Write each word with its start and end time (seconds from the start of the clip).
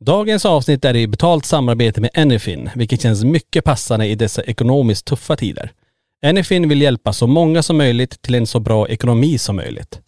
Dagens 0.00 0.44
avsnitt 0.46 0.84
är 0.84 0.96
i 0.96 1.06
betalt 1.06 1.44
samarbete 1.44 2.00
med 2.00 2.10
Anyfin, 2.14 2.70
vilket 2.74 3.02
känns 3.02 3.24
mycket 3.24 3.64
passande 3.64 4.06
i 4.06 4.14
dessa 4.14 4.42
ekonomiskt 4.42 5.06
tuffa 5.06 5.36
tider. 5.36 5.72
Anyfin 6.26 6.68
vill 6.68 6.82
hjälpa 6.82 7.12
så 7.12 7.26
många 7.26 7.62
som 7.62 7.76
möjligt 7.76 8.22
till 8.22 8.34
en 8.34 8.46
så 8.46 8.60
bra 8.60 8.88
ekonomi 8.88 9.38
som 9.38 9.56
möjligt. 9.56 10.00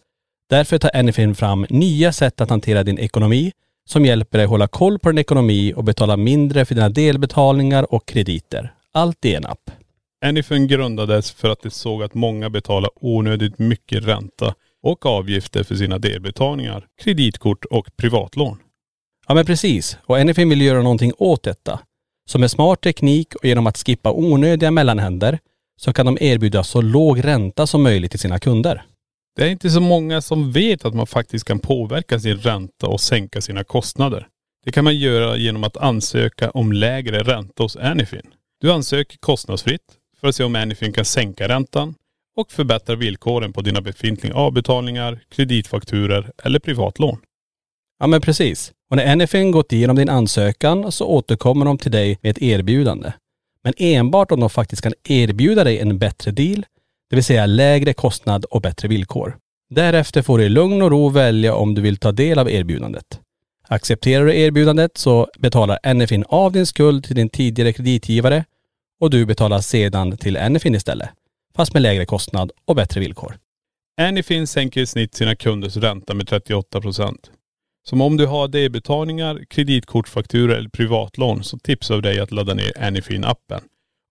Därför 0.49 0.77
tar 0.77 0.91
Anyfin 0.95 1.35
fram 1.35 1.65
nya 1.69 2.13
sätt 2.13 2.41
att 2.41 2.49
hantera 2.49 2.83
din 2.83 2.99
ekonomi 2.99 3.51
som 3.85 4.05
hjälper 4.05 4.37
dig 4.37 4.47
hålla 4.47 4.67
koll 4.67 4.99
på 4.99 5.09
din 5.09 5.17
ekonomi 5.17 5.73
och 5.75 5.83
betala 5.83 6.17
mindre 6.17 6.65
för 6.65 6.75
dina 6.75 6.89
delbetalningar 6.89 7.93
och 7.93 8.05
krediter. 8.05 8.73
Allt 8.91 9.25
i 9.25 9.35
en 9.35 9.45
app. 9.45 9.71
Anyfin 10.25 10.67
grundades 10.67 11.31
för 11.31 11.49
att 11.49 11.61
de 11.61 11.69
såg 11.69 12.03
att 12.03 12.13
många 12.13 12.49
betalar 12.49 12.89
onödigt 12.95 13.59
mycket 13.59 14.03
ränta 14.03 14.53
och 14.83 15.05
avgifter 15.05 15.63
för 15.63 15.75
sina 15.75 15.97
delbetalningar, 15.97 16.85
kreditkort 17.03 17.65
och 17.65 17.87
privatlån. 17.97 18.57
Ja 19.27 19.33
men 19.35 19.45
precis. 19.45 19.97
Och 20.05 20.17
Anyfin 20.17 20.49
vill 20.49 20.61
göra 20.61 20.81
någonting 20.81 21.11
åt 21.17 21.43
detta. 21.43 21.79
Så 22.29 22.39
med 22.39 22.51
smart 22.51 22.81
teknik 22.81 23.35
och 23.35 23.45
genom 23.45 23.67
att 23.67 23.77
skippa 23.77 24.11
onödiga 24.11 24.71
mellanhänder 24.71 25.39
så 25.79 25.93
kan 25.93 26.05
de 26.05 26.17
erbjuda 26.21 26.63
så 26.63 26.81
låg 26.81 27.23
ränta 27.23 27.67
som 27.67 27.83
möjligt 27.83 28.11
till 28.11 28.19
sina 28.19 28.39
kunder. 28.39 28.83
Det 29.35 29.43
är 29.43 29.49
inte 29.49 29.69
så 29.69 29.81
många 29.81 30.21
som 30.21 30.51
vet 30.51 30.85
att 30.85 30.93
man 30.93 31.07
faktiskt 31.07 31.45
kan 31.45 31.59
påverka 31.59 32.19
sin 32.19 32.37
ränta 32.37 32.87
och 32.87 33.01
sänka 33.01 33.41
sina 33.41 33.63
kostnader. 33.63 34.27
Det 34.65 34.71
kan 34.71 34.83
man 34.83 34.97
göra 34.97 35.37
genom 35.37 35.63
att 35.63 35.77
ansöka 35.77 36.49
om 36.49 36.71
lägre 36.71 37.23
ränta 37.23 37.63
hos 37.63 37.75
Anyfin. 37.75 38.33
Du 38.61 38.71
ansöker 38.71 39.17
kostnadsfritt 39.17 39.81
för 40.19 40.27
att 40.27 40.35
se 40.35 40.43
om 40.43 40.55
Anyfin 40.55 40.93
kan 40.93 41.05
sänka 41.05 41.47
räntan 41.47 41.95
och 42.37 42.51
förbättra 42.51 42.95
villkoren 42.95 43.53
på 43.53 43.61
dina 43.61 43.81
befintliga 43.81 44.35
avbetalningar, 44.35 45.19
kreditfakturer 45.29 46.31
eller 46.43 46.59
privatlån. 46.59 47.17
Ja 47.99 48.07
men 48.07 48.21
precis. 48.21 48.73
Och 48.89 48.97
när 48.97 49.11
Anyfin 49.11 49.51
gått 49.51 49.73
igenom 49.73 49.95
din 49.95 50.09
ansökan 50.09 50.91
så 50.91 51.05
återkommer 51.05 51.65
de 51.65 51.77
till 51.77 51.91
dig 51.91 52.19
med 52.21 52.29
ett 52.29 52.41
erbjudande. 52.41 53.13
Men 53.63 53.73
enbart 53.77 54.31
om 54.31 54.39
de 54.39 54.49
faktiskt 54.49 54.81
kan 54.81 54.93
erbjuda 55.03 55.63
dig 55.63 55.79
en 55.79 55.97
bättre 55.97 56.31
deal, 56.31 56.65
det 57.09 57.15
vill 57.15 57.23
säga 57.23 57.45
lägre 57.45 57.93
kostnad 57.93 58.45
och 58.45 58.61
bättre 58.61 58.87
villkor. 58.87 59.37
Därefter 59.69 60.21
får 60.21 60.37
du 60.37 60.43
i 60.43 60.49
lugn 60.49 60.81
och 60.81 60.91
ro 60.91 61.09
välja 61.09 61.55
om 61.55 61.75
du 61.75 61.81
vill 61.81 61.97
ta 61.97 62.11
del 62.11 62.39
av 62.39 62.51
erbjudandet. 62.51 63.19
Accepterar 63.67 64.25
du 64.25 64.35
erbjudandet 64.35 64.97
så 64.97 65.27
betalar 65.37 65.79
Anyfin 65.83 66.23
av 66.27 66.51
din 66.51 66.65
skuld 66.65 67.03
till 67.03 67.15
din 67.15 67.29
tidigare 67.29 67.73
kreditgivare 67.73 68.45
och 68.99 69.09
du 69.09 69.25
betalar 69.25 69.61
sedan 69.61 70.17
till 70.17 70.37
Anyfin 70.37 70.75
istället. 70.75 71.09
Fast 71.55 71.73
med 71.73 71.81
lägre 71.81 72.05
kostnad 72.05 72.51
och 72.65 72.75
bättre 72.75 72.99
villkor. 72.99 73.37
Anyfin 74.01 74.47
sänker 74.47 74.81
i 74.81 74.85
snitt 74.85 75.15
sina 75.15 75.35
kunders 75.35 75.77
ränta 75.77 76.13
med 76.13 76.27
38 76.27 76.81
procent. 76.81 77.31
Som 77.89 78.01
om 78.01 78.17
du 78.17 78.25
har 78.25 78.47
delbetalningar, 78.47 79.45
kreditkortsfakturor 79.49 80.55
eller 80.55 80.69
privatlån 80.69 81.43
så 81.43 81.57
tipsar 81.57 81.95
vi 81.95 82.01
dig 82.01 82.19
att 82.19 82.31
ladda 82.31 82.53
ner 82.53 82.71
Anyfin-appen 82.77 83.61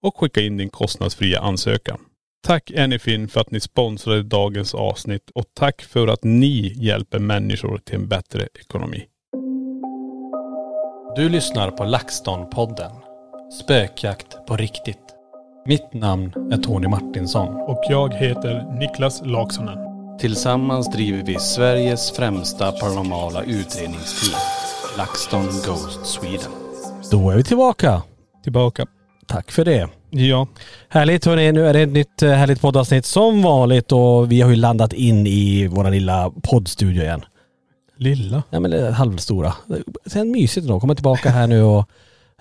och 0.03 0.17
skicka 0.17 0.41
in 0.41 0.57
din 0.57 0.69
kostnadsfria 0.69 1.41
ansökan. 1.41 1.99
Tack 2.47 2.71
Anyfin 2.71 3.29
för 3.29 3.41
att 3.41 3.51
ni 3.51 3.61
sponsrade 3.61 4.23
dagens 4.23 4.75
avsnitt 4.75 5.31
och 5.35 5.45
tack 5.55 5.83
för 5.83 6.09
att 6.09 6.25
ni 6.25 6.73
hjälper 6.77 7.19
människor 7.19 7.79
till 7.79 7.95
en 7.95 8.09
bättre 8.09 8.49
ekonomi. 8.61 9.05
Du 11.17 11.29
lyssnar 11.29 11.71
på 11.71 11.85
LaxTon-podden. 11.85 12.93
Spökjakt 13.63 14.47
på 14.47 14.57
riktigt. 14.57 15.15
Mitt 15.67 15.93
namn 15.93 16.33
är 16.53 16.57
Tony 16.57 16.89
Martinsson. 16.89 17.49
Och 17.49 17.85
jag 17.89 18.15
heter 18.15 18.79
Niklas 18.79 19.23
Laksonen. 19.25 19.96
Tillsammans 20.21 20.91
driver 20.91 21.23
vi 21.23 21.39
Sveriges 21.39 22.11
främsta 22.11 22.73
paranormala 22.73 23.43
utredningsteam. 23.43 24.41
LaxTon 24.99 25.45
Ghost 25.45 26.07
Sweden. 26.07 26.51
Då 27.11 27.31
är 27.31 27.37
vi 27.37 27.45
tillbaka. 27.45 28.03
Tillbaka. 28.43 28.87
Tack 29.27 29.51
för 29.51 29.65
det. 29.65 29.89
Ja. 30.11 30.47
Härligt 30.89 31.25
hörni, 31.25 31.53
nu 31.53 31.67
är 31.67 31.73
det 31.73 31.81
ett 31.81 31.93
nytt 31.93 32.23
eh, 32.23 32.31
härligt 32.31 32.61
poddavsnitt 32.61 33.07
som 33.07 33.43
vanligt 33.43 33.93
och 33.93 34.33
vi 34.33 34.41
har 34.41 34.51
ju 34.51 34.57
landat 34.57 34.93
in 34.93 35.27
i 35.27 35.67
våra 35.67 35.91
lilla 35.91 36.33
poddstudio 36.43 37.03
igen. 37.03 37.25
Lilla. 37.97 38.43
Ja 38.51 38.61
men 38.61 38.73
är 38.73 38.91
halvstora. 38.91 39.55
Det 40.05 40.17
är 40.21 40.25
mysigt 40.25 40.67
ändå, 40.67 40.81
komma 40.81 40.95
tillbaka 40.95 41.31
här 41.31 41.47
nu 41.47 41.63
och 41.63 41.89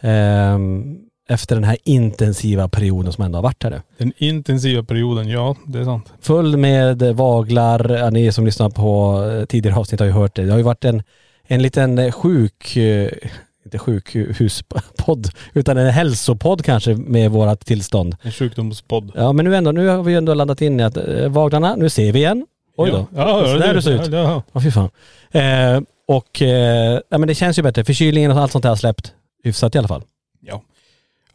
ehm, 0.02 0.98
efter 1.30 1.56
den 1.56 1.64
här 1.64 1.78
intensiva 1.84 2.68
perioden 2.68 3.14
som 3.14 3.24
ändå 3.24 3.38
har 3.38 3.44
varit 3.44 3.64
här 3.64 3.70
nu. 3.70 3.82
Den 3.98 4.14
intensiva 4.18 4.84
perioden, 4.84 5.30
ja 5.30 5.56
det 5.68 5.80
är 5.80 5.84
sant. 5.84 6.14
Full 6.22 6.58
med 6.58 7.02
vaglar, 7.02 7.90
ja, 7.90 8.10
ni 8.10 8.32
som 8.32 8.46
lyssnar 8.46 8.70
på 8.70 9.24
eh, 9.32 9.46
tidigare 9.46 9.80
avsnitt 9.80 10.00
har 10.00 10.08
ju 10.08 10.14
hört 10.14 10.36
det. 10.36 10.44
Det 10.44 10.52
har 10.52 10.58
ju 10.58 10.64
varit 10.64 10.86
en, 10.86 11.04
en 11.48 11.62
liten 11.62 12.12
sjuk, 12.12 12.76
eh, 12.78 13.10
inte 13.66 13.78
sjukhuspodd, 13.80 15.28
utan 15.54 15.78
en 15.78 15.90
hälsopodd 15.90 16.64
kanske 16.66 16.96
med 16.96 17.32
vårat 17.32 17.66
tillstånd. 17.66 18.16
En 18.22 18.32
sjukdomspodd. 18.32 19.12
Ja 19.16 19.34
men 19.34 19.46
nu 19.46 19.56
ändå, 19.56 19.72
nu 19.72 19.88
har 19.88 20.04
vi 20.04 20.14
ändå 20.14 20.34
landat 20.34 20.62
in 20.62 20.80
i 20.80 20.84
att 20.84 20.98
eh, 20.98 21.28
vaglarna, 21.30 21.76
nu 21.76 21.90
ser 21.90 22.12
vi 22.12 22.20
igen. 22.20 22.46
Oj 22.78 22.92
då. 22.92 23.08
Ja, 23.16 23.42
ja, 23.42 23.48
så 23.54 23.58
där 23.58 23.74
det 23.74 23.82
ser 23.82 23.92
ut. 24.04 24.12
Ja, 24.12 24.18
ja. 24.18 24.44
Ja 24.54 24.62
fy 24.62 24.72
fan. 24.72 24.90
Eh, 25.32 25.82
och 26.08 26.42
eh, 26.42 27.00
ja, 27.10 27.18
men 27.18 27.28
det 27.28 27.36
känns 27.36 27.60
ju 27.60 27.64
bättre. 27.64 27.84
Förkylningen 27.84 28.32
och 28.32 28.38
allt 28.40 28.52
sånt 28.52 28.64
där 28.64 28.70
har 28.70 28.76
släppt 28.76 29.14
hyfsat 29.44 29.76
i 29.76 29.78
alla 29.78 29.88
fall. 29.88 30.04
ja. 30.42 30.62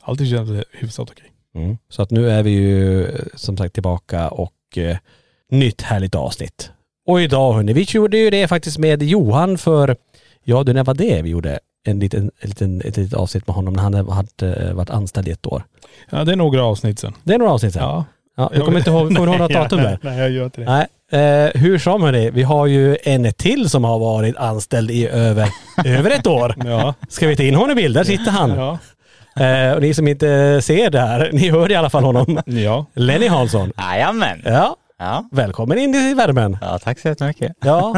Alltid 0.03 0.31
känns 0.31 0.51
det 0.51 0.65
hyfsat 0.73 1.11
okej. 1.11 1.33
Mm. 1.55 1.79
Så 1.89 2.03
att 2.03 2.11
nu 2.11 2.31
är 2.31 2.43
vi 2.43 2.51
ju 2.51 3.05
eh, 3.05 3.21
som 3.35 3.57
sagt 3.57 3.75
tillbaka 3.75 4.29
och 4.29 4.79
eh, 4.79 4.97
nytt 5.51 5.83
härligt 5.83 6.15
avsnitt. 6.15 6.71
Och 7.07 7.23
idag 7.23 7.53
hörni, 7.53 7.73
vi 7.73 7.87
gjorde 7.89 8.19
ju 8.19 8.31
det 8.31 8.49
faktiskt 8.49 8.79
med 8.79 9.03
Johan 9.03 9.59
för, 9.59 9.97
ja 10.45 10.63
du 10.65 10.73
när 10.73 10.85
var 10.85 10.95
det 10.95 11.23
vi 11.23 11.31
gjorde? 11.31 11.59
En 11.85 11.99
liten, 11.99 12.31
en 12.41 12.49
liten, 12.49 12.81
ett 12.81 12.97
litet 12.97 13.15
avsnitt 13.15 13.47
med 13.47 13.57
honom 13.57 13.75
när 13.75 13.83
han 13.83 13.95
hade 13.95 14.55
eh, 14.55 14.75
varit 14.75 14.91
anställd 14.91 15.29
i 15.29 15.31
ett 15.31 15.47
år. 15.47 15.63
Ja 16.11 16.25
det 16.25 16.33
är 16.33 16.37
några 16.37 16.65
avsnitt 16.65 16.99
sen. 16.99 17.15
Det 17.25 17.35
är 17.35 17.39
några 17.39 17.53
avsnitt 17.53 17.73
sedan. 17.73 17.83
Ja. 17.83 18.05
Ja, 18.37 18.51
jag 18.55 18.65
kommer 18.65 18.79
inte 18.79 18.91
ihåg, 18.91 19.17
kommer 19.17 19.27
du 19.27 19.33
ihåg 19.33 19.41
något 19.41 19.53
datum 19.53 19.79
där? 19.79 19.99
Nej 20.03 20.19
jag 20.19 20.31
gör 20.31 20.45
inte 20.45 20.61
det. 20.61 20.87
Nej, 21.11 21.47
eh, 21.47 21.61
hur 21.61 21.79
som 21.79 22.03
hörni, 22.03 22.31
vi 22.31 22.43
har 22.43 22.67
ju 22.67 22.97
en 23.03 23.33
till 23.33 23.71
som 23.71 23.85
har 23.85 23.99
varit 23.99 24.37
anställd 24.37 24.91
i 24.91 25.09
över, 25.09 25.49
över 25.85 26.11
ett 26.11 26.27
år. 26.27 26.55
Ja. 26.65 26.95
Ska 27.09 27.27
vi 27.27 27.37
ta 27.37 27.43
in 27.43 27.55
honom 27.55 27.71
i 27.71 27.75
bild? 27.75 27.97
Där 27.97 28.05
sitter 28.05 28.31
han. 28.31 28.51
Ja. 28.51 28.79
Eh, 29.41 29.73
och 29.73 29.81
ni 29.83 29.95
som 29.95 30.09
inte 30.09 30.61
ser 30.63 30.91
det 30.91 31.01
här, 31.01 31.31
ni 31.33 31.51
hör 31.51 31.71
i 31.73 31.75
alla 31.75 31.91
fall 31.91 32.05
honom. 32.05 32.41
Ja. 32.47 32.87
Lenny 32.95 33.29
Hansson. 33.29 33.73
Jajamän. 33.79 34.43
Ja, 34.45 34.77
Ja. 34.99 35.25
välkommen 35.33 35.79
in 35.79 35.95
i 35.95 36.15
värmen. 36.15 36.59
ja, 36.61 36.79
tack 36.79 36.99
så 36.99 37.09
jättemycket. 37.09 37.53
Ja, 37.65 37.95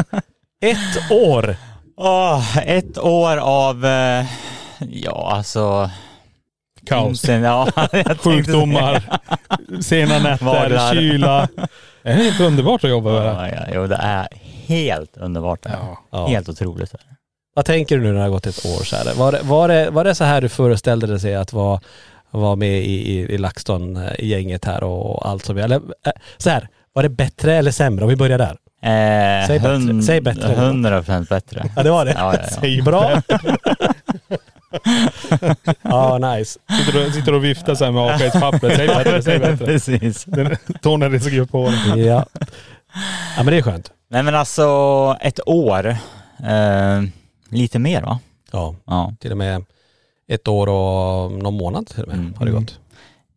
ett 0.61 1.11
år. 1.11 1.55
Åh, 1.97 2.57
ett 2.67 2.97
år 2.97 3.37
av, 3.37 3.85
eh, 3.85 4.25
ja 4.79 5.31
alltså... 5.35 5.89
Kaos. 6.85 7.19
Sen, 7.21 7.41
ja, 7.43 7.67
Sjukdomar, 8.19 9.03
sena 9.81 10.19
nätter, 10.19 10.93
kyla. 10.93 11.47
Det 12.03 12.09
är 12.09 12.13
helt 12.13 12.39
underbart 12.39 12.83
att 12.83 12.89
jobba 12.89 13.11
med 13.11 13.21
det. 13.21 13.27
Ja, 13.27 13.47
ja, 13.47 13.73
jo, 13.73 13.87
det 13.87 13.95
är 14.01 14.27
helt 14.65 15.17
underbart. 15.17 15.63
det. 15.63 15.71
Ja. 16.11 16.27
Helt 16.27 16.49
otroligt. 16.49 16.95
Vad 17.53 17.65
tänker 17.65 17.97
du 17.97 18.03
nu 18.03 18.07
när 18.11 18.15
det 18.17 18.21
har 18.21 18.29
gått 18.29 18.47
ett 18.47 18.65
år 18.65 18.83
så 18.83 18.95
här? 18.95 19.13
Var, 19.13 19.31
det- 19.31 19.41
var, 19.43 19.67
det, 19.67 19.89
var 19.89 20.03
det 20.03 20.15
så 20.15 20.23
här 20.23 20.41
du 20.41 20.49
föreställde 20.49 21.07
dig 21.07 21.19
sig 21.19 21.35
att 21.35 21.53
vara, 21.53 21.81
vara 22.31 22.55
med 22.55 22.79
i, 22.81 23.11
i, 23.13 23.19
i 23.33 23.37
LaxTon, 23.37 23.97
eh, 23.97 24.11
i 24.19 24.27
gänget 24.27 24.65
här 24.65 24.83
och 24.83 25.27
allt 25.29 25.45
som 25.45 25.57
eller 25.57 25.75
eh, 25.75 25.81
så 26.37 26.49
här, 26.49 26.67
var 26.93 27.03
det 27.03 27.09
bättre 27.09 27.55
eller 27.55 27.71
sämre? 27.71 28.03
Om 28.03 28.09
vi 28.09 28.15
börjar 28.15 28.37
där. 28.37 28.57
Eh, 28.83 29.47
Säg 29.47 29.59
bättre. 29.59 29.71
hund- 29.73 30.03
Säg 30.03 30.21
bättre. 30.21 30.55
100% 30.55 31.29
bättre. 31.29 31.63
Ja 31.75 31.83
det 31.83 31.91
var 31.91 32.05
det. 32.05 32.11
Ja, 32.17 32.33
ja, 32.33 32.39
ja. 32.43 32.49
Säg 32.61 32.81
bra. 32.81 33.21
ja 35.81 36.17
nice. 36.17 36.59
Sitter 36.79 37.07
och, 37.07 37.13
sitter 37.13 37.33
och 37.33 37.43
viftar 37.43 37.75
så 37.75 37.85
här 37.85 37.91
med 37.91 38.03
avskedspapper. 38.03 38.69
Säg 38.75 38.87
bättre, 38.87 39.21
säg 39.23 39.39
bättre. 39.39 39.57
Precis. 39.65 40.25
Hade 40.83 41.19
skrivit 41.19 41.51
på. 41.51 41.73
Ja. 41.95 42.25
ja 43.37 43.43
men 43.43 43.45
det 43.45 43.57
är 43.57 43.61
skönt. 43.61 43.91
Nej 44.09 44.23
men 44.23 44.35
alltså 44.35 44.67
ett 45.21 45.39
år, 45.47 45.87
eh, 45.87 47.01
lite 47.53 47.79
mer 47.79 48.01
va? 48.01 48.19
Ja, 48.51 48.75
Ja. 48.85 49.13
till 49.19 49.31
och 49.31 49.37
med 49.37 49.65
ett 50.27 50.47
år 50.47 50.67
och 50.69 51.31
någon 51.31 51.53
månad 51.57 51.87
till 51.87 52.01
och 52.01 52.07
med 52.07 52.17
Mm. 52.17 52.33
har 52.37 52.45
det 52.45 52.51
gått. 52.51 52.79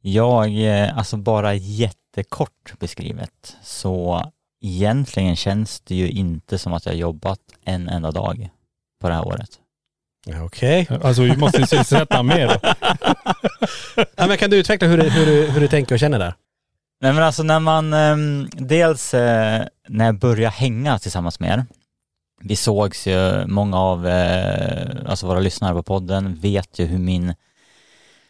Jag, 0.01 0.65
eh, 0.65 0.99
alltså 0.99 1.17
bara 1.17 1.55
jättekort 1.55 2.73
beskrivet, 2.79 3.57
så 3.63 4.23
egentligen 4.63 5.37
känns 5.37 5.81
det 5.81 5.95
ju 5.95 6.11
inte 6.11 6.59
som 6.59 6.73
att 6.73 6.87
jag 6.87 6.95
jobbat 6.95 7.41
en 7.65 7.89
enda 7.89 8.11
dag 8.11 8.49
på 9.01 9.09
det 9.09 9.15
här 9.15 9.27
året. 9.27 9.51
Ja, 10.27 10.43
Okej. 10.43 10.89
Alltså 11.03 11.23
vi 11.23 11.37
måste 11.37 11.61
ju 11.61 11.67
sysselsätta 11.67 12.23
mer 12.23 12.49
då. 12.49 12.75
Ja, 14.17 14.27
men 14.27 14.37
kan 14.39 14.51
du 14.51 14.57
utveckla 14.57 14.89
hur 14.89 14.99
du, 14.99 15.11
hur, 15.11 15.27
du, 15.27 15.47
hur 15.51 15.61
du 15.61 15.69
tänker 15.69 15.95
och 15.95 15.99
känner 15.99 16.19
där? 16.19 16.35
Nej 17.01 17.13
men 17.13 17.23
alltså 17.23 17.43
när 17.43 17.61
man, 17.61 17.93
ehm, 17.95 18.49
dels 18.53 19.15
eh, 19.15 19.67
när 19.89 20.05
jag 20.05 20.19
började 20.19 20.55
hänga 20.57 20.99
tillsammans 20.99 21.41
med 21.41 21.51
er, 21.59 21.67
vi 22.41 22.57
sågs 22.57 23.07
ju, 23.07 23.47
många 23.47 23.79
av 23.81 24.07
eh, 24.07 24.97
alltså 25.07 25.27
våra 25.27 25.41
lyssnare 25.41 25.75
på 25.75 25.83
podden 25.83 26.35
vet 26.35 26.79
ju 26.79 26.85
hur 26.87 26.99
min, 26.99 27.35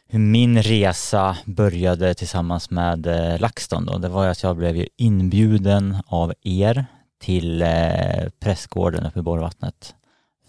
hur 0.09 0.19
min 0.19 0.63
resa 0.63 1.37
började 1.45 2.15
tillsammans 2.15 2.71
med 2.71 3.07
eh, 3.07 3.41
LaxTon 3.41 3.87
då. 3.87 3.99
Det 3.99 4.09
var 4.09 4.25
ju 4.25 4.31
att 4.31 4.43
jag 4.43 4.57
blev 4.57 4.77
ju 4.77 4.87
inbjuden 4.97 5.97
av 6.07 6.35
er 6.43 6.87
till 7.21 7.63
eh, 7.63 7.69
Prästgården 8.41 9.07
uppe 9.07 9.19
i 9.19 9.23
Borgvattnet 9.23 9.95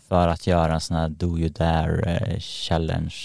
för 0.09 0.27
att 0.27 0.47
göra 0.47 0.73
en 0.73 0.81
sån 0.81 0.97
här 0.97 1.09
Do 1.09 1.37
You 1.39 1.49
Dare 1.49 2.01
eh, 2.15 2.39
challenge, 2.39 3.15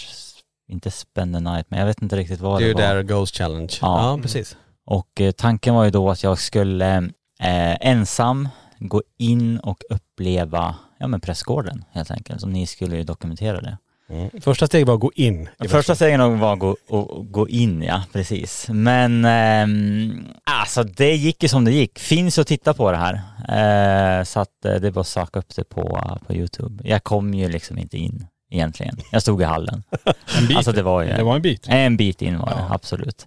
inte 0.69 0.91
spend 0.91 1.35
the 1.35 1.41
night, 1.41 1.67
men 1.69 1.79
jag 1.79 1.87
vet 1.87 2.03
inte 2.03 2.17
riktigt 2.17 2.41
vad 2.41 2.61
Det 2.61 2.65
är 2.71 2.75
det 2.75 2.89
var. 2.89 2.95
där 2.95 3.03
Ghost 3.03 3.37
Challenge. 3.37 3.73
Ja. 3.83 4.11
Ja, 4.17 4.19
precis. 4.23 4.57
Och 4.87 5.21
eh, 5.21 5.31
tanken 5.33 5.75
var 5.75 5.85
ju 5.85 5.91
då 5.91 6.11
att 6.11 6.23
jag 6.23 6.39
skulle 6.39 6.97
eh, 7.41 7.77
ensam 7.89 8.49
gå 8.89 9.03
in 9.19 9.59
och 9.59 9.83
uppleva, 9.91 10.75
ja 10.99 11.07
men 11.07 11.21
Prästgården 11.21 11.85
helt 11.93 12.11
enkelt, 12.11 12.41
så 12.41 12.47
ni 12.47 12.67
skulle 12.67 12.97
ju 12.97 13.05
dokumentera 13.05 13.61
det. 13.61 13.79
Mm. 14.09 14.31
Första 14.41 14.67
steget 14.67 14.89
var 14.89 14.95
att 14.95 15.01
gå 15.01 15.13
in. 15.15 15.49
Första 15.69 15.95
stegen 15.95 16.39
var 16.39 16.53
att 16.53 16.59
gå, 16.59 16.71
att 16.91 17.33
gå 17.33 17.49
in, 17.49 17.83
ja 17.83 18.03
precis. 18.13 18.67
Men 18.69 19.25
ehm, 19.25 20.25
alltså 20.45 20.83
det 20.85 21.15
gick 21.17 21.43
ju 21.43 21.49
som 21.49 21.65
det 21.65 21.73
gick. 21.73 21.99
Finns 21.99 22.39
att 22.39 22.47
titta 22.47 22.75
på 22.75 22.93
det 22.93 22.97
här. 22.99 23.15
Eh, 23.49 24.25
så 24.25 24.41
att 24.41 24.65
eh, 24.65 24.75
det 24.75 24.87
är 24.87 24.91
bara 24.91 25.01
att 25.01 25.07
söka 25.07 25.39
upp 25.39 25.57
det 25.57 25.65
på, 25.65 26.19
på 26.27 26.35
YouTube. 26.35 26.89
Jag 26.89 27.05
kom 27.05 27.35
ju 27.35 27.49
liksom 27.49 27.79
inte 27.79 27.99
in 27.99 28.27
egentligen. 28.51 28.97
Jag 29.13 29.23
stod 29.23 29.43
i 29.43 29.45
hallen. 29.45 29.83
En 30.39 30.47
bit. 30.47 30.57
Alltså 30.57 30.73
det 30.73 30.83
var 30.83 31.03
ju 31.03 31.09
det 31.13 31.23
var 31.23 31.37
en 31.37 31.43
bit. 31.43 31.67
en 31.69 31.97
bit 31.97 32.23
in 32.23 32.39
var 32.39 32.47
det, 32.47 32.57
Ja. 32.69 32.75
absolut. 32.75 33.27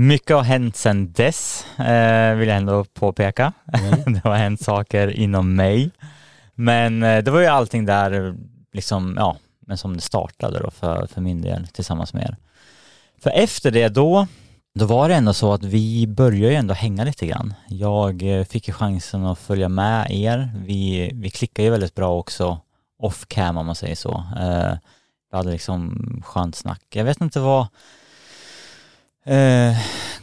Mycket 0.00 0.36
har 0.36 0.42
hänt 0.42 0.76
sedan 0.76 1.12
dess, 1.12 1.66
eh, 1.78 2.34
vill 2.34 2.48
jag 2.48 2.56
ändå 2.56 2.84
påpeka. 2.84 3.52
det 4.06 4.20
har 4.24 4.36
hänt 4.36 4.60
saker 4.60 5.08
inom 5.08 5.54
mig. 5.54 5.90
Men 6.54 7.02
eh, 7.02 7.24
det 7.24 7.30
var 7.30 7.40
ju 7.40 7.46
allting 7.46 7.84
där, 7.84 8.34
liksom, 8.72 9.14
ja, 9.16 9.36
men 9.66 9.78
som 9.78 9.94
det 9.96 10.00
startade 10.00 10.58
då 10.58 10.70
för, 10.70 11.06
för 11.06 11.20
min 11.20 11.42
del 11.42 11.66
tillsammans 11.66 12.14
med 12.14 12.22
er. 12.22 12.36
För 13.22 13.30
efter 13.30 13.70
det 13.70 13.88
då, 13.88 14.26
då 14.74 14.86
var 14.86 15.08
det 15.08 15.14
ändå 15.14 15.32
så 15.32 15.52
att 15.52 15.64
vi 15.64 16.06
började 16.06 16.52
ju 16.52 16.54
ändå 16.54 16.74
hänga 16.74 17.04
lite 17.04 17.26
grann. 17.26 17.54
Jag 17.68 18.38
eh, 18.38 18.44
fick 18.44 18.68
ju 18.68 18.74
chansen 18.74 19.26
att 19.26 19.38
följa 19.38 19.68
med 19.68 20.06
er. 20.10 20.52
Vi, 20.66 21.10
vi 21.14 21.30
klickade 21.30 21.64
ju 21.64 21.70
väldigt 21.70 21.94
bra 21.94 22.18
också 22.18 22.60
off 22.98 23.26
cam 23.28 23.56
om 23.56 23.66
man 23.66 23.74
säger 23.74 23.96
så. 23.96 24.24
Eh, 24.40 24.72
vi 25.30 25.36
hade 25.36 25.50
liksom 25.50 26.22
skönt 26.24 26.56
snack. 26.56 26.82
Jag 26.88 27.04
vet 27.04 27.20
inte 27.20 27.40
vad 27.40 27.66
eh, 29.28 29.76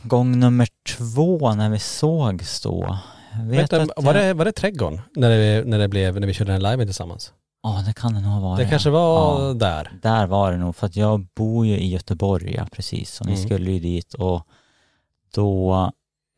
gång 0.03 0.39
nummer 0.39 0.67
två 0.97 1.53
när 1.53 1.69
vi 1.69 1.79
sågs 1.79 2.61
då. 2.61 2.97
Vänta, 3.43 3.81
att 3.81 3.89
var, 3.97 4.13
det, 4.13 4.33
var 4.33 4.45
det 4.45 4.51
trädgården? 4.51 5.01
När 5.15 5.29
det, 5.29 5.63
när 5.67 5.79
det 5.79 5.87
blev, 5.87 6.19
när 6.19 6.27
vi 6.27 6.33
körde 6.33 6.51
den 6.51 6.63
liven 6.63 6.87
tillsammans? 6.87 7.33
Ja, 7.63 7.83
det 7.87 7.93
kan 7.93 8.13
det 8.13 8.21
nog 8.21 8.41
vara. 8.41 8.55
Det 8.57 8.63
ja. 8.63 8.69
kanske 8.69 8.89
var 8.89 9.41
Ja. 9.47 9.53
där. 9.53 9.91
Där 10.01 10.27
var 10.27 10.51
det 10.51 10.57
nog, 10.57 10.75
för 10.75 10.87
att 10.87 10.95
jag 10.95 11.27
bor 11.35 11.65
ju 11.65 11.77
i 11.77 11.87
Göteborg, 11.87 12.53
ja, 12.55 12.67
precis, 12.71 13.19
och 13.21 13.25
ni 13.27 13.33
Mm. 13.33 13.45
skulle 13.45 13.71
ju 13.71 13.79
dit 13.79 14.13
och 14.13 14.47
då 15.33 15.91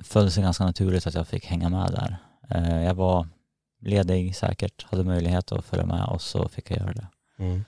föll 0.03 0.25
det 0.25 0.31
sig 0.31 0.43
ganska 0.43 0.63
naturligt 0.65 1.07
att 1.07 1.13
jag 1.13 1.27
fick 1.27 1.45
hänga 1.45 1.69
med 1.69 1.91
där. 1.91 2.17
Eh, 2.49 2.83
Jag 2.83 2.93
var 2.93 3.27
ledig 3.81 4.35
säkert, 4.35 4.85
hade 4.91 5.03
möjlighet 5.03 5.51
att 5.51 5.65
följa 5.65 5.85
med 5.85 6.03
och 6.05 6.21
så 6.21 6.49
fick 6.49 6.71
jag 6.71 6.77
göra 6.79 6.93
det. 6.93 7.07
Mm. 7.39 7.65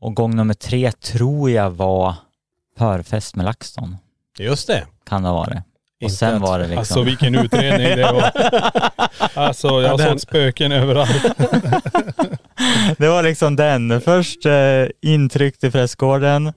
Och 0.00 0.14
gång 0.14 0.36
nummer 0.36 0.54
tre 0.54 0.92
tror 0.92 1.50
jag 1.50 1.70
var 1.70 2.14
förfest 2.78 3.36
med 3.36 3.44
LaxTon, 3.44 3.96
Just 4.38 4.66
det. 4.66 4.84
kan 5.08 5.22
det 5.22 5.28
ha 5.28 5.36
varit. 5.36 5.54
Och 5.58 5.62
Inte 6.02 6.14
sen 6.14 6.34
att- 6.34 6.42
var 6.42 6.58
det 6.58 6.64
liksom... 6.64 6.78
Alltså 6.78 7.02
vilken 7.02 7.34
utredning 7.34 7.96
det 7.96 8.12
var. 8.12 8.30
Alltså 9.34 9.68
jag 9.68 9.82
Ja, 9.82 9.88
har 9.90 9.98
den- 9.98 10.06
sålt 10.08 10.20
spöken 10.20 10.72
överallt. 10.72 11.24
Det 12.98 13.08
var 13.08 13.22
liksom 13.22 13.56
den. 13.56 14.00
Först 14.00 14.46
eh, 14.46 14.86
intryck 15.02 15.58
till 15.58 15.72
Prästgården, 15.72 16.52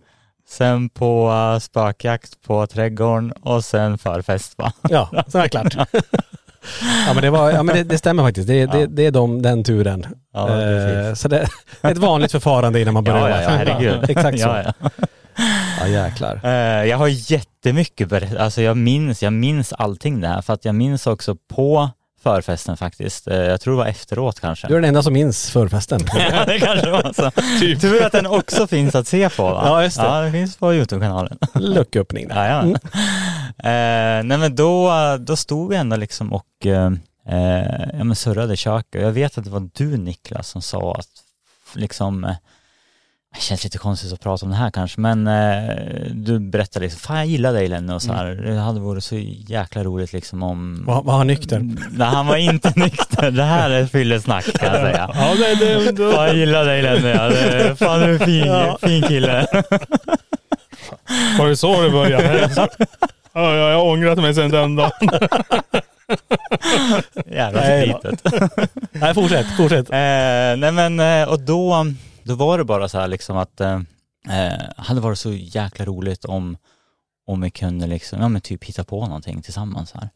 sen 0.49 0.89
på 0.89 1.29
uh, 1.31 1.59
spökjakt 1.59 2.41
på 2.47 2.67
trädgården 2.67 3.31
och 3.31 3.65
sen 3.65 3.97
förfest 3.97 4.53
va? 4.57 4.71
Ja, 4.89 5.09
så 5.27 5.37
är 5.37 5.43
det 5.43 5.49
klart. 5.49 5.73
ja 7.07 7.13
men 7.13 7.21
det 7.21 7.29
var, 7.29 7.51
ja 7.51 7.63
men 7.63 7.75
det, 7.75 7.83
det 7.83 7.97
stämmer 7.97 8.23
faktiskt. 8.23 8.47
Det, 8.47 8.65
det, 8.65 8.79
Ja. 8.79 8.87
det 8.89 9.05
är 9.05 9.11
de, 9.11 9.41
den 9.41 9.63
turen. 9.63 10.05
Ja, 10.33 10.49
Eh, 10.49 10.85
precis. 11.05 11.21
så 11.21 11.27
det 11.27 11.47
är 11.81 11.91
ett 11.91 11.97
vanligt 11.97 12.31
förfarande 12.31 12.81
innan 12.81 12.93
man 12.93 13.03
börjar. 13.03 13.29
Ja, 13.29 13.35
ja, 13.35 13.41
ja, 13.43 13.49
herregud. 13.49 14.09
Exakt 14.09 14.39
så. 14.39 14.47
Ja, 14.47 14.63
ja. 14.79 14.89
Ja 15.79 15.87
jäklar. 15.87 16.39
Eh, 16.43 16.85
jag 16.85 16.97
har 16.97 17.07
jättemycket 17.07 18.09
berättat, 18.09 18.37
alltså 18.37 18.61
jag 18.61 18.77
minns, 18.77 19.23
jag 19.23 19.33
minns 19.33 19.73
allting 19.73 20.21
det 20.21 20.27
här 20.27 20.41
för 20.41 20.53
att 20.53 20.65
jag 20.65 20.75
minns 20.75 21.07
också 21.07 21.35
på 21.35 21.89
förfesten 22.23 22.77
faktiskt. 22.77 23.27
Eh, 23.27 23.37
jag 23.37 23.61
tror 23.61 23.73
det 23.73 23.77
var 23.77 23.85
efteråt 23.85 24.39
kanske. 24.39 24.67
Du 24.67 24.73
är 24.73 24.81
den 24.81 24.87
enda 24.87 25.03
som 25.03 25.13
minns 25.13 25.51
förfesten. 25.51 25.99
Ja, 26.31 26.45
det 26.45 26.59
kanske 26.59 26.91
var 26.91 27.13
så. 27.13 27.31
Typ. 27.59 27.81
Tur 27.81 28.03
att 28.05 28.11
den 28.11 28.25
också 28.25 28.67
finns 28.67 28.95
att 28.95 29.07
se 29.07 29.29
på 29.29 29.43
va? 29.43 29.61
Ja, 29.65 29.83
just 29.83 29.97
det. 29.97 30.03
Ja, 30.03 30.21
det 30.21 30.31
finns 30.31 30.57
på 30.57 30.73
Youtube-kanalen. 30.73 31.37
Lucköppning 31.53 32.27
där. 32.27 32.49
Ja, 32.49 32.65
ja. 32.67 32.75
Eh, 33.69 34.23
nej 34.23 34.37
men 34.37 34.55
då, 34.55 34.91
då 35.19 35.35
stod 35.35 35.69
vi 35.69 35.75
ändå 35.75 35.95
liksom 35.95 36.33
och 36.33 36.65
eh, 36.65 36.91
eh, 37.29 37.87
ja, 37.97 38.03
men 38.03 38.15
surrade 38.15 38.53
i 38.53 38.57
köket. 38.57 39.01
Jag 39.01 39.11
vet 39.11 39.37
att 39.37 39.43
det 39.43 39.49
var 39.49 39.69
du 39.73 39.97
Niklas 39.97 40.47
som 40.47 40.61
sa 40.61 40.95
att 40.95 41.09
liksom 41.75 42.23
eh, 42.23 42.35
det 43.37 43.43
känns 43.43 43.63
lite 43.63 43.77
konstigt 43.77 44.13
att 44.13 44.19
prata 44.19 44.45
om 44.45 44.51
det 44.51 44.57
här 44.57 44.71
kanske, 44.71 45.01
men 45.01 45.27
eh, 45.27 45.75
du 46.11 46.39
berättade 46.39 46.85
liksom, 46.85 46.99
fan 46.99 47.17
jag 47.17 47.25
gillar 47.25 47.53
dig 47.53 47.67
Lenny 47.67 47.93
och 47.93 48.01
så 48.01 48.13
här. 48.13 48.25
Det 48.25 48.59
hade 48.59 48.79
varit 48.79 49.03
så 49.03 49.15
jäkla 49.47 49.83
roligt 49.83 50.13
liksom 50.13 50.43
om... 50.43 50.83
Var, 50.85 51.03
var 51.03 51.17
han 51.17 51.27
nykter? 51.27 51.59
Nej, 51.91 52.07
han 52.07 52.27
var 52.27 52.35
inte 52.35 52.73
nykter. 52.75 53.31
Det 53.31 53.43
här 53.43 53.69
är 53.69 53.85
fyllesnack 53.85 54.45
kan 54.45 54.73
jag 54.73 54.81
säga. 54.81 55.09
Ja, 55.13 55.35
det, 55.35 55.55
det, 55.65 55.91
det, 55.91 56.11
Fan 56.13 56.25
jag 56.25 56.35
gillar 56.35 56.65
dig 56.65 56.81
Lenny. 56.81 57.09
Ja, 57.09 57.29
det, 57.29 57.75
fan 57.75 57.99
du 57.99 58.15
är 58.15 58.19
fin, 58.19 58.77
fin 58.89 59.01
kille. 59.07 59.47
var 61.39 61.47
det 61.47 61.57
så 61.57 61.81
det 61.81 61.89
började? 61.89 62.49
Ja, 63.33 63.55
jag 63.55 63.77
har 63.77 63.85
ångrat 63.85 64.17
mig 64.17 64.33
sedan 64.33 64.51
den 64.51 64.75
dagen. 64.75 64.91
Jävla 67.31 67.61
Nej, 67.61 67.95
slitet. 68.01 68.21
Nej 68.91 69.13
fortsätt, 69.13 69.45
fortsätt. 69.57 69.89
Eh, 69.89 69.95
nej 70.57 70.71
men 70.71 70.99
eh, 70.99 71.29
och 71.29 71.39
då, 71.39 71.85
då 72.27 72.35
var 72.35 72.57
det 72.57 72.65
bara 72.65 72.89
så 72.89 72.99
här 72.99 73.07
liksom 73.07 73.37
att 73.37 73.61
eh, 73.61 73.81
eh, 74.29 74.61
hade 74.77 75.01
varit 75.01 75.19
så 75.19 75.33
jäkla 75.33 75.85
roligt 75.85 76.25
om, 76.25 76.57
om 77.25 77.41
vi 77.41 77.51
kunde 77.51 77.87
liksom, 77.87 78.21
ja 78.21 78.29
men 78.29 78.41
typ 78.41 78.63
hitta 78.63 78.83
på 78.83 79.05
någonting 79.05 79.41
tillsammans 79.41 79.91
här. 79.91 80.09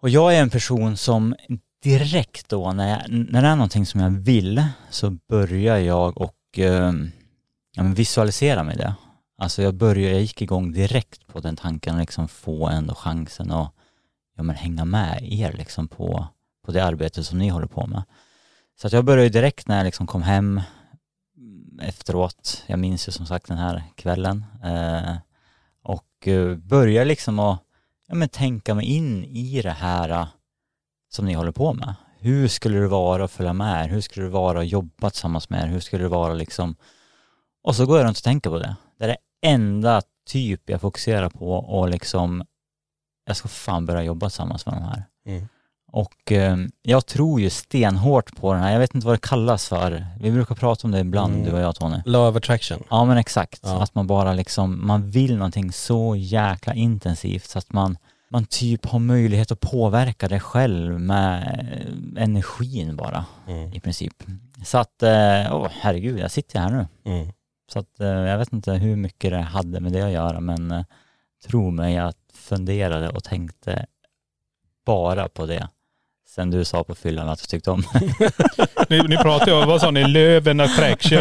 Och 0.00 0.08
jag 0.10 0.36
är 0.36 0.42
en 0.42 0.50
person 0.50 0.96
som 0.96 1.34
direkt 1.82 2.48
då 2.48 2.72
när, 2.72 2.88
jag, 2.88 3.00
när 3.08 3.42
det 3.42 3.48
är 3.48 3.56
någonting 3.56 3.86
som 3.86 4.00
jag 4.00 4.10
vill 4.10 4.66
så 4.90 5.10
börjar 5.10 5.78
jag 5.78 6.20
och 6.20 6.58
eh, 6.58 6.92
ja, 7.74 7.82
men 7.82 7.94
visualisera 7.94 8.62
mig 8.62 8.76
det. 8.76 8.94
Alltså 9.38 9.62
jag 9.62 9.74
började, 9.74 10.12
jag 10.12 10.22
gick 10.22 10.42
igång 10.42 10.72
direkt 10.72 11.26
på 11.26 11.40
den 11.40 11.56
tanken, 11.56 11.98
liksom 11.98 12.28
få 12.28 12.68
ändå 12.68 12.94
chansen 12.94 13.50
att 13.50 13.72
ja, 14.36 14.42
men 14.42 14.56
hänga 14.56 14.84
med 14.84 15.32
er 15.32 15.52
liksom 15.52 15.88
på, 15.88 16.26
på 16.66 16.72
det 16.72 16.84
arbete 16.84 17.24
som 17.24 17.38
ni 17.38 17.48
håller 17.48 17.66
på 17.66 17.86
med. 17.86 18.02
Så 18.80 18.86
att 18.86 18.92
jag 18.92 19.04
började 19.04 19.22
ju 19.22 19.28
direkt 19.28 19.68
när 19.68 19.76
jag 19.76 19.84
liksom 19.84 20.06
kom 20.06 20.22
hem 20.22 20.60
efteråt, 21.80 22.64
jag 22.66 22.78
minns 22.78 23.08
ju 23.08 23.12
som 23.12 23.26
sagt 23.26 23.48
den 23.48 23.58
här 23.58 23.82
kvällen, 23.94 24.44
eh, 24.64 25.16
och 25.82 26.28
eh, 26.28 26.56
börjar 26.56 27.04
liksom 27.04 27.38
att 27.38 27.62
ja, 28.08 28.14
men 28.14 28.28
tänka 28.28 28.74
mig 28.74 28.86
in 28.86 29.24
i 29.24 29.62
det 29.62 29.70
här 29.70 30.08
eh, 30.08 30.26
som 31.08 31.26
ni 31.26 31.32
håller 31.32 31.52
på 31.52 31.74
med. 31.74 31.94
Hur 32.18 32.48
skulle 32.48 32.78
det 32.78 32.88
vara 32.88 33.24
att 33.24 33.30
följa 33.30 33.52
med 33.52 33.84
er? 33.84 33.88
Hur 33.88 34.00
skulle 34.00 34.26
det 34.26 34.32
vara 34.32 34.60
att 34.60 34.68
jobba 34.68 35.10
tillsammans 35.10 35.50
med 35.50 35.62
er? 35.62 35.66
Hur 35.66 35.80
skulle 35.80 36.04
det 36.04 36.08
vara 36.08 36.34
liksom 36.34 36.76
och 37.66 37.76
så 37.76 37.86
går 37.86 37.98
jag 37.98 38.04
runt 38.04 38.16
och 38.16 38.22
tänker 38.22 38.50
på 38.50 38.58
det. 38.58 38.76
Det 38.98 39.04
är 39.04 39.08
det 39.08 39.16
enda 39.42 40.02
typ 40.26 40.70
jag 40.70 40.80
fokuserar 40.80 41.28
på 41.28 41.52
och 41.52 41.88
liksom 41.88 42.44
jag 43.24 43.36
ska 43.36 43.48
fan 43.48 43.86
börja 43.86 44.02
jobba 44.02 44.28
tillsammans 44.28 44.66
med 44.66 44.74
de 44.74 44.82
här. 44.82 45.04
Mm. 45.26 45.48
Och 45.96 46.32
eh, 46.32 46.56
jag 46.82 47.06
tror 47.06 47.40
ju 47.40 47.50
stenhårt 47.50 48.36
på 48.36 48.52
den 48.52 48.62
här, 48.62 48.72
jag 48.72 48.78
vet 48.78 48.94
inte 48.94 49.06
vad 49.06 49.14
det 49.16 49.28
kallas 49.28 49.68
för. 49.68 50.06
Vi 50.20 50.30
brukar 50.30 50.54
prata 50.54 50.86
om 50.86 50.90
det 50.90 50.98
ibland, 51.00 51.34
Mm. 51.34 51.46
du 51.46 51.52
och 51.52 51.60
jag 51.60 51.74
Tony. 51.74 51.96
Law 52.04 52.28
of 52.30 52.36
attraction. 52.36 52.82
Ja 52.90 53.04
men 53.04 53.16
exakt, 53.18 53.60
Ja. 53.62 53.82
att 53.82 53.94
man 53.94 54.06
bara 54.06 54.32
liksom, 54.32 54.86
man 54.86 55.10
vill 55.10 55.36
någonting 55.36 55.72
så 55.72 56.16
jäkla 56.16 56.74
intensivt 56.74 57.44
så 57.44 57.58
att 57.58 57.72
man, 57.72 57.98
man 58.30 58.44
typ 58.44 58.86
har 58.86 58.98
möjlighet 58.98 59.50
att 59.52 59.60
påverka 59.60 60.28
det 60.28 60.40
själv 60.40 61.00
med 61.00 61.60
eh, 62.16 62.22
energin 62.22 62.96
bara 62.96 63.24
Mm. 63.48 63.72
i 63.74 63.80
princip. 63.80 64.22
Så 64.64 64.78
att, 64.78 65.02
eh, 65.02 65.54
åh 65.54 65.68
herregud, 65.80 66.18
jag 66.18 66.30
sitter 66.30 66.60
här 66.60 66.70
nu. 66.70 66.86
Mm. 67.12 67.32
Så 67.72 67.78
att 67.78 68.00
eh, 68.00 68.06
jag 68.06 68.38
vet 68.38 68.52
inte 68.52 68.72
hur 68.72 68.96
mycket 68.96 69.30
det 69.30 69.40
hade 69.40 69.80
med 69.80 69.92
det 69.92 70.02
att 70.02 70.12
göra 70.12 70.40
men 70.40 70.84
tro 71.46 71.70
mig, 71.70 71.94
jag 71.94 72.14
funderade 72.34 73.08
och 73.08 73.24
tänkte 73.24 73.86
bara 74.86 75.28
på 75.28 75.46
det. 75.46 75.68
Sen 76.36 76.50
du 76.50 76.64
sa 76.64 76.84
på 76.84 76.94
fyllan 76.94 77.28
att 77.28 77.38
du 77.38 77.46
tyckte 77.46 77.70
om 77.70 77.82
Ni, 78.88 79.16
pratade 79.16 79.50
ju 79.50 79.56
om, 79.56 79.68
vad 79.68 79.80
sa 79.80 79.90
ni, 79.90 80.08
Löven 80.08 80.60
Attraction. 80.60 81.18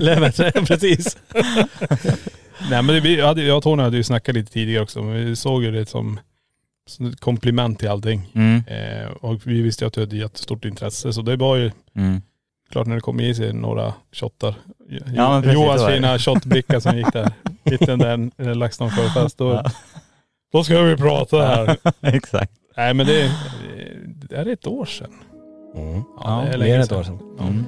Lever, 0.00 0.60
precis. 0.66 1.16
Nej 2.70 2.82
men 2.82 2.86
det, 2.86 3.00
vi 3.00 3.20
hade, 3.20 3.42
jag 3.42 3.56
och 3.56 3.62
Tony 3.62 3.82
hade 3.82 3.96
ju 3.96 4.04
snackat 4.04 4.34
lite 4.34 4.52
tidigare 4.52 4.82
också, 4.82 5.02
men 5.02 5.24
vi 5.26 5.36
såg 5.36 5.64
ju 5.64 5.70
det 5.70 5.88
som, 5.88 6.20
som 6.86 7.06
ett 7.06 7.20
komplement 7.20 7.78
till 7.78 7.88
allting. 7.88 8.30
mm, 8.34 8.62
Eh, 8.66 9.10
och 9.10 9.40
vi 9.46 9.62
visste 9.62 9.84
ju 9.84 9.86
att 9.86 9.94
du 9.94 10.00
hade 10.00 10.16
jättestort 10.16 10.64
intresse, 10.64 11.12
så 11.12 11.22
det 11.22 11.36
var 11.36 11.56
ju 11.56 11.70
mm. 11.96 12.22
klart 12.70 12.86
när 12.86 12.94
det 12.94 13.00
kom 13.00 13.20
i 13.20 13.34
sig 13.34 13.52
några 13.52 13.94
shottar. 14.12 14.54
Ja, 15.16 15.52
Johans 15.52 15.86
fina 15.86 16.18
shotbricka 16.18 16.80
som 16.80 16.98
gick 16.98 17.12
där, 17.12 17.32
mitt 17.62 17.82
i 17.82 17.86
den 17.86 17.98
där 18.36 18.54
LaxTon 18.54 18.90
förfest. 18.90 19.38
Då, 19.38 19.52
Ja. 19.52 19.70
då 20.52 20.64
ska 20.64 20.82
vi 20.82 20.96
prata 20.96 21.46
här. 21.46 21.76
Exakt. 22.00 22.52
Nej 22.76 22.94
men 22.94 23.06
det, 23.06 23.30
det 24.28 24.36
är 24.36 24.46
ett 24.46 24.66
år 24.66 24.84
sedan. 24.84 25.10
Mm. 25.74 26.02
Ja, 26.24 26.44
det 26.46 26.54
är 26.54 26.58
mer 26.58 26.74
än 26.74 26.80
ett 26.80 26.92
år 26.92 27.02
sedan. 27.02 27.18
Mm. 27.40 27.64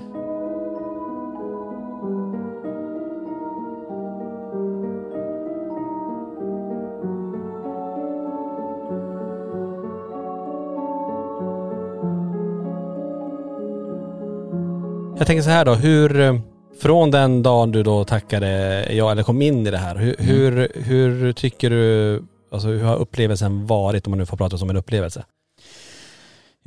Jag 15.18 15.26
tänker 15.26 15.42
så 15.42 15.50
här 15.50 15.64
då, 15.64 15.74
hur, 15.74 16.20
eh, 16.20 16.38
från 16.80 17.10
den 17.10 17.42
dagen 17.42 17.72
du 17.72 17.82
då 17.82 18.04
tackade 18.04 18.48
ja 18.92 19.10
eller 19.10 19.22
kom 19.22 19.42
in 19.42 19.66
i 19.66 19.70
det 19.70 19.78
här, 19.78 19.96
hur, 19.96 20.14
Mm. 20.20 20.26
hur, 20.36 20.68
hur 20.74 21.32
tycker 21.32 21.70
du, 21.70 22.22
alltså 22.52 22.68
hur 22.68 22.82
har 22.84 22.96
upplevelsen 22.96 23.66
varit 23.66 24.06
om 24.06 24.10
man 24.10 24.18
nu 24.18 24.26
får 24.26 24.36
prata 24.36 24.58
som 24.58 24.70
en 24.70 24.76
upplevelse? 24.76 25.24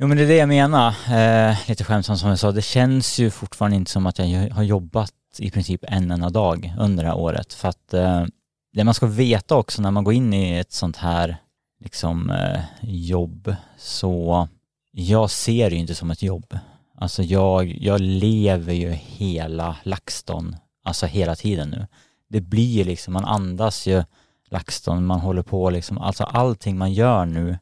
Jo 0.02 0.06
men 0.06 0.16
det 0.16 0.22
är 0.22 0.28
det 0.28 0.36
jag 0.36 0.48
menar, 0.48 0.88
eh, 0.88 1.68
lite 1.68 1.84
skämtsamt 1.84 2.20
som 2.20 2.28
jag 2.28 2.38
sa, 2.38 2.52
det 2.52 2.62
känns 2.62 3.18
ju 3.18 3.30
fortfarande 3.30 3.76
inte 3.76 3.90
som 3.90 4.06
att 4.06 4.18
jag 4.18 4.50
har 4.50 4.62
jobbat 4.62 5.14
i 5.38 5.50
princip 5.50 5.84
en 5.88 6.10
enda 6.10 6.30
dag 6.30 6.74
under 6.78 7.04
det 7.04 7.10
här 7.10 7.18
året. 7.18 7.52
För 7.52 7.68
att 7.68 7.94
eh, 7.94 8.24
det 8.72 8.84
man 8.84 8.94
ska 8.94 9.06
veta 9.06 9.56
också 9.56 9.82
när 9.82 9.90
man 9.90 10.04
går 10.04 10.14
in 10.14 10.34
i 10.34 10.58
ett 10.58 10.72
sånt 10.72 10.96
här 10.96 11.36
liksom 11.80 12.30
eh, 12.30 12.60
jobb, 12.80 13.54
så 13.78 14.48
jag 14.90 15.30
ser 15.30 15.70
det 15.70 15.76
ju 15.76 15.80
inte 15.80 15.94
som 15.94 16.10
ett 16.10 16.22
jobb. 16.22 16.58
Alltså 16.96 17.22
jag, 17.22 17.76
jag 17.80 18.00
lever 18.00 18.72
ju 18.72 18.90
hela 18.90 19.76
LaxTon, 19.82 20.56
alltså 20.84 21.06
hela 21.06 21.36
tiden 21.36 21.70
nu. 21.70 21.86
Det 22.28 22.40
blir 22.40 22.72
ju 22.72 22.84
liksom, 22.84 23.12
man 23.12 23.24
andas 23.24 23.86
ju 23.86 24.04
LaxTon, 24.50 25.06
man 25.06 25.20
håller 25.20 25.42
på 25.42 25.70
liksom, 25.70 25.98
alltså 25.98 26.24
allting 26.24 26.78
man 26.78 26.92
gör 26.92 27.26
nu 27.26 27.58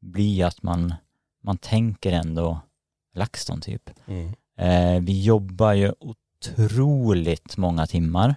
blir 0.00 0.44
att 0.44 0.62
man 0.62 0.94
man 1.42 1.58
tänker 1.58 2.12
ändå 2.12 2.60
LaxTon 3.14 3.60
typ. 3.60 3.90
Eh, 4.58 5.00
vi 5.00 5.22
jobbar 5.22 5.72
ju 5.72 5.92
otroligt 6.00 7.56
många 7.56 7.86
timmar. 7.86 8.34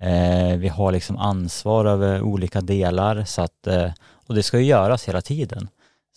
Eh, 0.00 0.56
vi 0.56 0.68
har 0.68 0.92
liksom 0.92 1.16
ansvar 1.16 1.84
över 1.84 2.22
olika 2.22 2.60
delar 2.60 3.24
så 3.24 3.42
att, 3.42 3.66
eh, 3.66 3.92
och 4.26 4.34
det 4.34 4.42
ska 4.42 4.58
ju 4.58 4.64
göras 4.64 5.08
hela 5.08 5.20
tiden. 5.20 5.68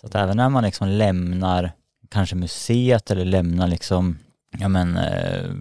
Så 0.01 0.08
att 0.08 0.15
även 0.15 0.38
när 0.38 0.50
man 0.50 0.63
liksom 0.63 0.88
lämnar 0.88 1.72
kanske 2.10 2.36
museet 2.36 3.12
eller 3.12 3.25
lämnar 3.25 3.67
liksom, 3.67 4.17
ja 4.58 4.67
men, 4.67 4.98
eh, 4.98 5.51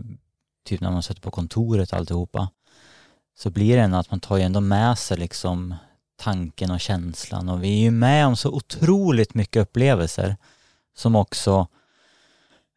typ 0.64 0.80
när 0.80 0.90
man 0.90 1.02
sätter 1.02 1.20
på 1.20 1.30
kontoret 1.30 1.92
och 1.92 1.98
alltihopa, 1.98 2.48
så 3.38 3.50
blir 3.50 3.76
det 3.76 3.82
ändå 3.82 3.96
att 3.98 4.10
man 4.10 4.20
tar 4.20 4.36
ju 4.36 4.42
ändå 4.42 4.60
med 4.60 4.98
sig 4.98 5.18
liksom 5.18 5.74
tanken 6.22 6.70
och 6.70 6.80
känslan. 6.80 7.48
Och 7.48 7.64
vi 7.64 7.68
är 7.78 7.82
ju 7.82 7.90
med 7.90 8.26
om 8.26 8.36
så 8.36 8.50
otroligt 8.50 9.34
mycket 9.34 9.62
upplevelser 9.62 10.36
som 10.94 11.16
också 11.16 11.66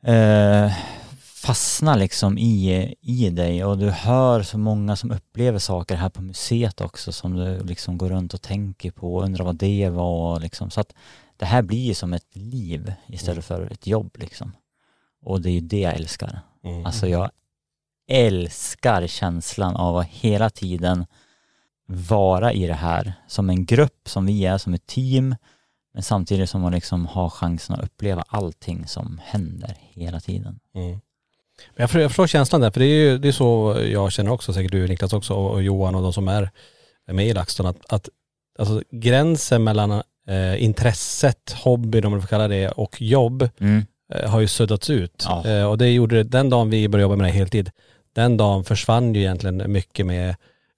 eh, 0.03 0.71
fastnar 1.19 1.97
liksom 1.97 2.37
i, 2.37 2.95
i 3.01 3.29
dig. 3.29 3.65
Och 3.65 3.77
du 3.77 3.89
hör 3.89 4.43
så 4.43 4.57
många 4.57 4.95
som 4.95 5.11
upplever 5.11 5.59
saker 5.59 5.95
här 5.95 6.09
på 6.09 6.21
museet 6.21 6.81
också 6.81 7.11
som 7.11 7.35
du 7.35 7.63
liksom 7.63 7.97
går 7.97 8.09
runt 8.09 8.33
och 8.33 8.41
tänker 8.41 8.91
på 8.91 9.15
och 9.15 9.23
undrar 9.23 9.45
vad 9.45 9.55
det 9.55 9.89
var 9.89 10.33
och 10.33 10.41
liksom. 10.41 10.71
Så 10.71 10.81
att 10.81 10.93
det 11.37 11.45
här 11.45 11.61
blir 11.61 11.85
ju 11.85 11.93
som 11.93 12.13
ett 12.13 12.35
liv 12.35 12.93
istället 13.07 13.45
för 13.45 13.71
ett 13.71 13.87
jobb 13.87 14.17
liksom. 14.19 14.51
Och 15.21 15.41
det 15.41 15.49
är 15.49 15.53
ju 15.53 15.59
det 15.59 15.79
jag 15.79 15.93
älskar. 15.93 16.39
Alltså 16.85 17.07
jag 17.07 17.31
älskar 18.07 19.07
känslan 19.07 19.75
av 19.75 19.97
att 19.97 20.07
hela 20.07 20.49
tiden 20.49 21.05
vara 21.87 22.53
i 22.53 22.67
det 22.67 22.73
här 22.73 23.13
som 23.27 23.49
en 23.49 23.65
grupp 23.65 24.09
som 24.09 24.25
vi 24.25 24.45
är, 24.45 24.57
som 24.57 24.73
ett 24.73 24.85
team, 24.85 25.35
men 25.93 26.03
samtidigt 26.03 26.49
som 26.49 26.61
man 26.61 26.71
liksom 26.71 27.05
har 27.05 27.29
chansen 27.29 27.75
att 27.75 27.83
uppleva 27.85 28.23
allting 28.27 28.87
som 28.87 29.21
händer 29.23 29.75
hela 29.79 30.19
tiden. 30.19 30.59
Mm. 30.75 30.89
Men 30.89 30.99
Jag 31.75 31.89
förstår, 31.89 32.01
jag 32.01 32.11
förstår 32.11 32.27
känslan 32.27 32.61
där, 32.61 32.71
för 32.71 32.79
det 32.79 32.85
är 32.85 33.09
ju 33.11 33.17
det 33.17 33.27
är 33.27 33.31
så 33.31 33.77
jag 33.91 34.11
känner 34.11 34.31
också, 34.31 34.53
säkert 34.53 34.71
du 34.71 34.87
Niklas 34.87 35.13
också 35.13 35.33
och 35.33 35.63
Johan 35.63 35.95
och 35.95 36.01
de 36.01 36.13
som 36.13 36.27
är 36.27 36.49
med 37.11 37.27
i 37.27 37.33
LaxTon, 37.33 37.65
att, 37.65 37.93
att 37.93 38.09
alltså, 38.59 38.81
gränsen 38.91 39.63
mellan 39.63 39.91
eh, 40.27 40.63
intresset, 40.63 41.51
hobbyn 41.63 42.05
om 42.05 42.11
man 42.11 42.21
får 42.21 42.27
kalla 42.27 42.47
det, 42.47 42.69
och 42.69 43.01
jobb 43.01 43.49
Mm. 43.59 43.85
eh, 44.13 44.29
har 44.29 44.39
ju 44.39 44.47
suddats 44.47 44.89
ut. 44.89 45.25
Ja. 45.27 45.47
Eh, 45.47 45.65
och 45.65 45.77
det 45.77 45.89
gjorde 45.91 46.15
det, 46.15 46.23
den 46.23 46.49
dagen 46.49 46.69
vi 46.69 46.87
började 46.89 47.03
jobba 47.03 47.15
med 47.15 47.27
det 47.27 47.31
heltid, 47.37 47.71
den 48.13 48.37
dagen 48.37 48.63
försvann 48.63 49.13
ju 49.15 49.21
egentligen 49.21 49.71
mycket 49.71 50.05
med 50.05 50.35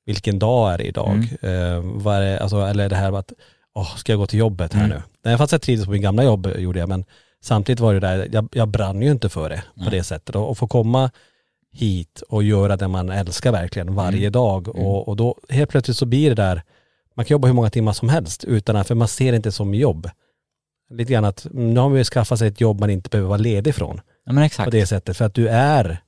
vilken 0.07 0.39
dag 0.39 0.73
är 0.73 0.77
det 0.77 0.83
idag? 0.83 1.17
Eh, 1.41 1.81
vad 1.83 2.15
är 2.15 2.21
det, 2.21 2.39
alltså, 2.39 2.61
eller 2.61 2.89
det 2.89 2.95
här 2.95 3.11
att, 3.19 3.33
åh, 3.75 3.95
ska 3.95 4.11
jag 4.11 4.19
gå 4.19 4.27
till 4.27 4.39
jobbet 4.39 4.73
här 4.73 4.85
Mm. 4.85 4.97
nu? 4.97 5.03
Nej, 5.25 5.37
fast 5.37 5.51
jag 5.51 5.61
trivdes 5.61 5.85
på 5.85 5.91
min 5.91 6.01
gamla 6.01 6.23
jobb 6.23 6.47
gjorde 6.57 6.79
jag, 6.79 6.89
men 6.89 7.05
samtidigt 7.43 7.79
var 7.79 7.93
det 7.93 7.99
där, 7.99 8.27
jag, 8.31 8.47
jag 8.51 8.67
brann 8.67 9.01
ju 9.01 9.11
inte 9.11 9.29
för 9.29 9.49
det 9.49 9.63
på 9.75 9.81
Nej. 9.81 9.89
det 9.91 10.03
sättet. 10.03 10.35
Och, 10.35 10.49
och 10.49 10.57
få 10.57 10.67
komma 10.67 11.11
hit 11.71 12.23
och 12.29 12.43
göra 12.43 12.77
det 12.77 12.87
man 12.87 13.09
älskar 13.09 13.51
verkligen 13.51 13.95
varje 13.95 14.17
Mm. 14.19 14.31
dag 14.31 14.67
och, 14.67 15.07
och 15.07 15.15
då 15.15 15.35
helt 15.49 15.69
plötsligt 15.69 15.97
så 15.97 16.05
blir 16.05 16.29
det 16.29 16.35
där, 16.35 16.61
man 17.15 17.25
kan 17.25 17.35
jobba 17.35 17.47
hur 17.47 17.55
många 17.55 17.69
timmar 17.69 17.93
som 17.93 18.09
helst 18.09 18.43
utan 18.43 18.75
att, 18.75 18.87
för 18.87 18.95
man 18.95 19.07
ser 19.07 19.31
det 19.31 19.35
inte 19.35 19.51
som 19.51 19.73
jobb. 19.73 20.09
Lite 20.89 21.11
grann 21.13 21.25
att, 21.25 21.45
mm, 21.45 21.73
nu 21.73 21.79
har 21.79 21.89
man 21.89 21.97
ju 21.97 22.03
skaffat 22.03 22.39
sig 22.39 22.47
ett 22.47 22.61
jobb 22.61 22.79
man 22.79 22.89
inte 22.89 23.09
behöver 23.09 23.27
vara 23.29 23.37
ledig 23.37 23.75
från 23.75 24.01
Ja 24.25 24.33
men 24.33 24.35
på 24.41 24.45
exakt. 24.45 24.71
det 24.71 24.85
sättet. 24.85 25.17
För 25.17 25.25
att 25.25 25.33
du 25.33 25.47
är, 25.49 25.99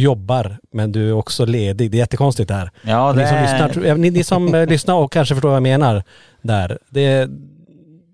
jobbar 0.00 0.58
men 0.72 0.92
du 0.92 1.08
är 1.08 1.12
också 1.12 1.44
ledig. 1.44 1.90
Det 1.90 1.96
är 1.96 1.98
jättekonstigt 1.98 2.48
det 2.48 2.54
här. 2.54 2.70
Ja 2.82 3.12
det 3.12 3.22
ni 3.22 3.28
som, 3.28 3.42
lyssnar, 3.42 3.94
ni, 3.96 4.10
ni 4.10 4.24
som 4.24 4.54
eh, 4.54 4.66
lyssnar 4.66 4.94
och 4.94 5.12
kanske 5.12 5.34
förstår 5.34 5.48
vad 5.48 5.56
jag 5.56 5.62
menar 5.62 6.02
där. 6.42 6.78
Det, 6.90 7.00
är- 7.06 7.28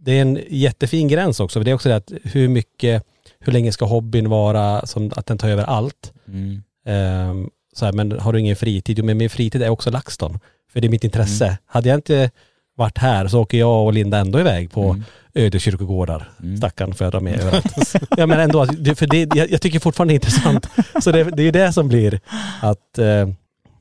det 0.04 0.12
är 0.18 0.22
en 0.22 0.38
jättefin 0.48 1.08
gräns 1.08 1.40
också. 1.40 1.60
För 1.60 1.64
det 1.64 1.70
är 1.70 1.74
också 1.74 1.88
det 1.88 1.96
att 1.96 2.12
hur 2.24 2.48
mycket, 2.48 3.02
hur 3.40 3.52
länge 3.52 3.72
ska 3.72 3.84
hobbyn 3.84 4.28
vara 4.30 4.86
som 4.86 5.10
att 5.16 5.26
den 5.26 5.38
tar 5.38 5.48
över 5.48 5.64
allt? 5.64 6.12
Mm. 6.28 6.62
Ehm, 6.86 7.50
så 7.72 7.84
här, 7.84 7.92
men 7.92 8.12
har 8.20 8.32
du 8.32 8.40
ingen 8.40 8.56
fritid? 8.56 8.98
Jo 8.98 9.04
men 9.04 9.18
min 9.18 9.30
fritid 9.30 9.62
är 9.62 9.68
också 9.68 9.90
LaxTon. 9.90 10.38
För 10.72 10.80
det 10.80 10.86
är 10.86 10.90
mitt 10.90 11.04
intresse. 11.04 11.58
Hade 11.66 11.88
jag 11.88 11.98
inte 11.98 12.30
varit 12.76 12.99
här 12.99 13.29
så 13.29 13.41
åker 13.41 13.59
jag 13.59 13.85
och 13.87 13.93
Linda 13.93 14.19
ändå 14.19 14.41
iväg 14.41 14.73
på 14.73 14.83
Mm. 14.91 15.05
öde 15.35 15.59
kyrkogårdar. 15.61 16.29
Mm. 16.43 16.57
Stackarn 16.57 16.95
får 16.95 17.05
jag 17.05 17.12
dra 17.12 17.21
med 17.21 17.35
överallt. 17.41 17.95
ja 18.17 18.26
men 18.26 18.41
ändå, 18.41 18.64
det- 18.64 18.95
för 18.95 19.07
det, 19.07 19.29
jag, 19.35 19.50
jag 19.50 19.61
tycker 19.62 19.81
fortfarande 19.81 20.12
det 20.12 20.14
är 20.14 20.17
intressant. 20.17 20.67
Så 21.05 21.12
det, 21.12 21.25
det 21.25 21.43
är 21.43 21.45
ju 21.45 21.50
det 21.50 21.73
som 21.73 21.88
blir 21.88 22.21
att, 22.62 22.99
eh, 22.99 23.29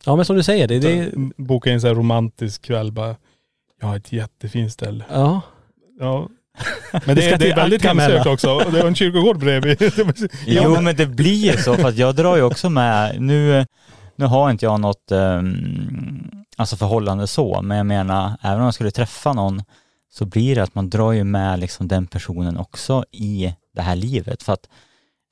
ja 0.05 0.15
men 0.15 0.25
som 0.25 0.35
du 0.35 0.43
säger, 0.43 0.67
det, 0.67 0.79
det 0.79 1.09
Boka 1.37 1.71
in 1.71 1.81
så 1.81 1.87
här 1.87 1.95
romantisk 1.95 2.61
kväll 2.61 2.91
bara, 2.91 3.15
jag 3.81 3.87
har 3.87 3.95
ett 3.95 4.11
jättefint 4.13 4.71
ställe. 4.73 5.03
ja. 5.11 5.41
Ja. 5.99 6.29
Men 7.05 7.15
det, 7.15 7.29
är- 7.29 7.37
det 7.37 7.51
är 7.51 7.55
väldigt 7.55 7.83
hemsökt 7.85 8.25
också. 8.25 8.59
Det 8.59 8.79
var 8.81 8.87
en 8.87 8.95
kyrkogård 8.95 9.39
bredvid. 9.39 9.77
Jo 10.47 10.81
men 10.81 10.95
det 10.95 11.05
blir 11.05 11.51
ju 11.51 11.57
så 11.57 11.75
för 11.75 11.87
att 11.89 11.97
jag 11.97 12.15
drar 12.15 12.35
ju 12.35 12.41
också 12.43 12.69
med, 12.69 13.21
nu, 13.21 13.65
nu 14.15 14.25
har 14.25 14.51
inte 14.51 14.65
jag 14.65 14.79
något 14.79 15.11
um, 15.11 16.31
alltså 16.61 16.75
förhållande 16.75 17.27
så, 17.27 17.61
men 17.61 17.77
jag 17.77 17.85
menar 17.85 18.37
även 18.41 18.59
om 18.59 18.65
jag 18.65 18.73
skulle 18.73 18.91
träffa 18.91 19.33
någon 19.33 19.63
så 20.11 20.25
blir 20.25 20.55
det 20.55 20.63
att 20.63 20.75
man 20.75 20.89
drar 20.89 21.11
ju 21.11 21.23
med 21.23 21.59
liksom 21.59 21.87
den 21.87 22.07
personen 22.07 22.57
också 22.57 23.05
i 23.11 23.55
det 23.73 23.81
här 23.81 23.95
livet 23.95 24.43
för 24.43 24.53
att 24.53 24.69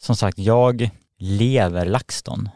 som 0.01 0.15
sagt 0.15 0.37
jag 0.37 0.89
lever 1.17 1.85
LaxTon 1.85 2.49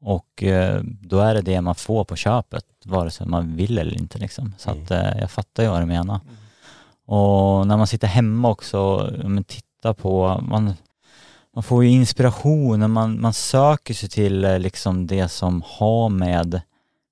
och 0.00 0.42
eh, 0.42 0.80
då 0.82 1.20
är 1.20 1.34
det 1.34 1.42
det 1.42 1.60
man 1.60 1.74
får 1.74 2.04
på 2.04 2.16
köpet 2.16 2.64
vare 2.84 3.10
sig 3.10 3.26
man 3.26 3.56
vill 3.56 3.78
eller 3.78 3.94
inte 3.94 4.18
liksom. 4.18 4.54
Så 4.58 4.70
att 4.70 4.90
eh, 4.90 5.18
jag 5.18 5.30
fattar 5.30 5.62
ju 5.62 5.68
vad 5.68 5.82
du 5.82 5.86
menar. 5.86 6.20
Och 7.06 7.66
när 7.66 7.76
man 7.76 7.86
sitter 7.86 8.06
hemma 8.08 8.48
också, 8.48 9.10
men 9.24 9.44
titta 9.44 9.94
på, 9.94 10.44
man, 10.48 10.74
man 11.54 11.62
får 11.62 11.84
ju 11.84 11.90
inspiration 11.90 12.82
och 12.82 12.90
man, 12.90 13.20
man 13.20 13.32
söker 13.32 13.94
sig 13.94 14.08
till 14.08 14.44
eh, 14.44 14.58
liksom 14.58 15.06
det 15.06 15.28
som 15.28 15.62
har 15.66 16.08
med 16.08 16.60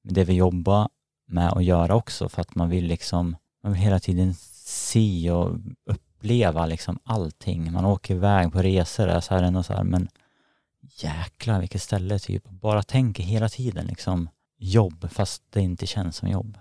det 0.03 0.25
vi 0.25 0.35
jobbar 0.35 0.89
med 1.27 1.53
att 1.53 1.65
göra 1.65 1.95
också 1.95 2.29
för 2.29 2.41
att 2.41 2.55
man 2.55 2.71
vill 2.71 2.85
liksom, 2.87 3.37
man 3.63 3.73
vill 3.73 3.83
hela 3.83 4.01
tiden 4.01 4.35
se 4.67 5.31
och 5.31 5.57
uppleva 5.91 6.67
liksom 6.67 6.99
allting. 7.05 7.73
Man 7.73 7.85
åker 7.85 8.15
iväg 8.15 8.53
på 8.53 8.63
resor 8.63 9.07
där 9.07 9.21
så 9.21 9.35
här 9.35 9.43
ändå 9.43 9.63
så 9.63 9.73
här, 9.73 9.85
men 9.85 10.09
jäklar 10.97 11.61
vilket 11.61 11.83
ställe 11.83 12.19
typ. 12.19 12.45
Bara 12.51 12.83
tänker 12.83 13.23
hela 13.23 13.49
tiden 13.49 13.87
liksom 13.87 14.29
jobb 14.59 15.09
fast 15.13 15.43
det 15.51 15.61
inte 15.61 15.87
känns 15.87 16.17
som 16.17 16.29
jobb. 16.29 16.59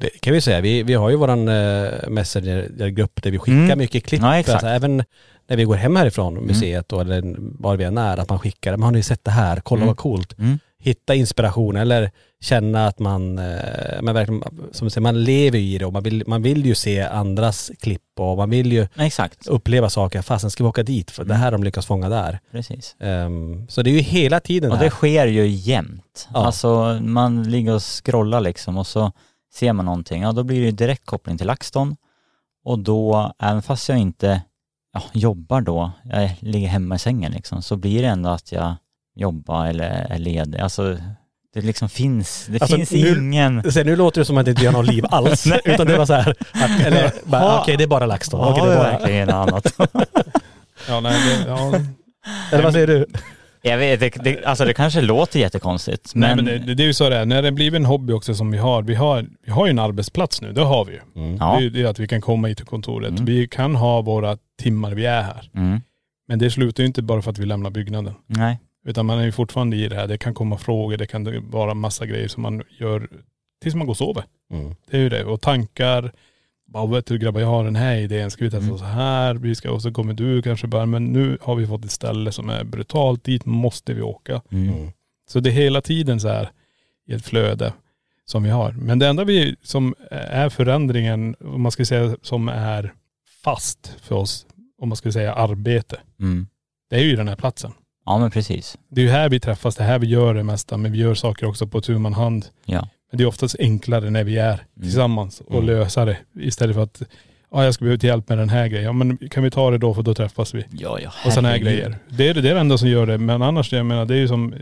Det 0.00 0.08
kan 0.08 0.32
vi 0.32 0.40
säga. 0.40 0.60
Vi, 0.60 0.82
vi 0.82 0.94
har 0.94 1.10
ju 1.10 1.16
våran 1.16 1.48
eh, 1.48 2.08
messengergrupp 2.08 3.22
där 3.22 3.30
vi 3.30 3.38
skickar 3.38 3.56
Mm. 3.58 3.78
mycket 3.78 4.04
klipp. 4.04 4.22
Ja. 4.22 4.36
Alltså, 4.36 4.66
även 4.66 4.96
när 5.46 5.56
vi 5.56 5.64
går 5.64 5.74
hem 5.74 5.96
härifrån 5.96 6.34
museet 6.34 6.88
då, 6.88 7.00
eller 7.00 7.36
var 7.38 7.76
vi 7.76 7.84
än 7.84 7.98
är, 7.98 8.16
att 8.18 8.28
man 8.28 8.38
skickar, 8.38 8.70
men 8.72 8.82
har 8.82 8.90
ni 8.90 9.02
sett 9.02 9.24
det 9.24 9.30
här? 9.30 9.60
Kolla 9.60 9.78
Mm. 9.78 9.86
vad 9.86 9.96
coolt. 9.96 10.38
Mm. 10.38 10.58
Hitta 10.86 11.14
inspiration 11.14 11.76
eller 11.76 12.10
känna 12.40 12.86
att 12.86 12.98
man, 12.98 13.38
eh, 13.38 14.02
men 14.02 14.14
verkligen, 14.14 14.42
som 14.72 14.86
du 14.86 14.90
säger, 14.90 15.02
man 15.02 15.24
lever 15.24 15.58
i 15.58 15.78
det 15.78 15.84
och 15.84 15.92
man 15.92 16.02
vill, 16.02 16.24
man 16.26 16.42
vill 16.42 16.66
ju 16.66 16.74
se 16.74 17.00
andras 17.02 17.70
klipp 17.80 18.02
och 18.18 18.36
man 18.36 18.50
vill 18.50 18.72
ju 18.72 18.88
Exakt, 18.96 19.46
uppleva 19.46 19.90
saker. 19.90 20.22
Fasen 20.22 20.50
ska 20.50 20.64
vi 20.64 20.68
åka 20.68 20.82
dit 20.82 21.10
för 21.10 21.24
det 21.24 21.34
här 21.34 21.44
har 21.44 21.52
de 21.52 21.64
lyckats 21.64 21.86
fånga 21.86 22.08
där. 22.08 22.38
precis. 22.52 22.96
Ehm, 23.00 23.66
så 23.68 23.82
det 23.82 23.90
är 23.90 23.92
ju 23.92 24.00
hela 24.00 24.40
tiden 24.40 24.70
Och 24.72 24.76
här. 24.78 24.84
det 24.84 24.90
sker 24.90 25.26
ju 25.26 25.46
jämt. 25.46 26.28
Ja. 26.34 26.46
Alltså 26.46 26.98
man 27.02 27.42
ligger 27.50 27.74
och 27.74 27.82
scrollar 27.82 28.40
liksom 28.40 28.76
och 28.78 28.86
så 28.86 29.12
ser 29.54 29.72
man 29.72 29.84
någonting, 29.84 30.22
ja 30.22 30.32
då 30.32 30.42
blir 30.44 30.60
det 30.60 30.66
ju 30.66 30.72
direkt 30.72 31.06
koppling 31.06 31.38
till 31.38 31.46
LaxTon 31.46 31.96
och 32.64 32.78
då, 32.78 33.32
även 33.38 33.62
fast 33.62 33.88
jag 33.88 33.98
inte 33.98 34.42
ja, 34.92 35.02
jobbar 35.12 35.60
då, 35.60 35.90
jag 36.04 36.30
ligger 36.40 36.68
hemma 36.68 36.94
i 36.94 36.98
sängen 36.98 37.32
liksom, 37.32 37.62
så 37.62 37.76
blir 37.76 38.02
det 38.02 38.08
ändå 38.08 38.28
att 38.28 38.52
jag 38.52 38.74
jobbar 39.16 39.66
eller 39.66 39.90
är 40.10 40.18
ledig. 40.18 40.58
Alltså 40.60 40.96
det 41.54 41.60
liksom 41.60 41.88
finns, 41.88 42.46
det 42.50 42.62
Alltså, 42.62 42.76
finns 42.76 42.90
nu- 42.92 43.08
ingen... 43.18 43.72
Så 43.72 43.84
nu 43.84 43.96
låter 43.96 44.20
det 44.20 44.24
som 44.24 44.38
att 44.38 44.44
det 44.44 44.50
inte 44.50 44.64
gör 44.64 44.72
något 44.72 44.86
liv 44.86 45.04
alls. 45.10 45.46
utan 45.64 45.86
det 45.86 45.98
var 45.98 46.06
så 46.06 46.14
här, 46.14 46.34
att, 46.52 46.86
eller 46.86 47.12
bara, 47.24 47.40
Ha- 47.40 47.60
okej 47.62 47.76
det 47.76 47.84
är 47.84 47.88
bara 47.88 48.06
LaxTon. 48.06 48.40
Okej, 48.40 48.60
Har 48.60 48.66
det 48.68 48.72
är 48.74 48.78
bara, 48.78 48.90
verkligen 48.98 49.30
annat? 49.30 49.66
Ja, 50.88 51.00
nej, 51.00 51.12
det, 51.44 51.48
ja, 51.50 51.72
eller 52.52 52.64
vad 52.64 52.72
säger 52.72 52.86
du? 52.86 53.06
jag 53.62 53.78
vet, 53.78 54.00
det, 54.00 54.10
det, 54.24 54.44
alltså 54.44 54.64
det 54.64 54.74
kanske 54.74 55.00
låter 55.00 55.40
jättekonstigt, 55.40 56.12
Nej 56.14 56.36
men, 56.36 56.44
men 56.44 56.66
det, 56.66 56.74
det 56.74 56.82
är 56.82 56.86
ju 56.86 56.92
så 56.94 57.08
det 57.08 57.16
är. 57.16 57.24
När 57.26 57.42
det 57.42 57.52
blir 57.52 57.74
en 57.74 57.84
hobby 57.84 58.12
också 58.12 58.34
som 58.34 58.50
vi 58.50 58.58
har. 58.58 58.82
Vi 58.82 58.94
har, 58.94 59.26
vi 59.46 59.52
har 59.52 59.66
ju 59.66 59.70
en 59.70 59.78
arbetsplats 59.78 60.42
nu, 60.42 60.52
det 60.52 60.62
har 60.62 60.84
vi 60.84 60.92
ju. 60.92 61.00
ja. 61.40 61.50
Det 61.52 61.56
är 61.56 61.60
ju 61.60 61.70
det 61.70 61.84
att 61.86 61.98
vi 61.98 62.08
kan 62.08 62.20
komma 62.20 62.48
hit 62.48 62.56
till 62.56 62.66
kontoret. 62.66 63.10
Mm. 63.10 63.24
Vi 63.24 63.48
kan 63.48 63.74
ha 63.76 64.00
våra 64.00 64.38
timmar 64.62 64.90
vi 64.94 65.06
är 65.06 65.22
här. 65.22 65.50
Mm, 65.54 65.80
Men 66.28 66.38
det 66.38 66.50
slutar 66.50 66.82
ju 66.82 66.86
inte 66.86 67.02
bara 67.02 67.22
för 67.22 67.30
att 67.30 67.38
vi 67.38 67.46
lämnar 67.46 67.70
byggnaden. 67.70 68.14
nej, 68.26 68.58
Utan 68.86 69.06
man 69.06 69.18
är 69.18 69.24
ju 69.24 69.32
fortfarande 69.32 69.76
i 69.76 69.88
det 69.88 69.96
här. 69.96 70.06
Det 70.06 70.18
kan 70.18 70.34
komma 70.34 70.58
frågor, 70.58 70.96
det 70.96 71.06
kan 71.06 71.50
vara 71.50 71.74
massa 71.74 72.06
grejer 72.06 72.28
som 72.28 72.42
man 72.42 72.62
gör 72.78 73.08
tills 73.62 73.74
man 73.74 73.86
går 73.86 73.92
och 73.92 73.96
sover. 73.96 74.24
Mm. 74.50 74.74
Det 74.90 74.96
är 74.96 75.00
ju 75.00 75.08
det. 75.08 75.24
Och 75.24 75.40
tankar. 75.40 76.12
Bara 76.68 76.86
vet 76.86 77.06
du 77.06 77.18
grabbar, 77.18 77.40
jag 77.40 77.48
har 77.48 77.64
den 77.64 77.76
här 77.76 77.96
idén. 77.96 78.30
Ska 78.30 78.44
vi 78.44 78.50
testa 78.50 78.66
Mm. 78.66 78.78
så 78.78 78.84
här? 78.84 79.34
Vi 79.34 79.54
ska, 79.54 79.70
och 79.70 79.82
så 79.82 79.92
kommer 79.92 80.14
du 80.14 80.42
kanske 80.42 80.66
bara, 80.66 80.86
men 80.86 81.04
nu 81.04 81.38
har 81.40 81.54
vi 81.54 81.66
fått 81.66 81.84
ett 81.84 81.90
ställe 81.90 82.32
som 82.32 82.48
är 82.50 82.64
brutalt. 82.64 83.24
Dit 83.24 83.46
måste 83.46 83.94
vi 83.94 84.02
åka. 84.02 84.42
mm. 84.52 84.90
Så 85.28 85.40
det 85.40 85.50
är 85.50 85.52
hela 85.52 85.80
tiden 85.80 86.20
så 86.20 86.28
här 86.28 86.50
i 87.08 87.12
ett 87.14 87.24
flöde 87.26 87.72
som 88.24 88.42
vi 88.42 88.50
har. 88.50 88.72
Men 88.72 88.98
det 88.98 89.06
enda 89.08 89.24
vi 89.24 89.56
som 89.62 89.94
är 90.10 90.48
förändringen, 90.48 91.36
om 91.40 91.60
man 91.62 91.72
ska 91.72 91.84
säga 91.84 92.16
som 92.22 92.48
är 92.48 92.92
fast 93.44 93.94
för 94.02 94.14
oss, 94.16 94.46
om 94.78 94.88
man 94.88 94.96
ska 94.96 95.12
säga 95.12 95.34
arbete, 95.34 96.00
Mm. 96.20 96.46
det 96.90 96.96
är 96.96 97.02
ju 97.04 97.16
den 97.16 97.28
här 97.28 97.36
platsen. 97.36 97.72
Ja 98.06 98.18
men 98.18 98.30
precis. 98.30 98.78
Det 98.88 99.00
är 99.00 99.04
ju 99.04 99.10
här 99.10 99.28
vi 99.28 99.40
träffas, 99.40 99.76
det 99.76 99.82
är 99.82 99.86
här 99.88 99.98
vi 99.98 100.06
gör 100.06 100.34
det 100.34 100.42
mesta, 100.42 100.76
men 100.76 100.92
vi 100.92 100.98
gör 100.98 101.14
saker 101.14 101.46
också 101.46 101.66
på 101.66 101.80
tu 101.80 101.98
man 101.98 102.14
hand. 102.14 102.46
Ja. 102.64 102.88
Men 103.10 103.18
det 103.18 103.24
är 103.24 103.28
oftast 103.28 103.56
enklare 103.58 104.10
när 104.10 104.24
vi 104.24 104.38
är 104.38 104.64
tillsammans 104.80 105.40
och 105.40 105.52
Mm. 105.54 105.66
lösa 105.66 106.04
det 106.04 106.16
istället 106.40 106.76
för 106.76 106.82
att, 106.82 107.02
ja 107.52 107.64
jag 107.64 107.74
ska 107.74 107.84
behöva 107.84 108.06
hjälp 108.06 108.28
med 108.28 108.38
den 108.38 108.48
här 108.48 108.66
grejen. 108.68 108.84
Ja 108.84 108.92
men 108.92 109.16
kan 109.16 109.42
vi 109.42 109.50
ta 109.50 109.70
det 109.70 109.78
då 109.78 109.94
för 109.94 110.02
då 110.02 110.14
träffas 110.14 110.54
vi. 110.54 110.64
Ja, 110.70 110.98
ja. 111.00 111.12
Och 111.26 111.32
sådana 111.32 111.48
här 111.48 111.58
grejer. 111.58 111.98
Det 112.08 112.28
är 112.28 112.34
det, 112.34 112.40
det 112.40 112.50
är 112.50 112.54
det 112.54 112.60
enda 112.60 112.78
som 112.78 112.88
gör 112.88 113.06
det. 113.06 113.18
Men 113.18 113.42
annars, 113.42 113.72
jag 113.72 113.86
menar 113.86 114.04
det 114.04 114.14
är 114.14 114.18
ju 114.18 114.28
som 114.28 114.52
eh, 114.52 114.58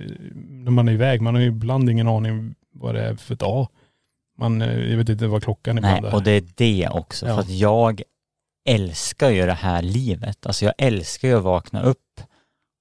när 0.48 0.70
man 0.70 0.88
är 0.88 0.92
iväg, 0.92 1.20
man 1.20 1.34
har 1.34 1.42
ju 1.42 1.48
ibland 1.48 1.90
ingen 1.90 2.08
aning 2.08 2.54
vad 2.74 2.94
det 2.94 3.02
är 3.02 3.14
för 3.14 3.34
dag. 3.34 3.68
Man, 4.38 4.62
eh, 4.62 4.90
jag 4.90 4.96
vet 4.96 5.08
inte 5.08 5.26
vad 5.26 5.42
klockan 5.42 5.78
är 5.78 5.82
Nej, 5.82 6.02
och 6.12 6.22
det 6.22 6.30
är 6.30 6.44
det 6.54 6.88
också. 6.92 7.26
Ja. 7.26 7.34
För 7.34 7.40
att 7.40 7.50
jag 7.50 8.02
älskar 8.68 9.30
ju 9.30 9.46
det 9.46 9.52
här 9.52 9.82
livet. 9.82 10.46
Alltså 10.46 10.64
jag 10.64 10.74
älskar 10.78 11.28
ju 11.28 11.36
att 11.36 11.42
vakna 11.44 11.82
upp 11.82 11.98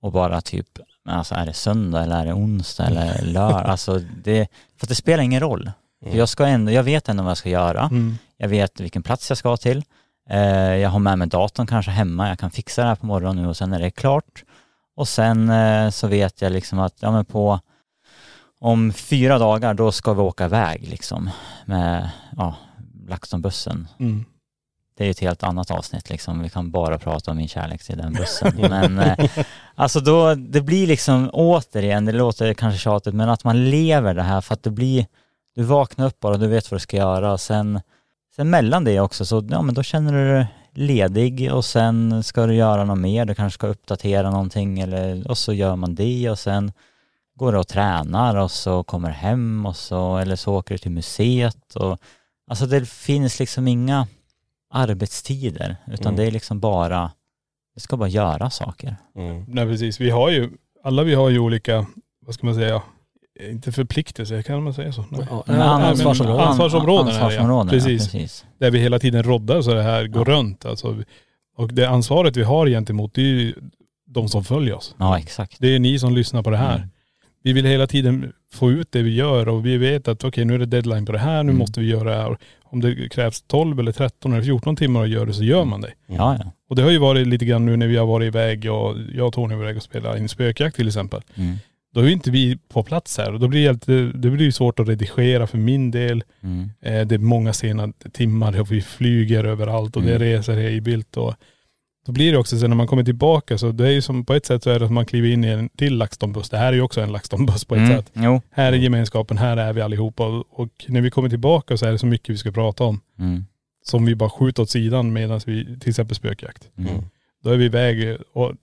och 0.03 0.11
bara 0.11 0.41
typ, 0.41 0.67
alltså 1.09 1.35
är 1.35 1.45
det 1.45 1.53
söndag 1.53 2.03
eller 2.03 2.21
är 2.21 2.25
det 2.25 2.33
onsdag 2.33 2.85
eller 2.85 3.21
lördag? 3.25 3.65
Alltså 3.65 3.99
det, 4.23 4.47
för 4.77 4.87
det 4.87 4.95
spelar 4.95 5.23
ingen 5.23 5.39
roll. 5.39 5.71
För 6.03 6.17
Jag, 6.17 6.29
ska 6.29 6.45
ändå, 6.45 6.71
jag 6.71 6.83
vet 6.83 7.09
ändå 7.09 7.23
vad 7.23 7.29
jag 7.29 7.37
ska 7.37 7.49
göra. 7.49 7.81
Mm. 7.81 8.17
Jag 8.37 8.47
vet 8.47 8.79
vilken 8.79 9.03
plats 9.03 9.29
jag 9.29 9.37
ska 9.37 9.57
till. 9.57 9.83
Eh, 10.29 10.75
jag 10.75 10.89
har 10.89 10.99
med 10.99 11.17
mig 11.17 11.27
datorn 11.27 11.67
kanske 11.67 11.91
hemma. 11.91 12.29
Jag 12.29 12.39
kan 12.39 12.51
fixa 12.51 12.81
det 12.81 12.87
här 12.87 12.95
på 12.95 13.05
morgonen 13.05 13.43
nu 13.43 13.49
och 13.49 13.57
sen 13.57 13.73
är 13.73 13.79
det 13.79 13.91
klart. 13.91 14.43
Och 14.95 15.07
sen 15.07 15.49
eh, 15.49 15.89
så 15.89 16.07
vet 16.07 16.41
jag 16.41 16.51
liksom 16.51 16.79
att, 16.79 16.95
ja 16.99 17.11
men 17.11 17.25
på 17.25 17.59
om 18.59 18.93
fyra 18.93 19.37
dagar 19.37 19.73
då 19.73 19.91
ska 19.91 20.13
vi 20.13 20.21
åka 20.21 20.45
iväg 20.45 20.87
liksom 20.87 21.29
med, 21.65 22.09
ja, 22.37 22.55
LaxTon-bussen. 23.07 23.87
Mm. 23.99 24.25
Det 24.97 25.03
är 25.03 25.05
ju 25.05 25.11
ett 25.11 25.19
helt 25.19 25.43
annat 25.43 25.71
avsnitt 25.71 26.09
liksom. 26.09 26.39
Vi 26.39 26.49
kan 26.49 26.71
bara 26.71 26.97
prata 26.97 27.31
om 27.31 27.37
min 27.37 27.47
kärlek 27.47 27.83
till 27.83 27.97
den 27.97 28.13
bussen. 28.13 28.53
Men 28.69 28.99
eh, 28.99 29.29
alltså 29.75 29.99
då, 29.99 30.35
det 30.35 30.61
blir 30.61 30.87
liksom 30.87 31.29
återigen, 31.33 32.05
det 32.05 32.11
låter 32.11 32.53
kanske 32.53 32.79
tjatigt, 32.79 33.13
men 33.13 33.29
att 33.29 33.43
man 33.43 33.69
lever 33.69 34.13
det 34.13 34.23
här 34.23 34.41
för 34.41 34.53
att 34.53 34.63
det 34.63 34.71
blir, 34.71 35.05
du 35.55 35.63
vaknar 35.63 36.07
upp 36.07 36.19
bara, 36.19 36.37
du 36.37 36.47
vet 36.47 36.71
vad 36.71 36.75
du 36.75 36.81
ska 36.81 36.97
göra. 36.97 37.37
Sen, 37.37 37.81
sen 38.35 38.49
mellan 38.49 38.83
det 38.83 38.99
också 38.99 39.25
så, 39.25 39.47
ja 39.49 39.61
men 39.61 39.75
då 39.75 39.83
känner 39.83 40.13
du 40.13 40.33
dig 40.33 40.47
ledig 40.73 41.53
och 41.53 41.65
sen 41.65 42.23
ska 42.23 42.45
du 42.45 42.55
göra 42.55 42.83
något 42.83 42.99
mer, 42.99 43.25
du 43.25 43.35
kanske 43.35 43.55
ska 43.55 43.67
uppdatera 43.67 44.31
någonting 44.31 44.79
eller, 44.79 45.27
och 45.27 45.37
så 45.37 45.53
gör 45.53 45.75
man 45.75 45.95
det 45.95 46.29
och 46.29 46.39
sen 46.39 46.71
går 47.35 47.51
du 47.51 47.57
och 47.57 47.67
tränar 47.67 48.35
och 48.35 48.51
så 48.51 48.83
kommer 48.83 49.09
hem 49.09 49.65
och 49.65 49.75
så, 49.75 50.17
eller 50.17 50.35
så 50.35 50.53
åker 50.53 50.75
du 50.75 50.77
till 50.77 50.91
museet 50.91 51.75
och 51.75 51.99
alltså 52.49 52.65
det 52.65 52.89
finns 52.89 53.39
liksom 53.39 53.67
inga 53.67 54.07
arbetstider 54.73 55.75
utan 55.87 56.05
Mm. 56.13 56.15
det 56.15 56.27
är 56.27 56.31
liksom 56.31 56.59
bara, 56.59 57.11
du 57.75 57.79
ska 57.79 57.97
bara 57.97 58.09
göra 58.09 58.49
saker. 58.49 58.95
Mm. 59.15 59.45
Nej 59.47 59.65
precis, 59.65 60.01
vi 60.01 60.09
har 60.09 60.29
ju, 60.29 60.49
alla 60.83 61.03
vi 61.03 61.13
har 61.13 61.29
ju 61.29 61.39
olika, 61.39 61.85
vad 62.25 62.35
ska 62.35 62.45
man 62.45 62.55
säga, 62.55 62.81
inte 63.49 63.71
förpliktelser, 63.71 64.41
kan 64.41 64.63
man 64.63 64.73
säga 64.73 64.91
så? 64.93 65.05
Nej. 65.11 65.27
Ja, 65.29 65.43
Men 65.47 65.61
ansvarsområden. 65.61 66.47
ansvarsområden 66.47 67.05
det, 67.05 67.11
ja. 67.13 67.23
ansvarsområden, 67.25 67.69
Precis. 67.69 68.05
Ja, 68.13 68.19
precis. 68.19 68.45
Där 68.59 68.71
vi 68.71 68.79
hela 68.79 68.99
tiden 68.99 69.23
roddar 69.23 69.61
så 69.61 69.73
det 69.73 69.83
här 69.83 70.07
går 70.07 70.29
Ja. 70.29 70.35
runt. 70.35 70.65
Alltså, 70.65 71.03
och 71.57 71.73
det 71.73 71.85
ansvaret 71.89 72.37
vi 72.37 72.43
har 72.43 72.67
gentemot, 72.67 73.13
det 73.13 73.21
är 73.21 73.25
ju 73.25 73.53
de 74.05 74.29
som 74.29 74.43
följer 74.43 74.73
oss. 74.75 74.95
Ja, 74.99 75.19
exakt. 75.19 75.55
Det 75.59 75.67
är 75.75 75.79
ni 75.79 75.99
som 75.99 76.13
lyssnar 76.13 76.43
på 76.43 76.49
det 76.49 76.57
här. 76.57 76.75
Mm. 76.75 76.89
Vi 77.43 77.53
vill 77.53 77.65
hela 77.65 77.87
tiden 77.87 78.33
få 78.53 78.71
ut 78.71 78.87
det 78.91 79.01
vi 79.01 79.15
gör 79.15 79.47
och 79.49 79.65
vi 79.65 79.77
vet 79.77 80.07
att 80.07 80.23
okej 80.23 80.45
nu 80.45 80.53
är 80.55 80.59
det 80.59 80.65
deadline 80.65 81.05
på 81.05 81.11
det 81.11 81.19
här, 81.19 81.43
nu 81.43 81.49
Mm. 81.49 81.57
måste 81.59 81.79
vi 81.79 81.85
göra 81.87 82.09
det 82.09 82.15
här. 82.21 82.37
Om 82.63 82.81
det 82.81 83.09
krävs 83.09 83.41
12 83.41 83.79
eller 83.79 83.91
13 83.91 84.33
eller 84.33 84.43
14 84.43 84.75
timmar 84.75 85.03
att 85.03 85.09
göra 85.09 85.25
det 85.25 85.33
så 85.33 85.43
gör 85.43 85.65
man 85.65 85.81
det. 85.81 85.91
Ja, 86.07 86.37
ja. 86.43 86.51
Och 86.69 86.75
det 86.75 86.81
har 86.81 86.91
ju 86.91 86.97
varit 86.97 87.27
lite 87.27 87.45
grann 87.45 87.65
nu 87.65 87.77
när 87.77 87.87
vi 87.87 87.97
har 87.97 88.05
varit 88.05 88.27
iväg 88.27 88.71
och 88.71 88.95
jag 89.15 89.27
och 89.27 89.33
Tony 89.33 89.55
var 89.55 89.63
iväg 89.63 89.77
och 89.77 89.83
spelade 89.83 90.19
in 90.19 90.29
spökjakt 90.29 90.75
till 90.75 90.87
exempel. 90.87 91.21
Mm. 91.35 91.55
Då 91.93 92.01
är 92.01 92.07
inte 92.09 92.31
vi 92.31 92.57
på 92.69 92.83
plats 92.83 93.17
här 93.17 93.33
och 93.33 93.39
då 93.39 93.47
blir 93.47 93.73
det, 93.85 94.11
det 94.11 94.29
blir 94.29 94.51
svårt 94.51 94.79
att 94.79 94.87
redigera 94.87 95.47
för 95.47 95.57
min 95.57 95.91
del. 95.91 96.23
Mm. 96.43 96.69
Eh, 96.81 97.07
det 97.07 97.15
är 97.15 97.19
många 97.19 97.53
sena 97.53 97.91
timmar 98.13 98.59
och 98.61 98.71
vi 98.71 98.81
flyger 98.81 99.43
överallt 99.43 99.95
och 99.95 100.01
det 100.03 100.15
Mm. 100.15 100.21
reser 100.21 100.53
hej 100.53 100.79
vilt 100.79 101.17
och 101.17 101.33
då 102.05 102.11
blir 102.11 102.31
det 102.31 102.37
också 102.37 102.59
sen 102.59 102.69
när 102.69 102.77
man 102.77 102.87
kommer 102.87 103.03
tillbaka 103.03 103.57
så 103.57 103.71
det 103.71 103.87
är 103.87 103.91
ju 103.91 104.01
som 104.01 104.25
på 104.25 104.33
ett 104.33 104.45
sätt 104.45 104.63
så 104.63 104.69
är 104.69 104.79
det 104.79 104.85
att 104.85 104.91
man 104.91 105.05
kliver 105.05 105.29
in 105.29 105.43
i 105.43 105.47
en 105.47 105.69
till 105.69 106.01
LaxTon-buss. 106.01 106.49
Det 106.49 106.57
här 106.57 106.67
är 106.67 106.73
ju 106.73 106.81
också 106.81 107.01
en 107.01 107.15
LaxTon-buss 107.15 107.67
på 107.67 107.75
ett 107.75 107.79
Mm. 107.81 107.97
sätt. 107.97 108.11
Jo. 108.13 108.41
Här 108.51 108.73
är 108.73 108.77
gemenskapen, 108.77 109.37
här 109.37 109.57
är 109.57 109.73
vi 109.73 109.81
allihopa 109.81 110.25
och, 110.27 110.45
och 110.59 110.69
när 110.87 111.01
vi 111.01 111.09
kommer 111.11 111.29
tillbaka 111.29 111.77
så 111.77 111.85
är 111.85 111.91
det 111.91 111.97
så 111.99 112.05
mycket 112.05 112.29
vi 112.29 112.37
ska 112.37 112.51
prata 112.51 112.83
om 112.83 112.99
Mm. 113.19 113.45
som 113.83 114.05
vi 114.05 114.15
bara 114.15 114.29
skjuter 114.29 114.63
åt 114.63 114.69
sidan 114.69 115.13
medan 115.13 115.39
vi, 115.45 115.79
till 115.79 115.89
exempel 115.89 116.15
spökjakt. 116.15 116.69
Mm. 116.77 116.93
Då 117.43 117.49
är 117.49 117.57
vi 117.57 117.65
iväg 117.65 118.17
och 118.33 118.53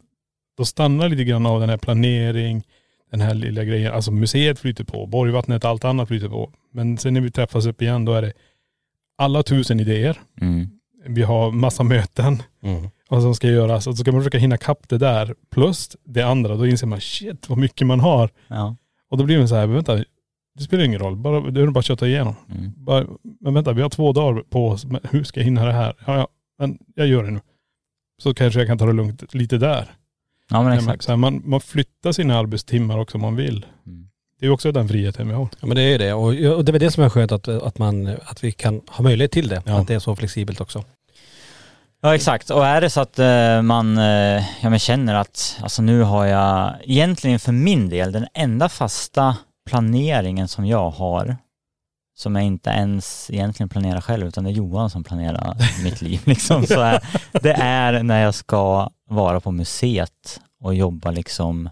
då 0.59 0.64
stannar 0.64 1.09
lite 1.09 1.24
grann 1.24 1.46
av 1.46 1.61
den 1.61 1.68
här 1.70 1.76
planering, 1.76 2.62
den 3.11 3.20
här 3.20 3.35
lilla 3.35 3.64
grejen. 3.64 3.92
Alltså 3.92 4.11
museet 4.12 4.59
flyter 4.59 4.85
på, 4.85 5.07
Borgvattnet, 5.07 5.64
allt 5.64 5.85
annat 5.85 6.09
flyter 6.09 6.29
på. 6.29 6.50
Men 6.72 6.98
sen 6.98 7.14
när 7.14 7.20
vi 7.20 7.31
träffas 7.31 7.66
upp 7.66 7.83
igen 7.83 8.05
då 8.05 8.12
är 8.12 8.22
det 8.22 8.33
alla 9.18 9.42
tusen 9.42 9.81
idéer. 9.81 10.18
Mm. 10.40 10.68
Vi 11.07 11.22
har 11.22 11.50
massa 11.50 11.83
möten, 11.83 12.42
Mm. 12.62 12.90
Vad 13.10 13.22
som 13.22 13.34
ska 13.34 13.48
göras. 13.48 13.86
Och 13.86 13.96
så 13.96 14.00
ska 14.00 14.12
man 14.12 14.20
försöka 14.20 14.38
hinna 14.38 14.56
kapp 14.56 14.88
det 14.88 14.98
där. 14.98 15.34
Plus 15.50 15.96
det 16.04 16.22
andra, 16.22 16.56
då 16.56 16.66
inser 16.66 16.86
man 16.86 17.00
shit 17.00 17.48
vad 17.48 17.58
mycket 17.58 17.86
man 17.86 18.00
har. 18.00 18.30
Ja. 18.48 18.76
Och 19.10 19.18
då 19.18 19.24
blir 19.24 19.38
man 19.38 19.48
så 19.48 19.54
här, 19.54 19.66
vänta, 19.66 20.04
det 20.54 20.62
spelar 20.64 20.84
ingen 20.84 21.00
roll, 21.00 21.16
bara, 21.16 21.50
det 21.50 21.60
är 21.60 21.66
bara 21.66 21.78
att 21.78 21.84
köta 21.84 22.08
igenom. 22.08 22.34
Mm. 22.50 22.72
Bara, 22.76 23.06
men 23.40 23.54
vänta, 23.54 23.72
vi 23.72 23.82
har 23.82 23.88
två 23.88 24.12
dagar 24.12 24.42
på 24.42 24.68
oss, 24.68 24.84
men 24.84 25.00
hur 25.10 25.24
ska 25.24 25.40
jag 25.40 25.44
hinna 25.44 25.64
det 25.64 25.72
här? 25.72 25.94
Ja, 26.06 26.16
ja, 26.16 26.28
men 26.58 26.78
jag 26.94 27.06
gör 27.06 27.24
det 27.24 27.30
nu. 27.30 27.40
Så 28.22 28.34
kanske 28.34 28.60
jag 28.60 28.66
kan 28.66 28.78
ta 28.78 28.86
det 28.86 28.92
lugnt 28.92 29.34
lite 29.34 29.58
där. 29.58 29.90
Ja 30.50 30.62
men 30.62 30.72
exakt. 30.72 31.04
Så 31.04 31.12
här, 31.12 31.16
man, 31.16 31.42
man 31.44 31.60
flyttar 31.60 32.12
sina 32.12 32.38
arbetstimmar 32.38 32.98
också 32.98 33.16
om 33.16 33.22
man 33.22 33.36
vill. 33.36 33.66
Mm. 33.86 34.08
Det 34.40 34.46
är 34.46 34.50
också 34.50 34.72
den 34.72 34.88
friheten 34.88 35.28
vi 35.28 35.34
har. 35.34 35.48
Ja 35.60 35.66
men 35.66 35.76
det 35.76 35.82
är 35.82 35.98
det 35.98 36.12
och, 36.12 36.26
och 36.56 36.64
det 36.64 36.72
är 36.72 36.78
det 36.78 36.90
som 36.90 37.04
är 37.04 37.08
skönt 37.08 37.32
att, 37.32 37.48
att, 37.48 37.78
man, 37.78 38.06
att 38.06 38.44
vi 38.44 38.52
kan 38.52 38.80
ha 38.88 39.02
möjlighet 39.02 39.32
till 39.32 39.48
det. 39.48 39.62
Ja. 39.66 39.80
Att 39.80 39.88
det 39.88 39.94
är 39.94 39.98
så 39.98 40.16
flexibelt 40.16 40.60
också. 40.60 40.84
Ja 42.02 42.14
exakt, 42.14 42.50
och 42.50 42.66
är 42.66 42.80
det 42.80 42.90
så 42.90 43.00
att 43.00 43.18
eh, 43.18 43.62
man 43.62 43.98
eh, 43.98 44.44
ja, 44.62 44.70
men 44.70 44.78
känner 44.78 45.14
att 45.14 45.58
alltså 45.62 45.82
nu 45.82 46.02
har 46.02 46.26
jag 46.26 46.74
egentligen 46.82 47.38
för 47.38 47.52
min 47.52 47.88
del 47.88 48.12
den 48.12 48.26
enda 48.34 48.68
fasta 48.68 49.36
planeringen 49.70 50.48
som 50.48 50.66
jag 50.66 50.90
har 50.90 51.36
som 52.20 52.36
jag 52.36 52.44
inte 52.44 52.70
ens 52.70 53.30
egentligen 53.30 53.68
planerar 53.68 54.00
själv 54.00 54.26
utan 54.26 54.44
det 54.44 54.50
är 54.50 54.52
Johan 54.52 54.90
som 54.90 55.04
planerar 55.04 55.56
mitt 55.84 56.02
liv 56.02 56.20
liksom. 56.24 56.66
Så 56.66 56.80
är, 56.80 57.06
det 57.42 57.52
är 57.52 58.02
när 58.02 58.22
jag 58.22 58.34
ska 58.34 58.90
vara 59.08 59.40
på 59.40 59.50
museet 59.50 60.40
och 60.60 60.74
jobba 60.74 61.10
liksom 61.10 61.70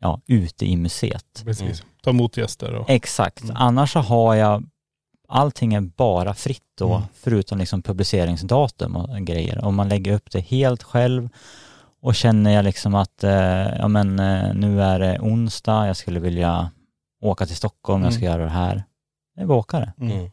ja, 0.00 0.20
ute 0.26 0.66
i 0.66 0.76
museet. 0.76 1.42
Precis. 1.44 1.82
Ta 2.02 2.10
emot 2.10 2.36
gäster 2.36 2.74
och... 2.74 2.90
Exakt. 2.90 3.42
Mm. 3.42 3.56
Annars 3.56 3.92
så 3.92 3.98
har 3.98 4.34
jag, 4.34 4.64
allting 5.30 5.74
är 5.74 5.80
bara 5.80 6.34
fritt 6.34 6.62
då, 6.78 6.94
Mm. 6.94 7.08
förutom 7.14 7.58
liksom 7.58 7.82
publiceringsdatum 7.82 8.96
och 8.96 9.18
grejer. 9.18 9.64
Om 9.64 9.74
man 9.74 9.88
lägger 9.88 10.12
upp 10.12 10.30
det 10.30 10.40
helt 10.40 10.82
själv 10.82 11.28
och 12.02 12.14
känner 12.14 12.50
jag 12.50 12.64
liksom 12.64 12.94
att, 12.94 13.24
eh, 13.24 13.78
ja 13.78 13.88
men 13.88 14.18
eh, 14.18 14.54
nu 14.54 14.82
är 14.82 14.98
det 14.98 15.18
onsdag, 15.20 15.86
jag 15.86 15.96
skulle 15.96 16.20
vilja 16.20 16.70
åka 17.22 17.46
till 17.46 17.56
Stockholm, 17.56 18.04
jag 18.04 18.12
ska 18.12 18.24
Mm. 18.24 18.32
göra 18.32 18.44
det 18.44 18.50
här. 18.54 18.84
Jag 19.36 19.42
vill 19.42 19.50
åka 19.50 19.78
det. 19.80 19.92
Mm. 20.00 20.30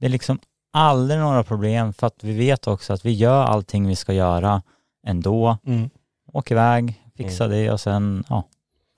Det 0.00 0.06
är 0.06 0.10
liksom 0.10 0.38
aldrig 0.72 1.20
några 1.20 1.44
problem 1.44 1.92
för 1.92 2.06
att 2.06 2.24
vi 2.24 2.32
vet 2.32 2.66
också 2.66 2.92
att 2.92 3.04
vi 3.06 3.12
gör 3.12 3.44
allting 3.44 3.86
vi 3.86 3.96
ska 3.96 4.12
göra 4.12 4.62
ändå. 5.06 5.58
Mm. 5.66 5.90
Åker 6.32 6.54
iväg, 6.54 7.02
fixar 7.16 7.48
det 7.48 7.70
och 7.70 7.80
sen, 7.80 8.24
ja. 8.28 8.44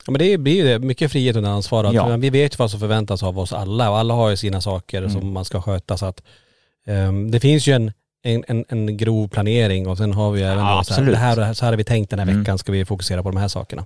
Ja 0.07 0.11
men 0.12 0.19
det 0.19 0.38
blir 0.38 0.55
ju 0.55 0.65
det, 0.65 0.79
mycket 0.79 1.12
frihet 1.12 1.37
under 1.37 1.51
ansvar. 1.51 1.85
Att 1.85 1.95
Ja. 1.95 2.17
Vi 2.17 2.31
vet 2.31 2.59
vad 2.59 2.71
som 2.71 2.81
förväntas 2.81 3.23
av 3.23 3.38
oss 3.38 3.53
alla 3.53 3.91
och 3.91 3.99
alla 3.99 4.15
har 4.15 4.31
ju 4.31 4.37
sina 4.37 4.61
saker 4.61 4.99
Mm. 4.99 5.11
som 5.12 5.33
man 5.33 5.45
ska 5.45 5.62
sköta 5.62 5.97
så 5.97 6.07
att 6.07 6.23
ehm, 6.87 7.31
det 7.31 7.41
finns 7.41 7.67
ju 7.67 7.73
en, 7.73 7.93
en, 8.25 8.45
en, 8.49 8.65
en 8.69 8.97
grov 8.97 9.29
planering 9.29 9.88
och 9.88 9.97
sen 9.99 10.12
har 10.12 10.31
vi 10.31 10.43
även 10.43 10.59
Ja, 10.65 10.77
då 10.79 10.85
så 10.85 10.95
här, 10.95 11.11
det 11.11 11.17
här, 11.17 11.55
så 11.55 11.65
här 11.65 11.73
har 11.73 11.77
vi 11.77 11.85
tänkt 11.85 12.11
den 12.11 12.19
här 12.19 12.27
Mm. 12.27 12.38
veckan 12.41 12.59
ska 12.59 12.73
vi 12.73 12.85
fokusera 12.85 13.23
på 13.23 13.31
de 13.31 13.37
här 13.37 13.49
sakerna. 13.49 13.85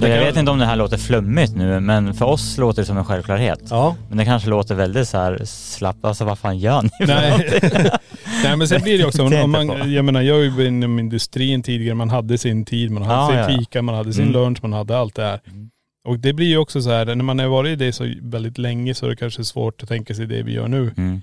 Men 0.00 0.10
jag 0.10 0.24
vet 0.24 0.36
inte 0.36 0.50
om 0.50 0.58
det 0.58 0.66
här 0.66 0.76
låter 0.76 0.96
flummigt 0.96 1.56
nu, 1.56 1.80
men 1.80 2.14
för 2.14 2.24
oss 2.24 2.58
låter 2.58 2.82
det 2.82 2.86
som 2.86 2.96
en 2.98 3.04
självklarhet. 3.04 3.60
Ja. 3.70 3.96
Men 4.08 4.18
det 4.18 4.24
kanske 4.24 4.50
låter 4.50 4.74
väldigt 4.74 5.08
så 5.08 5.18
här 5.18 5.40
slappt, 5.44 6.04
alltså 6.04 6.24
vad 6.24 6.38
fan 6.38 6.58
gör 6.58 6.82
ni 6.82 6.90
Nej. 7.06 7.60
Nej 8.44 8.56
men 8.56 8.68
sen 8.68 8.82
blir 8.82 8.98
det 8.98 9.04
också, 9.04 9.22
är 9.22 9.44
om 9.44 9.50
man, 9.50 9.92
jag 9.92 10.04
menar 10.04 10.22
jag 10.22 10.44
jobbade 10.44 10.66
inom 10.68 10.98
industrin 10.98 11.62
tidigare, 11.62 11.94
man 11.94 12.10
hade 12.10 12.38
sin 12.38 12.64
tid, 12.64 12.90
man 12.90 13.02
hade 13.02 13.38
Ja, 13.38 13.48
sin 13.48 13.58
fika, 13.58 13.82
man 13.82 13.94
hade 13.94 14.12
sin 14.12 14.22
Mm. 14.22 14.32
lunch, 14.34 14.58
man 14.62 14.72
hade 14.72 14.98
allt 14.98 15.14
det 15.14 15.22
här. 15.22 15.40
Mm. 15.46 15.70
Och 16.08 16.18
det 16.18 16.32
blir 16.32 16.46
ju 16.46 16.56
också 16.58 16.82
så 16.82 16.90
här, 16.90 17.04
när 17.06 17.24
man 17.24 17.38
har 17.38 17.46
varit 17.46 17.70
i 17.72 17.76
det 17.84 17.92
så 17.92 18.12
väldigt 18.22 18.58
länge 18.58 18.94
så 18.94 19.06
är 19.06 19.10
det 19.10 19.16
kanske 19.16 19.44
svårt 19.44 19.82
att 19.82 19.88
tänka 19.88 20.14
sig 20.14 20.26
det 20.26 20.42
vi 20.42 20.52
gör 20.52 20.68
nu. 20.68 20.94
Mm, 20.96 21.22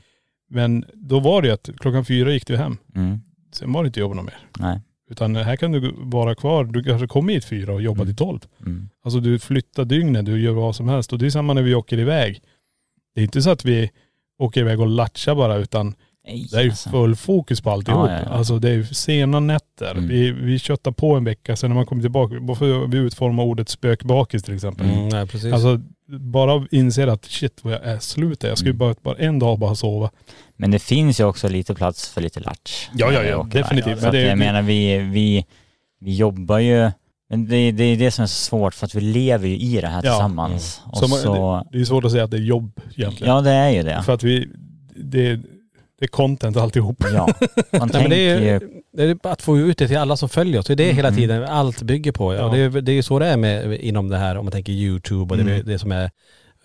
Men 0.50 0.86
då 0.94 1.20
var 1.20 1.42
det 1.42 1.48
ju 1.48 1.54
att 1.54 1.70
klockan 1.80 2.06
fyra 2.06 2.32
gick 2.32 2.48
du 2.48 2.58
hem. 2.58 2.78
mm, 2.96 3.20
Sen 3.54 3.74
var 3.74 3.84
det 3.84 3.88
inte 3.88 4.00
jobba 4.00 4.16
något 4.16 4.26
mer. 4.26 4.38
nej, 4.60 4.82
Utan 5.10 5.36
här 5.36 5.56
kan 5.56 5.72
du 5.72 5.94
vara 5.98 6.36
kvar, 6.36 6.64
du 6.64 6.84
kanske 6.84 7.08
kommer 7.08 7.34
hit 7.34 7.46
fyra 7.46 7.74
och 7.74 7.82
jobbar 7.82 8.04
Mm. 8.04 8.16
till 8.16 8.26
tolv. 8.26 8.40
mm, 8.60 8.90
Alltså 9.04 9.20
du 9.20 9.40
flyttar 9.40 9.86
dygnet, 9.86 10.26
du 10.26 10.42
gör 10.42 10.52
vad 10.52 10.76
som 10.76 10.88
helst. 10.90 11.14
Och 11.14 11.20
det 11.20 11.26
är 11.26 11.30
samma 11.30 11.54
när 11.54 11.62
vi 11.62 11.76
åker 11.76 12.00
iväg. 12.00 12.42
Det 13.16 13.22
är 13.22 13.26
inte 13.26 13.42
så 13.42 13.50
att 13.50 13.66
vi 13.66 13.92
åker 14.40 14.62
iväg 14.62 14.80
och 14.80 14.88
latchar 14.88 15.36
bara 15.36 15.56
utan 15.58 15.96
nej, 16.28 16.48
det 16.52 16.58
är 16.58 16.62
ju 16.64 16.70
alltså. 16.70 16.90
full 16.90 17.16
fokus 17.16 17.62
på 17.62 17.72
alltihop. 17.72 18.10
Ja, 18.10 18.16
ja, 18.16 18.22
ja. 18.26 18.30
Alltså 18.32 18.60
det 18.60 18.70
är 18.70 18.74
ju 18.74 18.86
sena 18.86 19.40
nätter. 19.40 19.92
Mm. 19.92 20.08
Vi, 20.08 20.32
vi 20.32 20.60
köttar 20.60 20.92
på 20.92 21.16
en 21.16 21.24
vecka, 21.24 21.56
sen 21.56 21.70
när 21.70 21.76
man 21.76 21.86
kommer 21.86 22.02
tillbaka, 22.02 22.36
varför 22.42 22.88
vi 22.88 22.98
utformar 22.98 23.44
ordet 23.44 23.70
spökbakis 23.70 24.44
till 24.44 24.56
exempel. 24.56 24.90
Mm, 24.90 25.10
nej, 25.10 25.28
precis. 25.28 25.54
Alltså 25.54 25.80
bara 26.20 26.68
inser 26.72 27.08
att 27.08 27.26
shit 27.26 27.60
vad 27.64 27.74
jag 27.74 27.84
är 27.86 28.00
slut 28.00 28.44
Jag 28.44 28.58
ska 28.58 28.66
ju 28.66 28.70
Mm. 28.70 28.78
bara, 28.78 28.96
bara 29.02 29.16
en 29.16 29.40
dag 29.40 29.60
bara 29.60 29.76
sova. 29.76 30.10
Men 30.58 30.72
det 30.72 30.80
finns 30.80 31.20
ju 31.20 31.24
också 31.24 31.48
lite 31.50 31.74
plats 31.76 32.10
för 32.10 32.22
lite 32.22 32.40
latch. 32.40 32.90
Ja, 32.94 33.12
ja, 33.12 33.24
ja, 33.24 33.40
iväg. 33.42 33.52
definitivt. 33.64 34.02
Men 34.02 34.12
det- 34.12 34.20
jag 34.22 34.30
det- 34.32 34.36
menar 34.36 34.62
vi, 34.62 34.98
vi, 34.98 35.46
vi 36.00 36.16
jobbar 36.16 36.60
ju, 36.60 36.92
men 37.30 37.48
det, 37.48 37.72
det 37.72 37.84
är 37.84 37.98
det 37.98 38.12
som 38.12 38.24
är 38.24 38.28
så 38.28 38.34
svårt 38.46 38.74
för 38.74 38.86
att 38.86 38.96
vi 38.96 39.02
lever 39.02 39.48
ju 39.48 39.58
i 39.58 39.82
det 39.82 39.88
här 39.88 40.02
Ja. 40.04 40.12
tillsammans. 40.12 40.82
Och 40.86 40.98
Så 40.98 41.08
man- 41.08 41.20
så, 41.20 41.68
Det 41.72 41.80
är 41.80 41.86
svårt 41.86 42.06
att 42.06 42.12
säga 42.12 42.24
att 42.24 42.32
det 42.32 42.38
är 42.38 42.42
jobb 42.42 42.80
egentligen. 42.98 43.34
ja 43.36 43.42
det 43.42 43.52
är 43.52 43.70
ju 43.70 43.84
det. 43.84 44.04
För 44.06 44.14
att 44.14 44.24
vi, 44.24 44.48
det, 44.96 45.40
det 46.04 46.06
är 46.06 46.10
content 46.10 46.58
alltihop. 46.58 47.04
Ja, 47.14 47.28
man 47.72 47.90
Nej, 47.94 48.02
men 48.02 48.10
det, 48.10 48.16
är, 48.30 48.40
ju, 48.40 48.60
det 48.94 49.04
är 49.04 49.18
att 49.32 49.42
få 49.42 49.58
ut 49.58 49.78
det 49.78 49.88
till 49.88 49.98
alla 49.98 50.18
som 50.18 50.30
följer 50.30 50.60
oss. 50.60 50.66
Det 50.66 50.74
är 50.74 50.78
det 50.78 50.92
hela 50.94 51.08
Mm. 51.08 51.20
tiden 51.20 51.44
allt 51.44 51.82
bygger 51.82 52.12
på. 52.12 52.34
Ja. 52.34 52.40
Ja. 52.40 52.48
Det, 52.48 52.60
är, 52.60 52.82
det 52.82 52.92
är 52.92 52.94
ju 52.94 53.04
så 53.04 53.20
det 53.20 53.26
är 53.26 53.38
med, 53.38 53.80
inom 53.82 54.10
det 54.10 54.18
här, 54.18 54.38
om 54.38 54.46
man 54.46 54.52
tänker 54.52 54.72
YouTube 54.74 55.32
och 55.34 55.38
det, 55.38 55.52
Mm. 55.54 55.66
det 55.66 55.80
som 55.80 55.92
är 55.92 56.04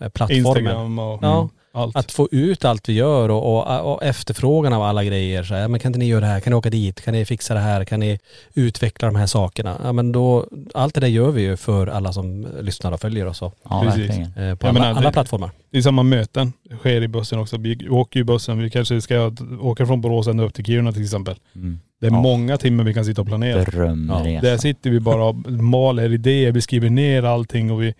eh, 0.01 0.09
plattformen. 0.09 0.47
Instagram 0.47 0.99
och 0.99 1.19
Ja. 1.23 1.49
Allt. 1.79 1.97
Att 1.97 2.13
få 2.13 2.29
ut 2.31 2.65
allt 2.65 2.89
vi 2.89 2.93
gör 2.93 3.29
och, 3.29 3.57
och, 3.57 3.93
och 3.95 4.03
efterfrågan 4.03 4.73
av 4.73 4.83
alla 4.83 5.05
grejer. 5.05 5.43
Så 5.43 5.55
här, 5.55 5.69
men 5.69 5.81
kan 5.81 5.89
inte 5.89 5.99
ni 5.99 6.07
göra 6.09 6.21
det 6.21 6.27
här? 6.27 6.41
Kan 6.41 6.51
ni 6.51 6.57
åka 6.57 6.71
dit? 6.71 7.01
Kan 7.01 7.15
ni 7.15 7.25
fixa 7.25 7.55
det 7.55 7.61
här? 7.61 7.85
Kan 7.85 8.01
ni 8.01 8.19
utveckla 8.55 9.09
de 9.09 9.17
här 9.17 9.27
sakerna? 9.27 9.81
Ja 9.85 9.93
men 9.93 10.13
då, 10.13 10.47
allt 10.75 10.95
det 10.95 11.01
där 11.01 11.09
gör 11.09 11.31
vi 11.31 11.43
ju 11.43 11.57
för 11.57 11.87
alla 11.87 12.13
som 12.13 12.47
lyssnar 12.61 12.93
och 12.93 13.01
följer 13.01 13.27
oss 13.27 13.43
och, 13.43 13.55
ja 13.71 13.83
Precis. 13.87 14.11
eh, 14.37 14.55
på 14.55 14.67
alla, 14.67 14.81
menar, 14.81 14.95
alla 14.95 15.13
plattformar. 15.13 15.51
Det 15.71 15.79
är 15.79 15.83
samma 15.83 16.03
möten, 16.03 16.53
det 16.71 16.77
sker 16.77 17.03
i 17.03 17.09
bussen 17.09 17.39
också. 17.39 17.57
Vi 17.57 17.89
åker 17.89 18.21
ju 18.21 18.25
bussen, 18.25 18.59
vi 18.59 18.71
kanske 18.71 19.01
ska 19.01 19.33
åka 19.61 19.87
från 19.87 20.01
Borås 20.01 20.27
ända 20.27 20.45
upp 20.45 20.55
till 20.55 20.65
Kiruna 20.65 20.93
till 20.93 21.03
exempel. 21.03 21.37
Mm. 21.55 21.81
Det 22.01 22.07
är 22.07 22.11
Ja. 22.11 22.21
många 22.21 22.57
timmar 22.57 22.85
vi 22.85 22.95
kan 22.95 23.05
sitta 23.05 23.21
och 23.21 23.27
planera. 23.27 23.65
Drömresa. 23.65 24.47
Där 24.47 24.57
sitter 24.57 24.91
vi 24.91 25.01
bara 25.01 25.25
och 25.25 25.35
maler 25.53 26.13
idéer, 26.13 26.53
vi 26.53 26.61
skriver 26.61 26.91
ner 26.91 27.23
allting 27.23 27.71
och 27.71 27.83
vi, 27.83 27.95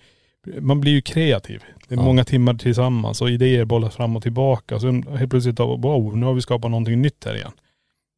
man 0.61 0.81
blir 0.81 0.93
ju 0.93 1.01
kreativ. 1.01 1.63
Det 1.89 1.95
är 1.95 1.99
Ja. 1.99 2.05
många 2.05 2.25
timmar 2.25 2.55
tillsammans 2.55 3.23
och 3.23 3.31
idéer 3.31 3.65
bollas 3.65 3.95
fram 3.97 4.17
och 4.17 4.23
tillbaka. 4.23 4.81
Sen 4.81 5.07
helt 5.17 5.31
plötsligt, 5.31 5.61
wow, 5.61 6.17
nu 6.17 6.27
har 6.27 6.35
vi 6.35 6.41
skapat 6.41 6.71
någonting 6.71 7.03
nytt 7.03 7.25
här 7.25 7.35
igen. 7.37 7.53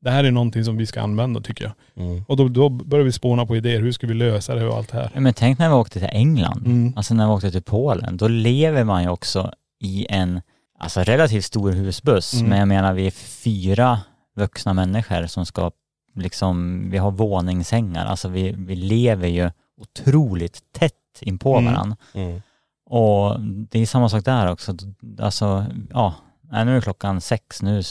Det 0.03 0.11
här 0.11 0.25
är 0.25 0.31
någonting 0.31 0.65
som 0.65 0.77
vi 0.77 0.87
ska 0.87 1.01
använda 1.01 1.41
tycker 1.41 1.65
jag. 1.65 2.05
Mm. 2.07 2.25
Och 2.29 2.37
då, 2.37 2.49
då 2.49 2.69
börjar 2.69 3.05
vi 3.05 3.13
spåna 3.13 3.47
på 3.47 3.57
idéer, 3.57 3.81
hur 3.81 3.93
ska 3.93 4.07
vi 4.07 4.15
lösa 4.15 4.55
det 4.55 4.67
och 4.67 4.77
allt 4.77 4.89
det 4.93 4.97
här. 4.99 5.11
Men 5.21 5.35
tänk 5.35 5.59
när 5.59 5.69
vi 5.69 5.75
åkte 5.75 5.99
till 5.99 6.09
England, 6.13 6.67
Mm. 6.67 6.93
alltså 6.97 7.15
när 7.15 7.27
vi 7.27 7.33
åkte 7.33 7.51
till 7.51 7.63
Polen, 7.63 8.17
då 8.17 8.29
lever 8.29 8.85
man 8.85 9.03
ju 9.03 9.09
också 9.09 9.53
i 9.81 10.07
en 10.11 10.41
alltså 10.79 11.01
relativt 11.01 11.45
stor 11.45 11.73
husbuss, 11.73 12.35
Mm. 12.35 12.49
men 12.49 12.59
jag 12.59 12.69
menar 12.69 12.93
vi 12.95 13.07
är 13.07 13.11
fyra 13.11 13.99
vuxna 14.37 14.73
människor 14.73 15.27
som 15.27 15.47
ska 15.47 15.71
liksom, 16.15 16.85
vi 16.91 16.99
har 16.99 17.11
våningssängar, 17.11 18.07
alltså 18.07 18.29
vi, 18.29 18.55
vi 18.59 18.75
lever 18.77 19.29
ju 19.29 19.51
otroligt 19.81 20.61
tätt 20.73 20.95
inpå 21.21 21.57
Mm. 21.59 21.73
varandra. 21.73 21.97
Mm. 22.15 22.43
Och 22.91 23.41
det 23.41 23.79
är 23.79 23.87
samma 23.87 24.09
sak 24.09 24.25
där 24.25 24.53
också, 24.53 24.77
alltså 25.19 25.67
ja, 25.91 26.15
nej, 26.51 26.65
nu 26.65 26.77
är 26.77 26.81
klockan 26.81 27.21
sex, 27.21 27.63
nu, 27.63 27.83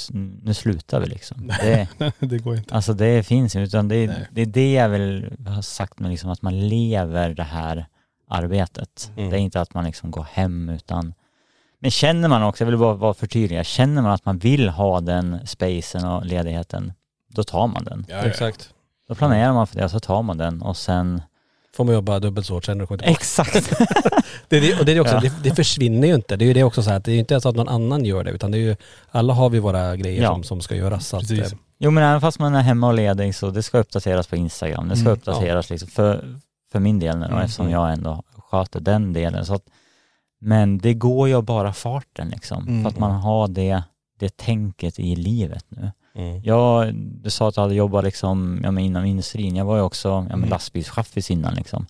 nu 0.44 0.54
slutar 0.54 1.00
vi 1.00 1.06
liksom. 1.06 1.48
Det, 1.62 1.88
det 2.20 2.38
går 2.38 2.58
inte. 2.58 2.76
Alltså 2.76 2.94
det 2.94 3.24
finns 3.24 3.56
ju, 3.56 3.64
utan 3.64 3.88
det, 3.88 4.08
Nej. 4.08 4.28
det 4.32 4.42
är 4.42 4.46
det 4.46 4.74
jag 4.74 4.90
vill 4.90 5.38
ha 5.48 5.62
sagt 5.62 6.00
med 6.00 6.12
liksom 6.12 6.30
att 6.30 6.42
man 6.42 6.70
lever 6.70 7.30
det 7.30 7.44
här 7.44 7.86
arbetet. 8.28 9.12
Mm. 9.18 9.30
Det 9.30 9.38
är 9.38 9.40
inte 9.40 9.62
att 9.62 9.74
man 9.74 9.84
liksom 9.84 10.12
går 10.12 10.28
hem 10.32 10.70
utan 10.70 11.14
men 11.80 11.92
känner 11.92 12.28
man 12.28 12.44
också, 12.44 12.64
jag 12.64 12.70
vill 12.70 12.80
bara 12.80 12.94
vara 12.94 13.14
förtydliga, 13.14 13.64
känner 13.64 14.02
man 14.02 14.12
att 14.12 14.26
man 14.26 14.38
vill 14.38 14.70
ha 14.70 15.02
den 15.02 15.48
spacen 15.48 16.06
och 16.06 16.26
ledigheten, 16.26 16.94
då 17.28 17.44
tar 17.44 17.68
man 17.68 17.84
den. 17.84 18.06
Ja, 18.10 18.16
ja. 18.16 18.24
Exakt. 18.24 18.74
Då 19.08 19.16
planerar 19.16 19.54
man 19.54 19.68
för 19.68 19.76
det 19.76 19.86
och 19.86 19.92
så 19.92 20.00
tar 20.00 20.24
man 20.24 20.38
den 20.38 20.62
och 20.62 20.78
sen 20.78 21.22
Får 21.80 21.84
man 21.86 21.94
jobba 21.96 22.20
dubbelt 22.20 22.48
så 22.48 22.54
hårt 22.54 22.65
sen 22.65 22.78
när 22.78 22.84
du 22.84 22.88
kommer 22.88 22.98
tillbaka. 22.98 23.12
Exakt! 23.20 23.54
Det, 24.48 24.58
är 24.58 24.62
det, 24.62 24.80
och 24.80 24.86
det, 24.86 24.92
är 24.92 25.00
också, 25.00 25.13
Ja. 25.15 25.20
det, 25.22 25.34
det 25.44 25.56
försvinner 25.56 26.08
ju 26.08 26.15
inte. 26.15 26.36
Det 26.36 26.46
är 26.46 26.48
ju 26.48 26.54
det 26.54 26.63
också 26.63 26.84
så 26.84 26.89
här 26.89 26.98
att 26.98 27.06
det 27.06 27.12
är 27.12 27.20
inte 27.20 27.42
så 27.42 27.50
att 27.50 27.56
någon 27.56 27.70
annan 27.70 28.06
gör 28.06 28.24
det 28.24 28.32
utan 28.32 28.52
det 28.52 28.58
är 28.58 28.60
ju, 28.60 28.76
alla 29.12 29.34
har 29.34 29.50
vi 29.50 29.60
våra 29.60 29.96
grejer 29.96 30.24
Ja. 30.24 30.34
som, 30.34 30.44
som 30.44 30.62
ska 30.62 30.76
göras. 30.76 31.08
Så 31.08 31.18
att, 31.18 31.32
eh, 31.32 31.46
Jo 31.80 31.92
men 31.92 32.04
även 32.04 32.22
fast 32.22 32.39
man 32.39 32.56
är 32.56 32.62
hemma 32.62 32.88
och 32.88 32.94
ledig 32.94 33.36
så 33.36 33.50
det 33.50 33.63
ska 33.63 33.78
uppdateras 33.78 34.28
på 34.28 34.36
Instagram, 34.36 34.89
det 34.89 34.96
ska 34.96 35.02
Mm, 35.06 35.13
uppdateras 35.13 35.70
liksom 35.70 35.89
för, 35.89 36.39
för 36.72 36.80
min 36.80 37.00
del 37.00 37.18
nu 37.18 37.26
då, 37.26 37.32
Mm, 37.32 37.42
eftersom 37.44 37.65
mm. 37.68 37.80
jag 37.80 37.94
ändå 37.94 38.24
sköter 38.38 38.80
den 38.80 39.13
delen. 39.13 39.46
Så 39.46 39.54
att, 39.54 39.63
men 40.42 40.78
det 40.78 40.94
går 40.94 41.28
ju 41.30 41.42
bara 41.42 41.74
farten 41.74 42.30
liksom, 42.30 42.68
Mm. 42.68 42.84
för 42.84 42.89
att 42.89 43.00
man 43.00 43.12
har 43.12 43.48
det, 43.48 43.84
det 44.20 44.38
tänket 44.38 45.00
i 45.00 45.15
livet 45.15 45.65
nu. 45.70 45.92
Mm. 46.15 46.41
Jag, 46.43 46.93
du 46.95 47.30
sa 47.30 47.48
att 47.50 47.56
du 47.56 47.62
hade 47.62 47.76
jobbat 47.76 48.04
liksom, 48.04 48.60
ja, 48.63 48.72
men 48.72 48.84
inom 48.84 49.06
industrin, 49.06 49.56
jag 49.56 49.65
var 49.65 49.76
ju 49.76 49.82
också 49.82 50.10
ja, 50.10 50.22
men 50.22 50.32
Mm. 50.34 50.50
lastbilschaffis 50.50 51.32
innan 51.32 51.54
liksom. 51.54 51.86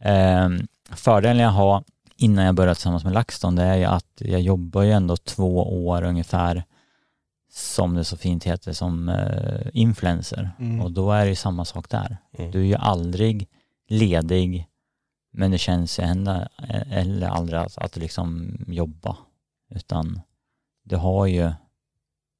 Ehm, 0.00 0.66
fördelen 0.90 1.38
jag 1.42 1.50
har 1.50 1.84
innan 2.16 2.44
jag 2.44 2.54
började 2.54 2.74
tillsammans 2.74 3.04
med 3.04 3.12
LaxTon 3.12 3.56
det 3.56 3.62
är 3.62 3.76
ju 3.76 3.84
att 3.84 4.12
jag 4.16 4.40
jobbar 4.40 4.82
ju 4.82 4.92
ändå 4.92 5.16
två 5.16 5.86
år 5.86 6.02
ungefär 6.02 6.64
som 7.52 7.94
det 7.94 8.04
så 8.04 8.16
fint 8.16 8.44
heter 8.44 8.72
som 8.72 9.08
eh, 9.08 9.66
influencer 9.72 10.50
Mm. 10.58 10.80
och 10.80 10.92
då 10.92 11.12
är 11.12 11.24
det 11.24 11.28
ju 11.30 11.34
samma 11.36 11.64
sak 11.64 11.90
där. 11.90 12.16
Mm. 12.38 12.50
Du 12.50 12.60
är 12.60 12.64
ju 12.64 12.74
aldrig 12.74 13.48
ledig 13.88 14.66
men 15.32 15.50
det 15.50 15.58
känns 15.58 15.98
ju 15.98 16.02
ändå, 16.04 16.48
eller 16.90 17.28
aldrig 17.28 17.60
att, 17.60 17.78
att 17.78 17.96
liksom 17.96 18.56
jobba 18.68 19.16
utan 19.70 20.20
du 20.84 20.96
har 20.96 21.26
ju 21.26 21.52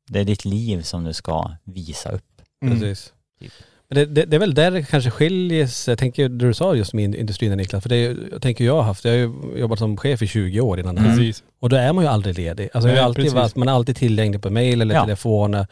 det 0.09 0.21
är 0.21 0.25
ditt 0.25 0.45
liv 0.45 0.83
som 0.83 1.05
du 1.05 1.13
ska 1.13 1.51
visa 1.65 2.11
upp. 2.11 2.23
Mm. 2.65 2.81
Precis. 2.81 3.13
Typ. 3.41 3.53
Men 3.89 3.99
det, 3.99 4.07
det, 4.07 4.25
det 4.25 4.37
är 4.37 4.41
väl 4.41 4.55
där 4.55 4.71
det 4.71 4.83
kanske 4.83 5.11
skiljer 5.11 5.67
sig, 5.67 5.93
jag 5.93 5.99
tänker 5.99 6.29
det 6.29 6.47
du 6.47 6.55
sa 6.55 6.75
just 6.75 6.93
med 6.95 7.15
industrin 7.15 7.51
där, 7.51 7.57
Niklas, 7.57 7.83
för 7.83 7.89
det 7.89 7.97
är- 7.97 8.17
jag 8.33 8.43
tänker 8.43 8.65
jag 8.65 8.75
har 8.77 8.83
haft, 8.83 9.05
jag 9.05 9.13
har 9.13 9.19
ju 9.19 9.59
jobbat 9.61 9.79
som 9.79 9.97
chef 9.97 10.23
i 10.23 10.27
20 10.27 10.61
år 10.61 10.81
innan 10.81 10.95
det 10.95 11.01
här. 11.01 11.09
Mm. 11.09 11.19
Precis. 11.19 11.43
Och 11.61 11.69
då 11.69 11.77
är 11.77 11.93
man 11.93 12.05
ju 12.05 12.11
aldrig 12.11 12.39
ledig. 12.39 12.69
Alltså 12.75 12.89
jag 12.89 12.97
har 12.97 13.03
Nej, 13.03 13.05
alltid 13.05 13.33
varit, 13.33 13.57
man 13.57 13.69
är 13.69 13.73
alltid 13.73 13.97
tillgänglig 13.97 14.43
på 14.43 14.51
mail 14.51 14.81
eller 14.83 14.95
Ja. 14.95 15.03
telefon. 15.05 15.67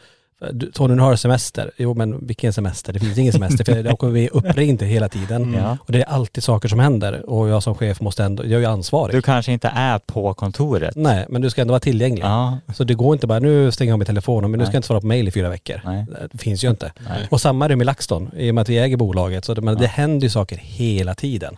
Du, 0.51 0.71
Tony, 0.71 0.95
nu 0.95 1.01
har 1.01 1.11
du 1.11 1.17
semester. 1.17 1.71
Jo 1.77 1.93
men 1.93 2.27
vilken 2.27 2.53
semester? 2.53 2.93
Det 2.93 2.99
finns 2.99 3.17
ingen 3.17 3.33
semester 3.33 3.63
för 3.65 3.83
då 3.83 3.95
kommer 3.95 4.13
vi 4.13 4.29
uppringd 4.29 4.81
hela 4.83 5.09
tiden. 5.09 5.53
Ja. 5.57 5.77
Och 5.81 5.91
det 5.91 5.99
är 6.01 6.05
alltid 6.09 6.43
saker 6.43 6.69
som 6.69 6.79
händer 6.79 7.29
och 7.29 7.49
jag 7.49 7.63
som 7.63 7.75
chef 7.75 8.01
måste 8.01 8.23
ändå, 8.23 8.43
jag 8.43 8.51
är 8.53 8.59
ju 8.59 8.65
ansvarig. 8.65 9.15
Du 9.15 9.21
kanske 9.21 9.51
inte 9.51 9.67
är 9.75 9.99
på 9.99 10.33
kontoret. 10.33 10.95
Nej, 10.95 11.25
men 11.29 11.41
du 11.41 11.49
ska 11.49 11.61
ändå 11.61 11.71
vara 11.71 11.79
tillgänglig. 11.79 12.23
Ja, 12.23 12.57
Så 12.75 12.83
det 12.83 12.93
går 12.93 13.13
inte 13.15 13.27
bara, 13.27 13.39
nu 13.39 13.71
stänger 13.71 13.89
jag 13.89 13.93
av 13.95 13.99
min 13.99 14.05
telefon, 14.05 14.51
men 14.51 14.51
nu 14.51 14.57
ska 14.57 14.63
Nej. 14.69 14.75
jag 14.75 14.77
inte 14.79 14.87
svara 14.87 15.01
på 15.01 15.07
mail 15.07 15.27
i 15.27 15.31
fyra 15.31 15.49
veckor. 15.49 15.81
nej. 15.85 16.05
Det 16.31 16.37
finns 16.37 16.63
ju 16.63 16.69
inte. 16.69 16.91
Nej. 17.09 17.27
Och 17.31 17.41
samma 17.41 17.65
är 17.65 17.69
det 17.69 17.75
med 17.75 17.85
LaxTon, 17.85 18.31
i 18.37 18.51
och 18.51 18.55
med 18.55 18.61
att 18.61 18.69
vi 18.69 18.77
äger 18.79 18.97
bolaget. 18.97 19.45
Så 19.45 19.53
det, 19.53 19.61
men 19.61 19.75
det 19.75 19.83
Ja. 19.83 19.89
händer 19.89 20.23
ju 20.25 20.29
saker 20.29 20.57
hela 20.61 21.15
tiden. 21.15 21.57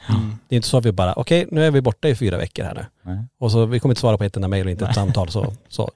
Det 0.50 0.56
är 0.56 0.58
inte 0.58 0.68
så 0.68 0.78
att 0.78 0.86
vi 0.86 0.92
bara, 0.92 1.14
okej 1.14 1.48
nu 1.52 1.66
är 1.66 1.72
vi 1.72 1.82
borta 1.82 2.08
i 2.10 2.16
fyra 2.16 2.38
veckor 2.38 2.64
här 2.64 2.74
nu. 2.74 2.86
Nej. 3.06 3.18
Och 3.40 3.52
så 3.52 3.66
vi 3.66 3.80
kommer 3.80 3.92
inte 3.92 4.00
svara 4.00 4.18
på 4.18 4.24
ett 4.24 4.36
enda 4.36 4.48
mail 4.48 4.66
och 4.66 4.72
inte 4.72 4.86
ett 4.86 4.96
samtal. 4.96 5.30
Så, 5.30 5.54
så. 5.70 5.92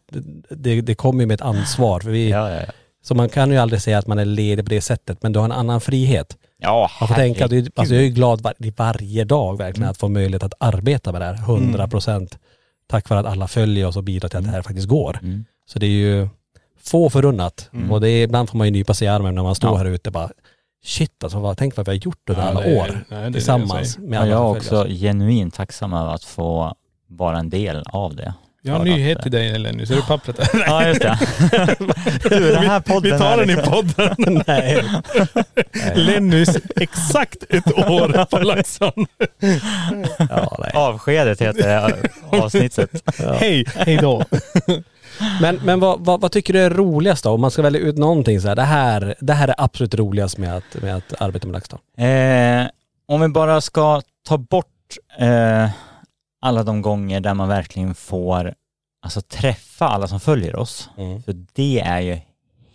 Det, 0.50 0.82
det, 0.82 0.96
kommer 0.96 1.22
ju 1.22 1.28
med 1.28 1.36
ett 1.36 1.42
ansvar. 1.42 2.00
För 2.00 2.10
vi, 2.10 2.30
Ja, 2.30 2.50
ja, 2.50 2.56
ja. 2.56 2.72
Så 3.02 3.16
man 3.16 3.30
kan 3.30 3.52
ju 3.52 3.58
aldrig 3.58 3.82
säga 3.82 3.98
att 3.98 4.08
man 4.08 4.20
är 4.20 4.26
ledig 4.26 4.66
på 4.66 4.70
det 4.70 4.82
sättet, 4.82 5.24
men 5.24 5.34
du 5.34 5.40
har 5.40 5.46
en 5.46 5.52
annan 5.52 5.82
frihet. 5.82 6.38
Ja, 6.58 6.92
Man 7.00 7.08
får 7.08 7.16
tänka, 7.16 7.46
att 7.46 7.52
alltså 7.52 7.96
jag 7.96 8.04
är 8.04 8.08
ju 8.08 8.14
glad 8.14 8.42
var, 8.42 8.54
varje 8.78 9.24
dag 9.24 9.58
verkligen 9.58 9.90
att 9.90 9.98
få 9.98 10.08
möjlighet 10.08 10.44
att 10.44 10.54
arbeta 10.60 11.12
med 11.12 11.22
det 11.22 11.26
här, 11.26 11.34
100 11.34 11.88
procent. 11.88 12.38
Tack 12.88 13.10
vare 13.10 13.20
att 13.20 13.26
alla 13.26 13.48
följer 13.48 13.86
oss 13.86 13.98
och 13.98 14.04
bidrar 14.04 14.30
till 14.30 14.38
att 14.38 14.46
det 14.46 14.52
här 14.52 14.62
faktiskt 14.62 14.88
går. 14.88 15.20
Mm. 15.22 15.46
Så 15.66 15.80
det 15.80 15.86
är 15.86 15.90
ju 15.90 16.30
få 16.84 17.10
förunnat. 17.10 17.70
Och 17.90 18.02
det 18.02 18.10
är, 18.10 18.24
ibland 18.24 18.50
får 18.50 18.58
man 18.58 18.68
ju 18.68 18.72
nypa 18.72 18.94
sig 18.94 19.06
i 19.06 19.10
armen 19.10 19.36
när 19.36 19.44
man 19.44 19.56
står 19.56 19.78
här 19.78 19.86
ute 19.86 20.12
bara 20.12 20.30
Shit 20.84 21.24
alltså, 21.24 21.40
vad, 21.40 21.58
tänk 21.58 21.78
vad 21.78 21.86
vi 21.86 21.92
har 21.92 21.98
gjort 21.98 22.30
under 22.30 22.44
alla 22.44 22.60
år 22.60 23.06
nej, 23.10 23.34
tillsammans 23.34 23.98
med 23.98 24.20
alla 24.20 24.32
jag 24.32 24.40
är 24.40 24.58
också 24.58 24.88
genuint 24.88 25.54
tacksam 25.54 25.94
över 25.94 26.14
att 26.14 26.24
få 26.24 26.76
vara 27.10 27.40
en 27.40 27.50
del 27.50 27.84
av 27.86 28.16
det. 28.16 28.34
Jag 28.62 28.74
har 28.74 28.80
en 28.80 28.92
att, 28.92 28.98
nyhet 28.98 29.22
till 29.22 29.32
dig 29.32 29.60
Lenny, 29.60 29.86
ser 29.86 29.96
du 29.96 30.02
pappret 30.02 30.38
där? 30.38 30.48
Ja 30.68 30.88
just 30.88 31.02
det. 31.02 31.18
du, 32.30 32.52
den 32.52 32.64
här 32.64 32.80
podden 32.80 33.12
Vi 33.12 33.18
tar 33.20 33.34
är 33.34 33.38
den 33.38 33.50
i 33.50 33.56
liksom- 33.56 33.74
podden. 33.74 34.44
Nej. 34.48 34.84
Lennys 35.96 36.58
exakt 36.76 37.44
ett 37.50 37.78
år 37.78 38.26
på 38.26 38.40
Laxon. 38.40 39.06
Ja. 40.30 40.66
Avskedet 40.74 41.42
heter 41.42 41.94
avsnittet. 42.30 42.90
Hej, 43.40 43.66
hej 43.76 43.98
då. 43.98 44.24
Men, 45.42 45.56
men 45.64 45.80
vad, 45.80 46.06
vad, 46.06 46.22
vad 46.22 46.32
tycker 46.32 46.54
du 46.54 46.60
är 46.60 46.70
roligast 46.70 47.24
då? 47.24 47.30
Om 47.30 47.42
man 47.42 47.52
ska 47.52 47.62
välja 47.62 47.82
ut 47.82 47.98
någonting 47.98 48.42
så 48.42 48.48
här, 48.48 48.56
det 48.56 48.62
här, 48.62 49.16
det 49.20 49.34
här 49.34 49.48
är 49.48 49.56
absolut 49.58 49.96
roligast 49.96 50.38
med 50.38 50.56
att, 50.56 50.82
med 50.82 50.96
att 50.96 51.22
arbeta 51.22 51.48
med 51.48 51.54
LaxTon. 51.54 51.80
Eh, 51.98 52.68
om 53.08 53.22
vi 53.22 53.28
bara 53.28 53.62
ska 53.62 54.02
ta 54.28 54.38
bort 54.38 54.66
eh, 55.20 55.70
alla 56.40 56.64
de 56.64 56.82
gånger 56.82 57.20
där 57.20 57.34
man 57.34 57.48
verkligen 57.48 57.96
får 57.96 58.54
alltså, 59.02 59.22
träffa 59.22 59.88
alla 59.88 60.08
som 60.08 60.20
följer 60.20 60.56
oss. 60.56 60.90
För 61.26 61.46
det 61.54 61.80
är 61.80 62.00
ju 62.00 62.20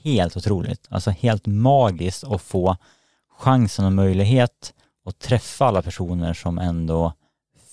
helt 0.03 0.37
otroligt, 0.37 0.87
alltså 0.89 1.11
helt 1.11 1.47
magiskt 1.47 2.25
att 2.25 2.43
få 2.43 2.77
chansen 3.39 3.85
och 3.85 3.93
möjlighet 3.93 4.75
att 5.05 5.19
träffa 5.19 5.65
alla 5.67 5.83
personer 5.83 6.35
som 6.35 6.59
ändå 6.59 7.13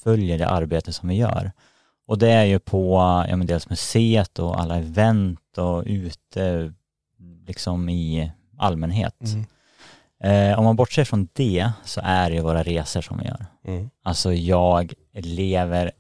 följer 0.04 0.38
det 0.38 0.48
arbete 0.48 0.94
som 0.94 1.10
vi 1.10 1.16
gör. 1.16 1.52
Och 2.08 2.18
det 2.18 2.32
är 2.32 2.44
ju 2.44 2.60
på 2.60 2.96
ja, 3.30 3.36
men 3.38 3.48
dels 3.48 3.70
museet 3.70 4.40
och 4.40 4.60
alla 4.60 4.78
event 4.78 5.58
och 5.58 5.84
ute 5.86 6.74
liksom 7.48 7.90
i 7.90 8.32
allmänhet. 8.58 9.16
Eh, 10.24 10.60
om 10.60 10.66
man 10.66 10.76
bortser 10.76 11.04
från 11.04 11.28
det 11.34 11.72
så 11.84 12.02
är 12.04 12.30
det 12.30 12.36
ju 12.36 12.42
våra 12.42 12.64
resor 12.64 13.02
som 13.02 13.18
vi 13.18 13.26
gör. 13.26 13.46
Mm. 13.66 13.90
Alltså 14.04 14.34
jag 14.34 14.94
lever 15.14 15.92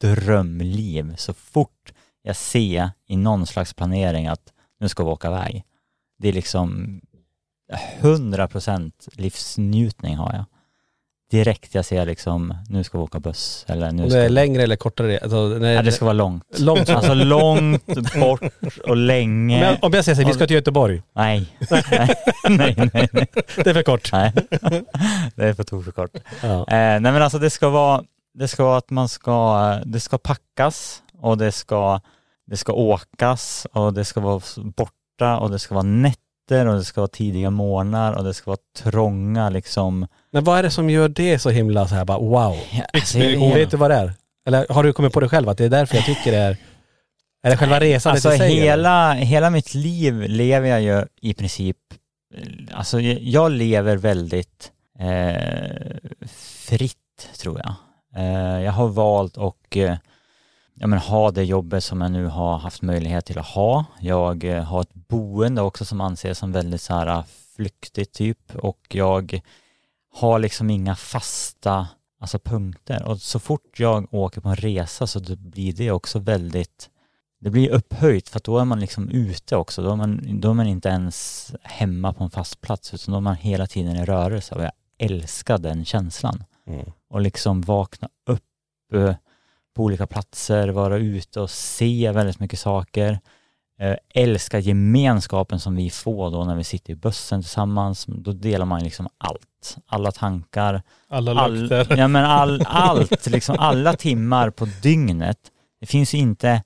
drömliv 0.00 1.14
så 1.16 1.32
fort 1.34 1.92
jag 2.22 2.36
ser 2.36 2.90
i 3.06 3.16
någon 3.16 3.46
slags 3.46 3.74
planering 3.74 4.26
att 4.26 4.52
nu 4.80 4.88
ska 4.88 5.04
vi 5.04 5.10
åka 5.10 5.28
iväg. 5.28 5.64
Det 6.18 6.28
är 6.28 6.32
liksom 6.32 7.00
100% 8.00 8.92
livsnjutning 9.12 10.16
har 10.16 10.32
jag. 10.32 10.44
Direkt 11.30 11.74
jag 11.74 11.84
ser 11.84 12.06
liksom, 12.06 12.54
nu 12.68 12.84
ska 12.84 12.98
vi 12.98 13.04
åka 13.04 13.20
buss 13.20 13.64
eller 13.68 13.92
nu 13.92 14.10
ska 14.10 14.18
det 14.18 14.24
är 14.24 14.28
längre 14.28 14.62
eller 14.62 14.76
kortare 14.76 15.18
alltså, 15.22 15.48
när, 15.48 15.72
Ja, 15.72 15.82
det 15.82 15.92
ska 15.92 16.04
vara 16.04 16.12
långt. 16.12 16.58
långt. 16.58 16.88
Alltså 16.88 17.14
långt 17.14 17.86
bort 18.20 18.42
och 18.84 18.96
länge. 18.96 19.60
jag, 19.64 19.84
om 19.84 19.92
jag 19.92 20.04
säger 20.04 20.16
så 20.16 20.22
här, 20.22 20.28
vi 20.28 20.34
ska 20.34 20.46
till 20.46 20.56
Göteborg. 20.56 21.02
Nej. 21.12 21.46
nej, 21.70 22.14
nej, 22.48 22.90
nej, 22.94 23.08
nej. 23.12 23.26
Det 23.56 23.66
är 23.70 23.74
för 23.74 23.82
kort. 23.82 24.12
nej. 24.12 24.32
Det 25.34 25.44
är 25.44 25.54
för 25.54 25.64
tok 25.64 25.84
för 25.84 25.92
kort. 25.92 26.10
Ja. 26.42 26.58
Eh, 26.58 26.64
nej 26.68 27.00
men 27.00 27.22
alltså 27.22 27.38
det 27.38 27.50
ska 27.50 27.68
vara, 27.68 28.04
det 28.34 28.48
ska 28.48 28.64
vara 28.64 28.76
att 28.78 28.90
man 28.90 29.08
ska, 29.08 29.58
det 29.86 30.00
ska 30.00 30.18
packas 30.18 31.02
och 31.18 31.38
det 31.38 31.52
ska, 31.52 32.00
det 32.46 32.56
ska 32.56 32.72
åkas 32.72 33.66
och 33.72 33.94
det 33.94 34.04
ska 34.04 34.20
vara 34.20 34.40
borta 34.76 35.38
och 35.38 35.50
det 35.50 35.58
ska 35.58 35.74
vara 35.74 35.82
nätter 35.84 36.66
och 36.66 36.74
det 36.76 36.84
ska 36.84 37.00
vara 37.00 37.08
tidiga 37.08 37.50
morgnar 37.50 38.12
och 38.12 38.24
det 38.24 38.34
ska 38.34 38.50
vara 38.50 38.60
trånga 38.78 39.50
liksom. 39.50 40.06
Men 40.32 40.44
vad 40.44 40.58
är 40.58 40.62
det 40.62 40.70
som 40.70 40.90
gör 40.90 41.08
det 41.08 41.38
så 41.38 41.50
himla 41.50 41.88
så 41.88 41.94
här 41.94 42.04
bara 42.04 42.18
wow? 42.18 42.56
Alltså, 42.92 43.18
jag 43.18 43.42
Och 43.50 43.56
vet- 43.56 43.70
du 43.70 43.76
vad 43.76 43.90
det 43.90 43.96
är? 43.96 44.12
Eller 44.46 44.66
har 44.70 44.82
du 44.82 44.92
kommit 44.92 45.12
på 45.12 45.20
det 45.20 45.28
själv 45.28 45.48
att 45.48 45.58
det 45.58 45.64
är 45.64 45.68
därför 45.68 45.96
jag 45.96 46.04
tycker 46.04 46.32
det 46.32 46.38
är 46.38 46.56
Är 47.42 47.50
det 47.50 47.56
själva 47.56 47.80
resan 47.80 48.12
Alltså 48.12 48.32
eller? 48.32 48.46
hela, 48.46 49.12
hela 49.12 49.50
mitt 49.50 49.74
liv 49.74 50.14
lever 50.28 50.68
jag 50.68 50.82
ju 50.82 51.04
i 51.20 51.34
princip, 51.34 51.76
alltså 52.72 53.00
jag- 53.00 53.18
jag 53.22 53.52
lever 53.52 53.96
väldigt 53.96 54.72
eh, 54.98 56.10
fritt 56.68 56.96
tror 57.42 57.58
jag. 57.58 57.74
Eh, 58.16 58.62
jag 58.62 58.72
har 58.72 58.88
valt 58.88 59.38
att 59.38 59.76
eh, 59.76 59.96
ja, 60.74 60.86
men 60.86 60.98
ha 60.98 61.30
det 61.30 61.44
jobbet 61.44 61.84
som 61.84 62.00
jag 62.00 62.10
nu 62.10 62.26
har 62.26 62.58
haft 62.58 62.82
möjlighet 62.82 63.26
till 63.26 63.38
att 63.38 63.46
ha. 63.46 63.84
Jag 64.00 64.44
eh, 64.44 64.62
har 64.62 64.80
ett 64.80 64.94
boende 64.94 65.62
också 65.62 65.84
som 65.84 66.00
anses 66.00 66.38
som 66.38 66.52
väldigt 66.52 66.82
så 66.82 66.94
här 66.94 67.24
flyktigt 67.56 68.14
typ 68.14 68.56
och 68.56 68.86
jag 68.88 69.40
har 70.12 70.38
liksom 70.38 70.70
inga 70.70 70.96
fasta 70.96 71.88
alltså 72.20 72.38
punkter 72.38 73.02
och 73.02 73.20
så 73.20 73.38
fort 73.38 73.80
jag 73.80 74.14
åker 74.14 74.40
på 74.40 74.48
en 74.48 74.56
resa 74.56 75.06
så 75.06 75.20
blir 75.36 75.72
det 75.72 75.90
också 75.90 76.18
väldigt 76.18 76.90
det 77.40 77.50
blir 77.50 77.70
upphöjt 77.70 78.28
för 78.28 78.36
att 78.36 78.44
då 78.44 78.58
är 78.58 78.64
man 78.64 78.80
liksom 78.80 79.08
ute 79.08 79.56
också. 79.56 79.82
Då 79.82 79.92
är 79.92 79.96
man, 79.96 80.40
då 80.40 80.50
är 80.50 80.54
man 80.54 80.66
inte 80.66 80.88
ens 80.88 81.52
hemma 81.62 82.12
på 82.12 82.24
en 82.24 82.30
fast 82.30 82.60
plats 82.60 82.94
utan 82.94 83.12
då 83.12 83.16
är 83.16 83.20
man 83.20 83.36
hela 83.36 83.66
tiden 83.66 83.96
i 83.96 84.04
rörelse 84.04 84.54
och 84.54 84.62
jag 84.62 84.72
älskar 84.98 85.58
den 85.58 85.84
känslan. 85.84 86.44
Mm. 86.66 86.92
Och 87.10 87.20
liksom 87.20 87.60
vakna 87.60 88.08
upp 88.26 88.42
eh, 88.94 89.14
på 89.76 89.82
olika 89.84 90.06
platser, 90.06 90.68
vara 90.68 90.96
ute 90.96 91.40
och 91.40 91.50
se 91.50 92.10
väldigt 92.12 92.40
mycket 92.40 92.58
saker. 92.58 93.18
Eh, 93.80 93.96
älskar 94.14 94.58
gemenskapen 94.58 95.60
som 95.60 95.76
vi 95.76 95.90
får 95.90 96.30
då 96.30 96.44
när 96.44 96.54
vi 96.56 96.64
sitter 96.64 96.92
i 96.92 96.96
bussen 96.96 97.42
tillsammans. 97.42 98.04
Då 98.08 98.32
delar 98.32 98.66
man 98.66 98.82
liksom 98.84 99.08
allt. 99.18 99.76
Alla 99.86 100.12
tankar, 100.12 100.82
Alla 101.08 101.40
all, 101.40 101.54
lukter. 101.60 101.96
ja, 101.98 102.08
men 102.08 102.24
all, 102.24 102.62
allt, 102.66 103.26
liksom 103.26 103.56
alla 103.58 103.92
timmar 103.92 104.50
på 104.50 104.66
dygnet. 104.82 105.38
Det 105.80 105.86
finns 105.86 106.14
ju 106.14 106.18
inte 106.18 106.62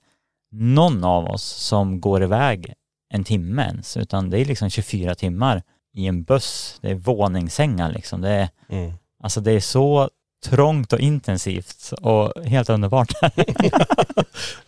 någon 0.53 1.05
av 1.05 1.25
oss 1.27 1.43
som 1.45 2.01
går 2.01 2.23
iväg 2.23 2.75
en 3.15 3.25
timme 3.25 3.63
ens, 3.63 3.97
utan 3.97 4.31
det 4.31 4.41
är 4.41 4.45
liksom 4.45 4.71
24 4.71 5.15
timmar 5.15 5.63
i 5.93 6.07
en 6.07 6.23
buss. 6.23 6.79
Det 6.81 6.91
är 6.91 6.95
våningssängar 6.95 7.93
liksom. 7.93 8.21
Det 8.21 8.31
är, 8.31 8.49
Mm. 8.69 8.93
alltså 9.23 9.41
det 9.41 9.53
är 9.53 9.61
så 9.61 10.11
trångt 10.45 10.93
och 10.93 11.01
intensivt 11.01 11.93
och 12.01 12.45
helt 12.45 12.71
underbart. 12.71 13.13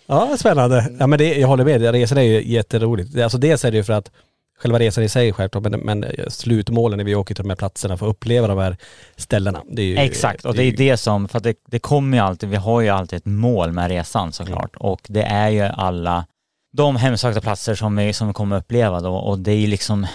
Ja, 0.08 0.36
spännande. 0.38 0.92
Ja 0.98 1.06
men 1.06 1.18
det, 1.18 1.38
jag 1.38 1.48
håller 1.48 1.64
med, 1.64 1.92
resan 1.92 2.18
är 2.18 2.22
ju 2.22 2.52
jätteroligt. 2.52 3.18
Alltså 3.18 3.38
dels 3.38 3.64
är 3.64 3.70
det 3.70 3.76
ju 3.76 3.84
för 3.84 3.92
att 3.92 4.10
själva 4.58 4.78
resan 4.78 5.04
i 5.04 5.08
sig 5.08 5.32
självklart, 5.32 5.62
men, 5.62 5.80
men 5.80 6.06
slutmålen 6.28 6.96
när 6.96 7.04
vi 7.04 7.14
åker 7.14 7.34
till 7.34 7.44
de 7.44 7.48
här 7.50 7.56
platserna 7.56 7.96
för 7.96 8.06
att 8.06 8.10
uppleva 8.10 8.46
de 8.46 8.58
här 8.58 8.76
ställena. 9.16 9.62
Ju, 9.76 9.96
Exakt, 9.96 10.44
och 10.44 10.54
det 10.54 10.62
är 10.62 10.76
det 10.76 10.96
som, 10.96 11.28
för 11.28 11.38
att 11.38 11.44
det, 11.44 11.54
det 11.66 11.78
kommer 11.78 12.16
ju 12.16 12.22
alltid, 12.22 12.48
vi 12.48 12.56
har 12.56 12.80
ju 12.80 12.88
alltid 12.88 13.16
ett 13.16 13.26
mål 13.26 13.72
med 13.72 13.88
resan 13.88 14.32
såklart 14.32 14.76
och 14.76 15.00
det 15.08 15.22
är 15.22 15.48
ju 15.48 15.62
alla 15.62 16.26
de 16.72 16.96
hemsökta 16.96 17.40
platser 17.40 17.74
som 17.74 17.96
vi, 17.96 18.12
som 18.12 18.28
vi 18.28 18.34
kommer 18.34 18.56
uppleva 18.56 19.00
då 19.00 19.14
och 19.14 19.38
det 19.38 19.52
är 19.52 19.56
ju 19.58 19.66
liksom, 19.66 20.06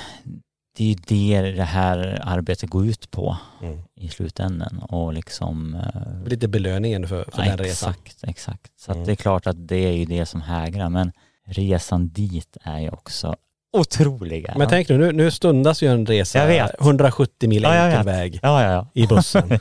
det 0.77 0.83
är 0.83 0.87
ju 0.87 0.95
det 1.41 1.51
det 1.51 1.63
här 1.63 2.19
arbetet 2.23 2.69
går 2.69 2.85
ut 2.87 3.11
på 3.11 3.37
Mm. 3.61 3.79
i 3.95 4.07
slutändan 4.07 4.79
och 4.89 5.13
liksom 5.13 5.75
eh, 5.75 6.27
Lite 6.29 6.47
belöningen 6.47 7.07
för, 7.07 7.25
för 7.31 7.43
ja, 7.43 7.49
den 7.49 7.57
resan. 7.57 7.89
Exakt, 8.03 8.23
exakt. 8.23 8.71
Så 8.79 8.91
att 8.91 8.95
Mm. 8.95 9.05
det 9.07 9.11
är 9.13 9.15
klart 9.15 9.47
att 9.47 9.67
det 9.67 9.75
är 9.85 9.91
ju 9.91 10.05
det 10.05 10.25
som 10.25 10.41
hägrar 10.41 10.89
men 10.89 11.11
resan 11.45 12.07
dit 12.09 12.57
är 12.63 12.79
ju 12.79 12.89
också 12.89 13.35
otroliga. 13.73 14.53
Men 14.57 14.69
tänk 14.69 14.89
nu, 14.89 14.97
nu, 14.97 15.11
nu 15.11 15.31
stundas 15.31 15.83
ju 15.83 15.87
en 15.87 16.05
resa 16.05 16.39
Jag 16.39 16.47
vet. 16.47 16.81
170 16.81 17.49
mil 17.49 17.63
Ja, 17.63 17.73
enkel 17.73 18.05
väg 18.05 18.39
Ja, 18.43 18.63
ja, 18.63 18.71
ja. 18.71 18.87
i 18.93 19.07
bussen. 19.07 19.49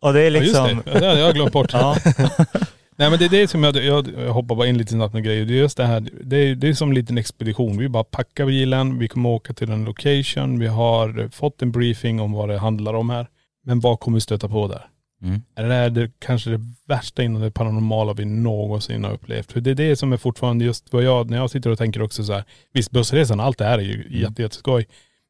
Och 0.00 0.12
det 0.12 0.20
är 0.20 0.24
Ja, 0.24 0.30
liksom, 0.40 0.68
just 0.70 0.84
det. 0.84 0.90
Ja, 0.92 1.00
det 1.00 1.06
hade 1.08 1.20
jag 1.20 1.34
glömt 1.34 1.52
bort. 1.52 1.72
Nej 2.96 3.10
men 3.10 3.18
det 3.18 3.24
är 3.24 3.28
det 3.28 3.48
som 3.48 3.64
jag, 3.64 3.76
jag, 3.76 4.08
jag 4.18 4.32
hoppar 4.32 4.54
bara 4.54 4.66
in 4.66 4.78
lite 4.78 4.92
snabbt 4.92 5.14
med 5.14 5.24
grejer. 5.24 5.44
Det 5.44 5.54
är 5.54 5.58
just 5.58 5.76
det 5.76 5.86
här, 5.86 6.08
det 6.24 6.36
är, 6.36 6.54
det 6.54 6.68
är 6.68 6.74
som 6.74 6.88
en 6.88 6.94
liten 6.94 7.18
expedition. 7.18 7.78
Vi 7.78 7.88
bara 7.88 8.04
packar 8.04 8.46
bilen, 8.46 8.98
vi 8.98 9.08
kommer 9.08 9.28
åka 9.28 9.52
till 9.52 9.70
en 9.70 9.84
location, 9.84 10.58
vi 10.58 10.66
har 10.66 11.28
fått 11.28 11.62
en 11.62 11.72
briefing 11.72 12.20
om 12.20 12.32
vad 12.32 12.48
det 12.48 12.58
handlar 12.58 12.94
om 12.94 13.10
här. 13.10 13.26
Men 13.64 13.80
vad 13.80 14.00
kommer 14.00 14.16
vi 14.16 14.20
stöta 14.20 14.48
på 14.48 14.68
där? 14.68 14.86
Mm. 15.22 15.42
är 15.54 15.68
det 15.68 15.74
här 15.74 15.90
det, 15.90 16.10
kanske 16.18 16.50
det 16.50 16.60
värsta 16.86 17.22
inom 17.22 17.42
det 17.42 17.50
paranormala 17.50 18.12
vi 18.12 18.24
någonsin 18.24 19.04
har 19.04 19.12
upplevt. 19.12 19.52
För 19.52 19.60
det 19.60 19.70
är 19.70 19.74
det 19.74 19.96
som 19.96 20.12
är 20.12 20.16
fortfarande 20.16 20.64
just 20.64 20.92
vad 20.92 21.02
jag, 21.02 21.30
när 21.30 21.36
jag 21.36 21.50
sitter 21.50 21.70
och 21.70 21.78
tänker 21.78 22.02
också 22.02 22.24
så 22.24 22.32
här, 22.32 22.44
visst 22.72 22.90
bussresan, 22.90 23.40
allt 23.40 23.58
det 23.58 23.64
här 23.64 23.78
är 23.78 23.82
ju 23.82 23.94
Mm. 24.06 24.20
jätte, 24.20 24.42
jätteskoj. 24.42 24.86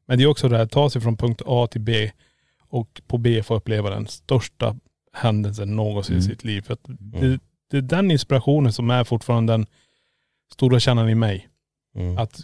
Men 0.07 0.17
det 0.17 0.23
är 0.23 0.27
också 0.27 0.49
det 0.49 0.57
här, 0.57 0.65
ta 0.65 0.89
sig 0.89 1.01
från 1.01 1.17
punkt 1.17 1.41
A 1.45 1.67
till 1.71 1.81
B 1.81 2.11
och 2.69 3.01
på 3.07 3.17
B 3.17 3.43
få 3.43 3.55
uppleva 3.55 3.89
den 3.89 4.07
största 4.07 4.75
händelsen 5.13 5.75
någonsin 5.75 6.15
Mm. 6.15 6.25
i 6.25 6.29
sitt 6.29 6.43
liv. 6.43 6.61
För 6.61 6.73
att 6.73 6.81
det, 6.85 7.39
det 7.73 7.77
är 7.95 7.97
den 7.97 8.11
inspirationen 8.11 8.73
som 8.73 8.89
är 8.89 9.03
fortfarande 9.03 9.53
den 9.53 9.65
stora 10.53 10.79
kärnan 10.79 11.09
i 11.09 11.15
mig. 11.15 11.47
Mm. 11.95 12.17
Att 12.17 12.39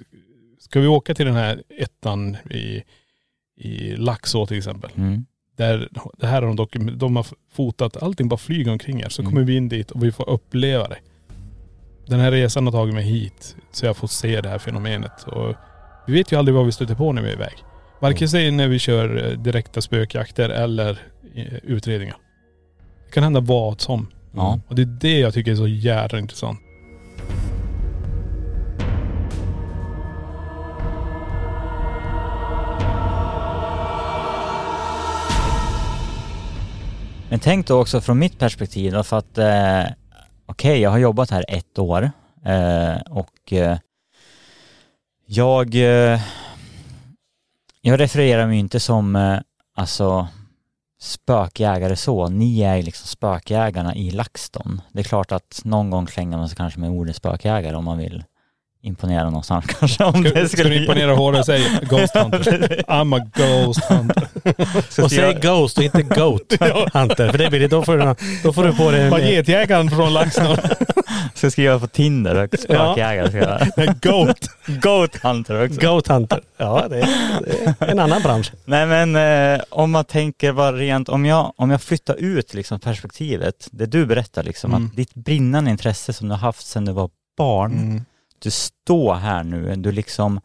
ska 0.60 0.80
vi 0.80 0.88
åka 0.88 1.16
till 1.16 1.26
den 1.26 1.36
här 1.36 1.64
ettan 1.80 2.38
i, 2.50 2.84
i 3.58 3.96
Laxå 3.96 4.46
till 4.46 4.58
exempel. 4.58 4.92
Mm. 4.96 5.26
Där, 5.58 5.90
det 6.18 6.28
här 6.28 6.42
har 6.42 6.54
de 6.68 6.98
de 6.98 7.16
har 7.16 7.26
fotat, 7.52 8.04
allting 8.04 8.30
bara 8.30 8.38
flyger 8.38 8.72
omkring 8.72 9.02
här. 9.04 9.10
Så 9.10 9.22
Mm. 9.22 9.32
kommer 9.32 9.46
vi 9.46 9.56
in 9.58 9.70
dit 9.70 9.92
och 9.92 10.04
vi 10.04 10.12
får 10.12 10.30
uppleva 10.30 10.88
det. 10.88 10.98
Den 12.08 12.20
här 12.20 12.32
resan 12.32 12.66
har 12.66 12.72
tagit 12.72 12.94
mig 12.96 13.04
hit 13.04 13.56
så 13.72 13.86
jag 13.86 13.98
får 13.98 14.08
se 14.08 14.42
det 14.42 14.50
här 14.50 14.60
fenomenet. 14.60 15.24
Och 15.24 15.56
vi 16.08 16.14
vet 16.14 16.32
ju 16.32 16.40
aldrig 16.40 16.56
vad 16.56 16.66
vi 16.66 16.72
stöter 16.72 16.96
på 16.96 17.12
när 17.14 17.22
vi 17.22 17.30
är 17.30 17.34
iväg. 17.34 17.54
Varken 18.02 18.30
säg 18.30 18.52
när 18.52 18.68
vi 18.68 18.80
kör 18.80 19.26
eh, 19.32 19.38
direkta 19.40 19.82
spökjakter 19.82 20.50
eller 20.50 21.00
eh, 21.36 21.54
utredningar. 21.64 22.18
Det 23.06 23.12
kan 23.12 23.24
hända 23.24 23.40
vad 23.40 23.82
som. 23.82 24.08
Ja. 24.32 24.60
Och 24.68 24.76
det 24.76 24.82
är 24.82 24.86
det 24.86 25.20
jag 25.20 25.34
tycker 25.34 25.52
är 25.52 25.56
så 25.56 25.68
jävla 25.68 26.20
intressant. 26.20 26.60
Men 37.30 37.40
tänk 37.40 37.68
då 37.68 37.82
också 37.82 38.02
från 38.02 38.20
mitt 38.20 38.40
perspektiv 38.40 38.92
då, 38.92 39.04
för 39.04 39.18
att 39.18 39.38
eh, 39.38 39.84
okej, 40.46 40.82
jag 40.82 40.90
har 40.90 40.98
jobbat 40.98 41.32
här 41.32 41.46
ett 41.48 41.80
år 41.80 42.12
eh, 42.46 43.02
och 43.10 43.54
eh, 43.54 43.78
jag, 45.26 45.76
eh, 45.76 46.22
jag 47.82 48.00
refererar 48.00 48.48
mig 48.48 48.60
inte 48.60 48.80
som 48.80 49.16
eh, 49.16 49.40
alltså 49.76 50.28
spökjägare 51.00 51.96
så. 51.96 52.30
Ni 52.30 52.62
är 52.62 52.76
ju 52.76 52.82
liksom 52.82 53.08
spökjägarna 53.08 53.96
i 53.96 54.12
LaxTon. 54.12 54.82
Det 54.92 55.00
är 55.00 55.04
klart 55.04 55.32
att 55.32 55.62
någon 55.64 55.90
gång 55.90 56.08
slänger 56.08 56.38
man 56.38 56.50
sig 56.50 56.58
kanske 56.58 56.80
med 56.80 56.90
ordet 56.90 57.16
spökjägare 57.16 57.76
om 57.76 57.86
man 57.86 57.98
vill 57.98 58.24
imponera 58.82 59.24
någonstans 59.24 59.66
kanske. 59.80 60.04
Om 60.04 60.24
Ska, 60.24 60.34
det 60.34 60.50
ska 60.50 60.64
du 60.64 60.76
imponera 60.82 61.14
hårdare, 61.16 61.44
säg 61.44 61.64
Ghost 61.90 62.16
Hunter. 62.16 62.84
I'm 62.88 63.22
a 63.22 63.26
Ghost 63.36 63.84
Hunter. 63.84 64.28
Och 65.04 65.12
säg 65.12 65.34
Ghost 65.42 65.78
och 65.78 65.84
inte 65.84 66.02
Goat 66.04 66.42
Hunter. 66.94 67.32
För 67.32 67.38
det 67.38 67.50
blir 67.50 67.60
det, 67.60 67.68
då 67.68 67.84
får 67.84 67.98
du, 67.98 68.16
då 68.44 68.54
får 68.54 68.64
du 68.64 68.74
på 68.76 68.92
dig 68.92 69.10
Vad 69.10 69.20
en... 69.22 69.28
getjägaren 69.28 69.90
från 69.90 70.14
Laxton. 70.14 70.58
Ska 71.34 71.52
skriva 71.52 71.80
på 71.80 71.88
Tinder 71.88 72.44
och 72.54 72.60
spökjägare. 72.60 73.30
Ska 73.30 73.38
jag. 73.38 74.00
Goat. 74.02 74.50
Goat 74.82 75.16
Hunter 75.16 75.66
också. 75.66 75.82
Goat 75.82 76.08
Hunter. 76.08 76.42
Ja, 76.58 76.86
det 76.90 77.00
är, 77.00 77.08
det 77.46 77.86
är 77.86 77.88
en 77.92 78.00
annan 78.00 78.22
bransch. 78.22 78.52
Nej 78.66 78.86
men 78.86 79.16
eh, 79.56 79.62
om 79.70 79.92
man 79.92 80.06
tänker 80.06 80.54
bara 80.54 80.72
rent, 80.74 81.10
om 81.10 81.26
jag, 81.26 81.54
om 81.56 81.70
jag 81.72 81.82
flyttar 81.82 82.16
ut 82.16 82.54
liksom 82.54 82.80
perspektivet, 82.80 83.68
det 83.72 83.86
du 83.86 84.06
berättar 84.06 84.44
liksom, 84.44 84.70
Mm. 84.74 84.86
att 84.86 84.96
ditt 84.96 85.14
brinnande 85.14 85.72
intresse 85.72 86.14
som 86.14 86.28
du 86.28 86.34
har 86.34 86.40
haft 86.40 86.68
sedan 86.68 86.86
du 86.86 86.92
var 86.92 87.10
barn, 87.38 87.72
Mm. 87.72 88.06
Du 88.42 88.52
står 88.52 89.14
här 89.14 89.44
nu, 89.44 89.76
du 89.76 89.92
liksom, 89.92 90.42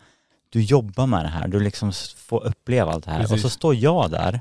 du 0.51 0.63
jobbar 0.63 1.07
med 1.07 1.25
det 1.25 1.29
här, 1.29 1.49
du 1.49 1.61
liksom 1.61 1.93
får 2.17 2.47
uppleva 2.47 2.93
allt 2.93 3.05
det 3.05 3.11
här. 3.11 3.21
Precis. 3.21 3.35
Och 3.35 3.41
så 3.41 3.51
står 3.51 3.75
jag 3.75 4.11
där 4.11 4.41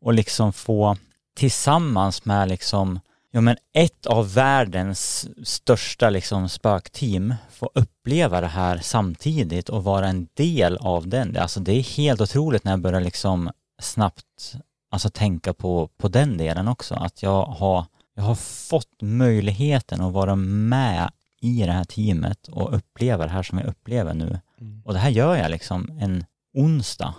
och 0.00 0.14
liksom 0.14 0.52
får 0.52 0.98
tillsammans 1.36 2.24
med 2.24 2.48
liksom, 2.48 3.00
ja 3.30 3.40
men 3.40 3.56
ett 3.72 4.06
av 4.06 4.34
världens 4.34 5.28
största 5.48 6.10
liksom 6.10 6.48
spökteam 6.48 7.34
få 7.50 7.70
uppleva 7.74 8.40
det 8.40 8.46
här 8.46 8.78
samtidigt 8.82 9.68
och 9.68 9.84
vara 9.84 10.08
en 10.08 10.28
del 10.34 10.76
av 10.76 11.08
den. 11.08 11.36
Alltså 11.36 11.60
det 11.60 11.72
är 11.72 11.82
helt 11.82 12.20
otroligt 12.20 12.64
när 12.64 12.72
jag 12.72 12.80
börjar 12.80 13.00
liksom 13.00 13.50
snabbt 13.82 14.56
alltså 14.90 15.10
tänka 15.10 15.54
på, 15.54 15.88
på 15.98 16.08
den 16.08 16.36
delen 16.36 16.68
också. 16.68 16.94
Att 16.94 17.22
jag 17.22 17.44
har, 17.44 17.84
jag 18.14 18.22
har 18.22 18.34
fått 18.34 19.02
möjligheten 19.02 20.00
att 20.00 20.12
vara 20.12 20.34
med 20.34 21.10
i 21.40 21.62
det 21.62 21.72
här 21.72 21.84
teamet 21.84 22.48
och 22.48 22.76
uppleva 22.76 23.24
det 23.24 23.32
här 23.32 23.42
som 23.42 23.58
jag 23.58 23.66
upplever 23.66 24.14
nu. 24.14 24.40
Och 24.84 24.92
det 24.92 24.98
här 24.98 25.10
gör 25.10 25.36
jag 25.36 25.50
liksom 25.50 25.98
en 26.00 26.24
onsdag. 26.54 27.14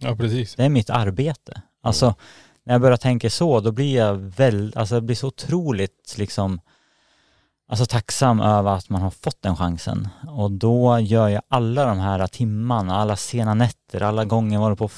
Ja 0.00 0.16
precis. 0.16 0.54
Det 0.54 0.64
är 0.64 0.68
mitt 0.68 0.90
arbete. 0.90 1.62
Alltså 1.82 2.14
när 2.64 2.74
jag 2.74 2.80
börjar 2.80 2.96
tänka 2.96 3.30
så, 3.30 3.60
då 3.60 3.72
blir 3.72 3.96
jag 3.96 4.14
väl, 4.14 4.72
alltså 4.76 4.94
jag 4.94 5.04
blir 5.04 5.16
så 5.16 5.26
otroligt 5.26 6.14
liksom 6.18 6.60
Alltså 7.72 7.86
tacksam 7.86 8.40
över 8.40 8.70
att 8.70 8.88
man 8.88 9.02
har 9.02 9.10
fått 9.10 9.42
den 9.42 9.56
chansen. 9.56 10.08
Och 10.28 10.50
då 10.50 10.98
gör 10.98 11.28
jag 11.28 11.42
alla 11.48 11.84
de 11.84 11.98
här 11.98 12.26
timmarna, 12.26 12.96
alla 12.96 13.16
sena 13.16 13.54
nätter, 13.54 14.02
alla 14.02 14.24
gånger 14.24 14.56
jag 14.56 14.60
håller 14.60 14.76
på 14.76 14.84
och 14.84 14.92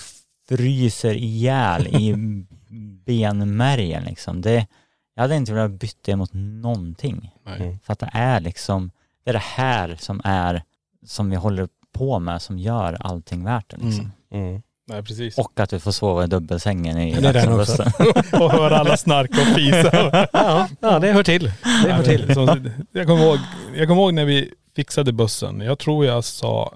fryser 0.48 1.14
ihjäl 1.14 1.86
i 1.86 2.14
benmärgen 3.06 4.04
liksom. 4.04 4.40
Det, 4.40 4.66
jag 5.14 5.22
hade 5.22 5.36
inte 5.36 5.52
velat 5.52 5.70
byta 5.70 5.98
det 6.02 6.16
mot 6.16 6.30
någonting. 6.32 7.30
Nej. 7.46 7.78
För 7.84 7.92
att 7.92 7.98
det 7.98 8.10
är 8.12 8.40
liksom, 8.40 8.90
det 9.24 9.30
är 9.30 9.34
det 9.34 9.42
här 9.42 9.96
som 9.98 10.20
är, 10.24 10.62
som 11.06 11.30
vi 11.30 11.36
håller 11.36 11.68
på 11.92 12.18
med 12.18 12.42
som 12.42 12.58
gör 12.58 12.96
allting 13.00 13.44
värt 13.44 13.70
det 13.70 13.76
liksom. 13.76 14.12
Mm. 14.30 14.46
Mm. 14.48 14.62
Nej 14.86 15.02
precis. 15.02 15.38
Och 15.38 15.60
att 15.60 15.70
du 15.70 15.80
får 15.80 15.92
sova 15.92 16.24
i 16.24 16.26
dubbelsängen 16.26 16.98
i 16.98 17.20
Det 17.20 17.28
är 17.28 17.60
också. 17.60 17.82
och 18.32 18.50
höra 18.52 18.78
alla 18.78 18.96
snarka 18.96 19.40
och 19.40 19.46
fisa. 19.46 20.26
Ja, 20.32 20.68
ja, 20.80 20.98
det 20.98 21.12
hör 21.12 21.22
till. 21.22 21.52
Det 21.84 21.92
hör 21.92 22.02
till. 22.02 22.34
Så, 22.34 22.58
jag 22.92 23.06
kommer 23.06 23.24
ihåg, 23.24 23.38
jag 23.76 23.88
kommer 23.88 24.02
ihåg 24.02 24.14
när 24.14 24.24
vi 24.24 24.52
fixade 24.76 25.12
bussen. 25.12 25.60
Jag 25.60 25.78
tror 25.78 26.06
jag 26.06 26.24
sa, 26.24 26.74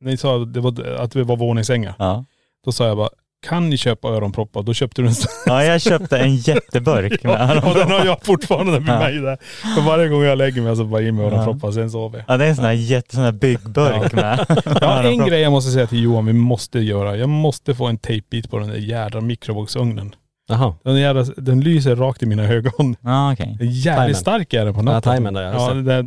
ni 0.00 0.16
sa 0.16 0.42
att 0.42 0.54
det 0.54 0.60
var, 0.60 0.84
att 0.84 1.16
vi 1.16 1.22
var 1.22 1.36
våningssängar. 1.36 1.94
Ja. 1.98 2.24
Då 2.64 2.72
sa 2.72 2.86
jag 2.86 2.96
bara, 2.96 3.10
kan 3.46 3.70
ni 3.70 3.76
köpa 3.76 4.08
öronproppar? 4.08 4.62
Då 4.62 4.74
köpte 4.74 5.02
du 5.02 5.08
en 5.08 5.14
sån. 5.14 5.30
ja, 5.46 5.64
jag 5.64 5.80
köpte 5.80 6.18
en 6.18 6.36
jätteburk 6.36 7.22
med 7.24 7.56
och 7.64 7.74
den 7.74 7.90
har 7.90 8.04
jag 8.04 8.24
fortfarande 8.24 8.80
med 8.80 8.94
Ja. 8.94 8.98
mig 8.98 9.18
där. 9.18 9.38
För 9.74 9.82
varje 9.82 10.08
gång 10.08 10.22
jag 10.22 10.38
lägger 10.38 10.62
mig 10.62 10.76
så 10.76 10.84
bara 10.84 11.02
in 11.02 11.16
med 11.16 11.26
öronproppar, 11.32 11.70
sen 11.72 11.90
sover 11.90 12.18
jag. 12.18 12.24
Ja, 12.28 12.36
det 12.36 12.44
är 12.44 12.48
en 12.48 12.56
sån 12.56 12.64
här 12.64 12.72
jätte, 12.72 13.14
sån 13.14 13.24
här 13.24 13.32
byggburk 13.32 14.12
med. 14.12 14.46
Jag 14.80 14.88
har 14.88 15.04
en 15.04 15.26
grej 15.26 15.40
jag 15.40 15.52
måste 15.52 15.70
säga 15.70 15.86
till 15.86 16.02
Johan, 16.02 16.26
vi 16.26 16.32
måste 16.32 16.78
göra. 16.78 17.16
Jag 17.16 17.28
måste 17.28 17.74
få 17.74 17.86
en 17.86 17.98
tejpbit 17.98 18.50
på 18.50 18.58
den 18.58 18.68
där 18.68 18.76
jädra 18.76 19.20
mikrovågsugnen. 19.20 20.14
Jaha. 20.48 20.74
Den, 20.84 20.96
jädra, 20.96 21.24
den 21.36 21.60
lyser 21.60 21.96
rakt 21.96 22.22
i 22.22 22.26
mina 22.26 22.42
ögon. 22.44 22.96
Ja, 23.00 23.32
okej. 23.32 23.56
Jävligt 23.60 24.16
stark 24.16 24.54
är 24.54 24.64
den 24.64 24.74
på 24.74 24.80
Ja, 24.80 24.82
natten. 24.84 25.16
timern 25.16 25.34
där, 25.34 25.42
ja, 25.42 25.52
Ja, 25.68 25.74
det 25.74 25.82
där 25.82 26.06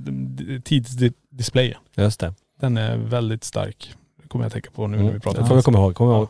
tidsdisplayen. 0.62 1.78
Just 1.98 2.20
det. 2.20 2.34
Den 2.62 2.78
är 2.78 2.98
väldigt 2.98 3.44
stark. 3.44 3.94
Det 4.22 4.28
kommer 4.28 4.44
jag 4.46 4.48
att 4.48 4.54
tänka 4.54 4.72
på 4.72 4.88
nu 4.88 4.96
när 4.98 5.04
Mm. 5.04 5.14
vi 5.14 5.20
pratar. 5.20 5.42
Det 5.42 5.48
får 5.48 5.56
vi 5.56 5.62
komma 5.62 5.80
ihåg. 5.80 5.96
Komma 5.96 6.12
ihåg. 6.18 6.28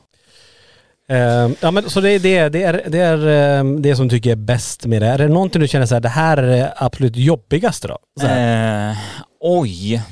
Ehm, 1.10 1.56
ja 1.60 1.72
men 1.72 1.89
så 1.89 2.02
det 2.02 2.10
är 2.10 2.19
det, 2.19 2.50
det 2.50 2.63
är, 2.63 2.84
det 2.88 3.00
är 3.00 3.28
ehm, 3.28 3.82
det 3.82 3.95
som 3.95 4.08
du 4.08 4.15
tycker 4.15 4.32
är 4.32 4.36
bäst 4.36 4.86
med 4.86 5.02
det. 5.02 5.08
Är 5.08 5.17
det 5.17 5.28
någonting 5.28 5.62
du 5.62 5.67
känner 5.67 5.86
så 5.86 5.95
här, 5.95 6.02
det 6.02 6.10
här 6.10 6.38
är 6.38 6.48
det 6.48 6.74
absolut 6.76 7.15
jobbigaste 7.15 7.88
då? 7.88 7.98
Eh, 8.28 8.98
oj. 9.39 10.04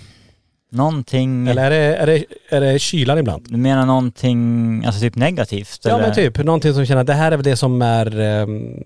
Någonting. 0.72 1.48
Eller 1.48 1.64
är 1.64 1.70
det, 1.70 1.96
är, 1.96 2.06
det, 2.06 2.26
är 2.50 2.62
det 2.62 2.80
kylan 2.80 3.18
ibland? 3.18 3.46
Du 3.50 3.58
menar 3.58 3.86
någonting, 3.86 4.84
alltså 4.86 5.02
typ 5.02 5.16
negativt? 5.16 5.80
Ja 5.84 5.90
eller? 5.90 6.02
men 6.02 6.16
typ, 6.16 6.44
någonting 6.44 6.74
som 6.74 6.86
känner 6.86 7.02
att 7.02 7.08
det 7.08 7.14
här 7.14 7.32
är 7.32 7.36
väl 7.38 7.44
det 7.44 7.56
som 7.56 7.82
är 7.82 8.20
ehm, 8.20 8.84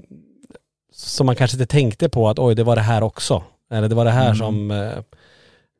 som 0.93 1.25
man 1.25 1.35
kanske 1.35 1.57
inte 1.57 1.65
tänkte 1.65 2.09
på 2.09 2.29
att 2.29 2.39
oj 2.39 2.55
det 2.55 2.63
var 2.63 2.75
det 2.75 2.81
här 2.81 3.03
också. 3.03 3.43
Eller 3.73 3.89
det 3.89 3.95
var 3.95 4.05
det 4.05 4.11
här 4.11 4.25
Mm. 4.25 4.35
som 4.35 4.71
eh, 4.71 4.77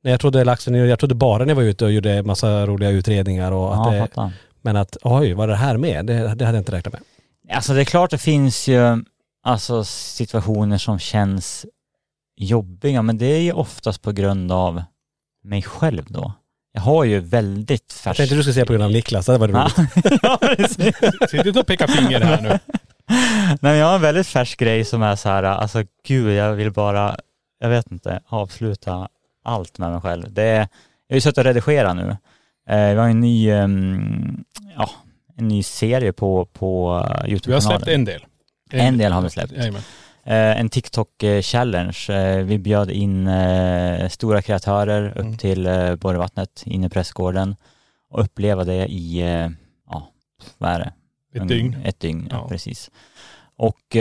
när 0.04 0.12
jag 0.12 0.20
trodde 0.20 0.44
laxen, 0.44 0.74
jag 0.74 1.00
trodde 1.00 1.16
bara 1.16 1.44
när 1.46 1.50
jag 1.52 1.56
var 1.56 1.64
ute 1.64 1.86
och 1.86 1.92
gjorde 1.92 2.24
massa 2.24 2.66
roliga 2.66 2.90
utredningar 2.90 3.52
och 3.52 3.74
att 3.74 3.86
Ja, 3.86 3.92
det, 3.92 4.00
fattar. 4.00 4.32
Men 4.62 4.76
att 4.76 4.98
oj, 5.02 5.34
var 5.34 5.48
det 5.48 5.56
här 5.56 5.78
med? 5.78 6.06
Det, 6.06 6.14
det 6.14 6.28
hade 6.30 6.44
jag 6.44 6.56
inte 6.56 6.72
räknat 6.72 6.94
med. 6.94 7.02
Alltså 7.56 7.74
det 7.74 7.82
är 7.82 7.86
klart 7.86 8.12
det 8.12 8.18
finns 8.18 8.68
ju 8.68 9.04
alltså 9.44 9.84
situationer 9.84 10.78
som 10.78 11.00
känns 11.00 11.66
jobbiga 12.38 13.02
men 13.02 13.18
det 13.18 13.26
är 13.26 13.42
ju 13.42 13.52
oftast 13.54 14.02
på 14.02 14.12
grund 14.12 14.52
av 14.52 14.84
mig 15.44 15.62
själv 15.62 16.06
då. 16.08 16.34
Jag 16.74 16.82
har 16.82 17.04
ju 17.04 17.20
väldigt 17.20 17.86
Jag 17.90 18.04
färskt... 18.04 18.18
tänkte 18.18 18.36
du 18.36 18.44
skulle 18.44 18.54
säga 18.54 18.66
på 18.66 18.74
grund 18.74 18.84
av 18.86 18.92
Niklas, 18.92 19.26
det 19.26 19.38
var 19.38 19.48
det 19.48 19.54
roligt. 19.54 20.72
Sitt 21.30 21.46
inte 21.46 21.60
och 21.60 21.68
peka 21.68 21.88
finger 21.88 22.22
här 22.22 22.42
nu. 22.42 22.60
Nej 23.10 23.58
men 23.62 23.78
jag 23.78 23.88
har 23.88 23.96
en 23.96 24.02
väldigt 24.02 24.28
färsk 24.28 24.60
grej 24.60 24.86
som 24.86 25.02
är 25.04 25.16
så 25.16 25.30
här, 25.30 25.44
alltså 25.44 25.84
gud 26.08 26.34
jag 26.36 26.54
vill 26.54 26.72
bara, 26.72 27.18
jag 27.60 27.70
vet 27.70 27.92
inte, 27.92 28.20
avsluta 28.28 29.08
allt 29.44 29.78
med 29.78 29.92
mig 29.92 30.02
själv. 30.02 30.34
Det 30.34 30.44
är, 30.44 30.68
jag 31.08 31.14
har 31.14 31.18
ju 31.18 31.22
suttit 31.22 31.38
och 31.38 31.44
redigerat 31.44 31.96
nu. 31.96 32.18
Eh, 32.70 32.90
vi 32.90 32.96
har 32.96 33.08
en 33.10 33.20
ny, 33.20 33.50
ehm, 33.52 34.44
ja, 34.78 34.90
en 35.38 35.48
ny 35.48 35.64
serie 35.64 36.14
på, 36.14 36.46
på 36.46 36.98
eh, 37.06 37.10
Vi 37.14 37.20
har 37.22 37.28
Youtube-kanalen. 37.30 37.80
släppt 37.80 37.88
en 37.96 38.06
del. 38.06 38.26
En 38.72 38.98
del 38.98 39.12
har 39.12 39.22
vi 39.22 39.30
släppt. 39.30 39.52
Jajamän. 39.52 39.82
Eh, 40.24 40.60
en 40.60 40.70
TikTok-challenge. 40.70 42.44
Vi 42.44 42.58
bjöd 42.60 42.92
in 42.92 43.30
stora 44.10 44.42
kreatörer 44.42 45.10
upp 45.10 45.18
Mm. 45.18 45.38
till 45.38 45.64
Borgvattnet 46.02 46.64
inne 46.66 46.88
i 46.88 46.90
pressgården 46.90 47.56
och 48.10 48.22
uppleva 48.24 48.64
det 48.64 48.88
i, 48.88 49.20
ja, 49.90 50.08
vad 50.58 50.72
är 50.72 50.80
det? 50.80 50.94
Ett 51.40 51.48
dygn. 51.48 51.78
Ett 51.84 52.00
dygn, 52.00 52.28
ja, 52.32 52.38
Ja. 52.38 52.48
precis. 52.48 52.90
Och 53.58 53.96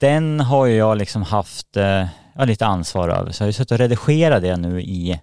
den 0.00 0.40
har 0.40 0.66
ju 0.66 0.76
jag 0.76 0.98
liksom 0.98 1.22
haft 1.22 1.66
ja, 2.36 2.44
lite 2.44 2.66
ansvar 2.66 3.08
över. 3.08 3.32
Så 3.32 3.42
jag 3.42 3.44
har 3.44 3.48
ju 3.48 3.52
suttit 3.52 3.72
och 3.72 3.78
redigerat 3.78 4.42
det 4.42 4.56
nu 4.56 4.82
i, 4.82 5.20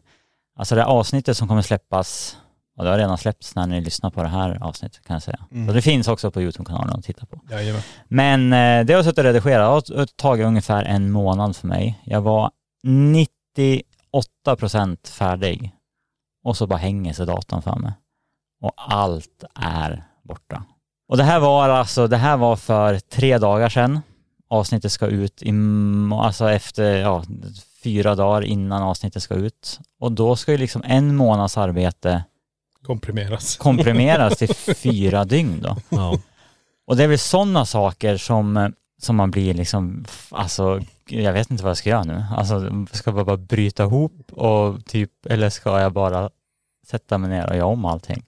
alltså 0.60 0.76
det 0.76 0.86
avsnittet 0.86 1.38
som 1.38 1.48
kommer 1.48 1.62
släppas, 1.62 2.38
och 2.78 2.84
det 2.84 2.90
har 2.90 2.98
redan 2.98 3.18
släppts 3.18 3.56
när 3.56 3.68
ni 3.68 3.82
lyssnar 3.82 4.10
på 4.10 4.24
det 4.24 4.30
här 4.30 4.64
avsnittet 4.64 5.06
kan 5.06 5.14
jag 5.14 5.24
säga. 5.24 5.40
Så 5.68 5.74
det 5.74 5.82
finns 5.82 6.08
också 6.08 6.32
på 6.32 6.42
YouTube-kanalen 6.42 7.00
att 7.00 7.04
titta 7.06 7.26
på. 7.26 7.42
Jajamän. 7.50 7.82
Men 8.08 8.54
eh, 8.54 8.86
det 8.86 8.94
har 8.94 8.98
jag 8.98 9.06
suttit 9.06 9.18
och 9.18 9.24
redigerat, 9.24 9.86
det 9.86 9.98
har 9.98 10.06
tagit 10.06 10.46
ungefär 10.46 10.84
en 10.84 11.12
månad 11.12 11.56
för 11.56 11.68
mig. 11.68 12.02
Jag 12.04 12.22
var 12.22 12.52
98 12.84 13.86
procent 14.58 15.08
färdig 15.08 15.72
och 16.44 16.58
så 16.58 16.68
bara 16.68 16.80
hänger 16.80 17.14
sig 17.14 17.26
datorn 17.26 17.62
för 17.62 17.76
mig. 17.76 17.94
Och 18.62 18.74
allt 18.76 19.44
är 19.56 20.04
borta. 20.24 20.64
Och 21.10 21.18
det 21.18 21.24
här 21.24 21.40
var 21.40 21.70
alltså, 21.70 22.08
det 22.08 22.18
här 22.18 22.38
var 22.38 22.56
för 22.56 23.00
tre 23.00 23.38
dagar 23.38 23.70
sedan. 23.70 24.00
Avsnittet 24.50 24.92
ska 24.92 25.08
ut 25.08 25.44
i, 25.44 25.52
alltså 26.14 26.50
efter, 26.50 26.96
ja, 26.98 27.24
fyra 27.84 28.16
dagar 28.16 28.42
innan 28.42 28.82
avsnittet 28.84 29.24
ska 29.24 29.34
ut. 29.34 29.80
Och 30.00 30.12
då 30.12 30.36
ska 30.36 30.52
ju 30.52 30.58
liksom 30.58 30.84
en 30.86 31.16
månads 31.16 31.58
arbete 31.58 32.24
Komprimeras. 32.86 33.58
komprimeras 33.58 34.38
till 34.38 34.56
fyra 34.76 35.26
dygn 35.26 35.62
då. 35.62 35.78
Ja. 35.90 36.20
Och 36.88 36.98
det 36.98 37.04
är 37.04 37.08
väl 37.08 37.20
sådana 37.20 37.66
saker 37.66 38.18
som, 38.18 38.74
som 39.02 39.16
man 39.16 39.32
blir 39.32 39.54
liksom, 39.54 40.06
alltså 40.30 40.82
jag 41.10 41.34
vet 41.34 41.52
inte 41.52 41.64
vad 41.64 41.70
jag 41.70 41.78
ska 41.78 41.90
göra 41.90 42.04
nu. 42.04 42.24
Alltså 42.36 42.86
ska 42.92 43.12
jag 43.16 43.26
bara 43.26 43.38
bryta 43.38 43.84
ihop 43.84 44.32
och 44.32 44.86
typ, 44.86 45.26
eller 45.26 45.50
ska 45.50 45.80
jag 45.80 45.94
bara 45.94 46.30
sätta 46.88 47.18
mig 47.18 47.30
ner 47.30 47.50
och 47.50 47.56
göra 47.56 47.66
om 47.66 47.86
allting? 47.86 48.24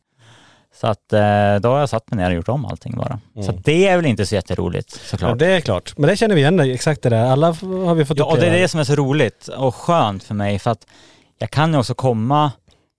Så 0.81 0.87
att 0.87 1.13
eh, 1.13 1.55
då 1.61 1.69
har 1.69 1.79
jag 1.79 1.89
satt 1.89 2.11
mig 2.11 2.17
ner 2.17 2.29
och 2.29 2.35
gjort 2.35 2.49
om 2.49 2.65
allting 2.65 2.97
bara. 2.97 3.19
Så 3.45 3.51
att 3.51 3.63
det 3.63 3.87
är 3.87 3.95
väl 3.95 4.05
inte 4.05 4.25
så 4.25 4.35
jätteroligt 4.35 4.93
ja, 4.93 4.99
såklart. 5.09 5.39
det 5.39 5.47
är 5.47 5.61
klart. 5.61 5.97
Men 5.97 6.09
det 6.09 6.17
känner 6.17 6.35
vi 6.35 6.41
igen, 6.41 6.59
exakt 6.59 7.01
det 7.01 7.09
där. 7.09 7.25
Alla 7.25 7.47
har 7.47 7.95
vi 7.95 8.05
fått 8.05 8.17
Ja, 8.17 8.25
och 8.25 8.37
det 8.37 8.47
är 8.47 8.51
det 8.51 8.67
som 8.67 8.79
är 8.79 8.83
så 8.83 8.95
roligt 8.95 9.47
och 9.47 9.75
skönt 9.75 10.23
för 10.23 10.35
mig 10.35 10.59
för 10.59 10.71
att 10.71 10.87
jag 11.37 11.49
kan 11.49 11.73
ju 11.73 11.79
också 11.79 11.93
komma 11.93 12.51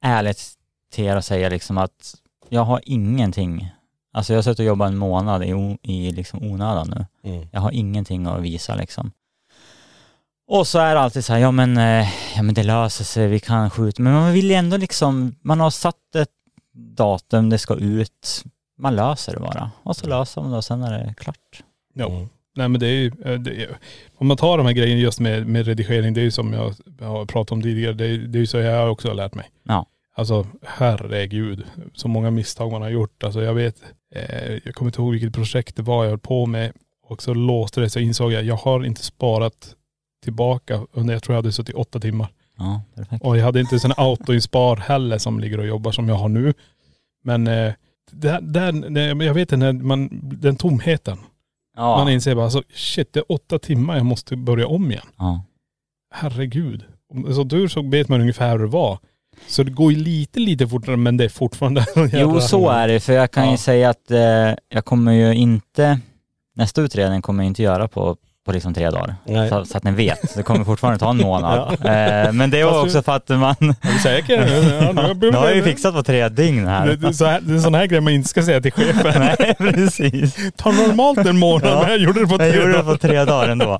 ärligt 0.04 0.42
till 0.92 1.04
er 1.04 1.16
och 1.16 1.24
säga 1.24 1.48
liksom 1.48 1.78
att 1.78 2.14
jag 2.48 2.64
har 2.64 2.80
ingenting, 2.84 3.72
alltså 4.12 4.32
jag 4.32 4.38
har 4.38 4.42
suttit 4.42 4.58
och 4.58 4.64
jobbat 4.64 4.88
en 4.88 4.96
månad 4.96 5.44
i, 5.44 5.78
i 5.82 6.10
liksom 6.10 6.42
onödan 6.42 6.94
nu. 6.96 7.30
Mm. 7.30 7.48
Jag 7.52 7.60
har 7.60 7.70
ingenting 7.70 8.26
att 8.26 8.42
visa 8.42 8.74
liksom. 8.74 9.10
Och 10.48 10.66
så 10.66 10.78
är 10.78 10.94
det 10.94 11.00
alltid 11.00 11.24
så 11.24 11.32
här, 11.32 11.40
ja 11.40 11.50
men, 11.50 11.76
eh, 11.76 12.08
ja 12.36 12.42
men 12.42 12.54
det 12.54 12.62
löser 12.62 13.04
sig, 13.04 13.28
vi 13.28 13.40
kan 13.40 13.70
skjuta, 13.70 14.02
men 14.02 14.12
man 14.12 14.32
vill 14.32 14.50
ju 14.50 14.54
ändå 14.54 14.76
liksom, 14.76 15.34
man 15.42 15.60
har 15.60 15.70
satt 15.70 16.14
ett 16.14 16.28
datum, 16.72 17.50
det 17.50 17.58
ska 17.58 17.74
ut, 17.74 18.44
man 18.78 18.96
löser 18.96 19.32
det 19.32 19.40
bara. 19.40 19.70
Och 19.82 19.96
så 19.96 20.08
löser 20.08 20.40
man 20.40 20.50
det 20.50 20.56
och 20.56 20.64
sen 20.64 20.82
är 20.82 20.90
det 20.90 21.14
klart. 21.14 21.62
Ja. 21.94 22.06
Mm. 22.10 22.28
Nej 22.54 22.68
men 22.68 22.80
det 22.80 22.86
är 22.86 22.90
ju, 22.90 23.12
eh, 23.24 23.40
det 23.40 23.62
är, 23.62 23.78
om 24.14 24.26
man 24.26 24.36
tar 24.36 24.58
de 24.58 24.66
här 24.66 24.72
grejerna 24.72 25.00
just 25.00 25.20
med, 25.20 25.46
med 25.46 25.66
redigering, 25.66 26.14
det 26.14 26.20
är 26.20 26.24
ju 26.24 26.30
som 26.30 26.52
jag 26.52 26.74
har 27.00 27.26
pratat 27.26 27.52
om 27.52 27.62
tidigare, 27.62 27.92
det 27.92 28.06
är, 28.06 28.18
det 28.18 28.38
är 28.38 28.40
ju 28.40 28.46
så 28.46 28.58
jag 28.58 28.92
också 28.92 29.08
har 29.08 29.14
lärt 29.14 29.34
mig. 29.34 29.50
Ja. 29.62 29.86
Alltså 30.14 30.46
herregud, 30.62 31.64
så 31.94 32.08
många 32.08 32.30
misstag 32.30 32.72
man 32.72 32.82
har 32.82 32.90
gjort. 32.90 33.24
Alltså 33.24 33.42
jag 33.42 33.54
vet, 33.54 33.76
eh, 34.14 34.52
jag 34.64 34.74
kommer 34.74 34.88
inte 34.88 35.02
ihåg 35.02 35.12
vilket 35.12 35.34
projekt 35.34 35.76
det 35.76 35.82
var 35.82 36.04
jag 36.04 36.10
höll 36.10 36.18
på 36.18 36.46
med 36.46 36.72
och 37.02 37.22
så 37.22 37.34
låste 37.34 37.80
det 37.80 37.90
så 37.90 37.98
insåg 37.98 38.32
jag, 38.32 38.44
jag 38.44 38.56
har 38.56 38.84
inte 38.84 39.02
sparat 39.02 39.74
tillbaka 40.22 40.86
under, 40.92 41.14
jag 41.14 41.22
tror 41.22 41.34
jag 41.34 41.38
hade 41.38 41.52
suttit 41.52 41.74
åtta 41.74 42.00
timmar. 42.00 42.28
Ja, 42.62 42.82
perfekt. 42.94 43.24
Och 43.24 43.36
jag 43.36 43.44
hade 43.44 43.60
inte 43.60 43.78
sån 43.80 43.92
autoinspar 43.96 44.76
heller 44.76 45.18
som 45.18 45.40
ligger 45.40 45.58
och 45.60 45.66
jobbar 45.66 45.92
som 45.92 46.08
jag 46.08 46.16
har 46.16 46.28
nu. 46.28 46.54
Men 47.24 47.46
eh, 47.46 47.72
där, 48.10 48.40
där, 48.40 49.22
jag 49.24 49.34
vet 49.34 49.52
inte, 49.52 49.56
när 49.56 49.72
man, 49.72 50.08
den 50.22 50.56
tomheten. 50.56 51.18
Ja. 51.76 51.96
Man 51.96 52.08
inser 52.08 52.34
bara, 52.34 52.44
alltså, 52.44 52.62
shit 52.74 53.12
det 53.12 53.20
är 53.20 53.32
åtta 53.32 53.58
timmar, 53.58 53.96
jag 53.96 54.06
måste 54.06 54.36
börja 54.36 54.66
om 54.66 54.90
igen. 54.90 55.06
ja. 55.18 55.44
Herregud. 56.14 56.84
Så 57.34 57.44
tur 57.48 57.68
så 57.68 57.82
vet 57.82 58.08
man 58.08 58.20
ungefär 58.20 58.50
hur 58.52 58.58
det 58.58 58.66
var. 58.66 58.98
Så 59.48 59.62
det 59.62 59.70
går 59.70 59.92
ju 59.92 59.98
lite, 59.98 60.40
lite 60.40 60.68
fortare 60.68 60.96
men 60.96 61.16
det 61.16 61.24
är 61.24 61.28
fortfarande 61.28 61.86
Jo, 62.12 62.40
så 62.40 62.68
är 62.68 62.88
det. 62.88 63.00
För 63.00 63.12
jag 63.12 63.30
kan 63.30 63.44
Ja. 63.44 63.50
ju 63.50 63.56
säga 63.56 63.90
att 63.90 64.10
eh, 64.10 64.54
jag 64.68 64.84
kommer 64.84 65.12
ju 65.12 65.34
inte, 65.34 66.00
nästa 66.54 66.82
utredning 66.82 67.22
kommer 67.22 67.42
jag 67.44 67.48
inte 67.50 67.62
göra 67.62 67.88
på, 67.88 68.16
på 68.46 68.52
liksom 68.52 68.74
tre 68.74 68.90
dagar. 68.90 69.14
Så, 69.48 69.64
så 69.64 69.76
att 69.76 69.84
ni 69.84 69.90
vet, 69.90 70.34
det 70.36 70.42
kommer 70.42 70.64
fortfarande 70.64 70.98
ta 70.98 71.10
en 71.10 71.16
månad. 71.22 71.68
eh, 71.72 72.32
men 72.32 72.50
det 72.50 72.60
är 72.60 72.64
Fast 72.64 72.74
du- 72.76 72.86
också 72.86 73.02
för 73.02 73.12
att 73.16 73.28
man, 73.28 73.54
Är 73.60 73.92
du 73.92 73.98
säker? 73.98 74.46
Ja, 74.82 74.92
nu- 74.92 75.30
nu 75.30 75.36
har 75.36 75.46
jag 75.46 75.56
ju 75.56 75.62
fixat 75.62 75.94
på 75.94 76.02
tre 76.02 76.28
dygn 76.28 76.66
här. 76.66 76.86
det, 76.96 77.14
så 77.14 77.24
här, 77.24 77.40
det 77.40 77.54
är 77.54 77.58
sån 77.58 77.74
här 77.74 77.86
grej 77.86 78.00
man 78.00 78.12
inte 78.12 78.28
ska 78.28 78.42
säga 78.42 78.60
till 78.60 78.72
chefen. 78.72 79.20
Nej, 79.38 79.54
precis. 79.58 80.36
Ta 80.56 80.70
normalt 80.70 81.18
en 81.18 81.38
månad 81.38 81.68
Ja. 81.70 81.80
men 81.80 81.90
jag 81.90 81.98
gjorde 81.98 82.20
det 82.20 82.26
på 82.26 82.32
Jag 82.32 82.38
tre 82.52 82.56
gjorde 82.60 82.72
det 82.72 82.78
dagar. 82.82 82.92
på 82.92 82.98
tre 82.98 83.24
dagar 83.24 83.48
ändå. 83.48 83.78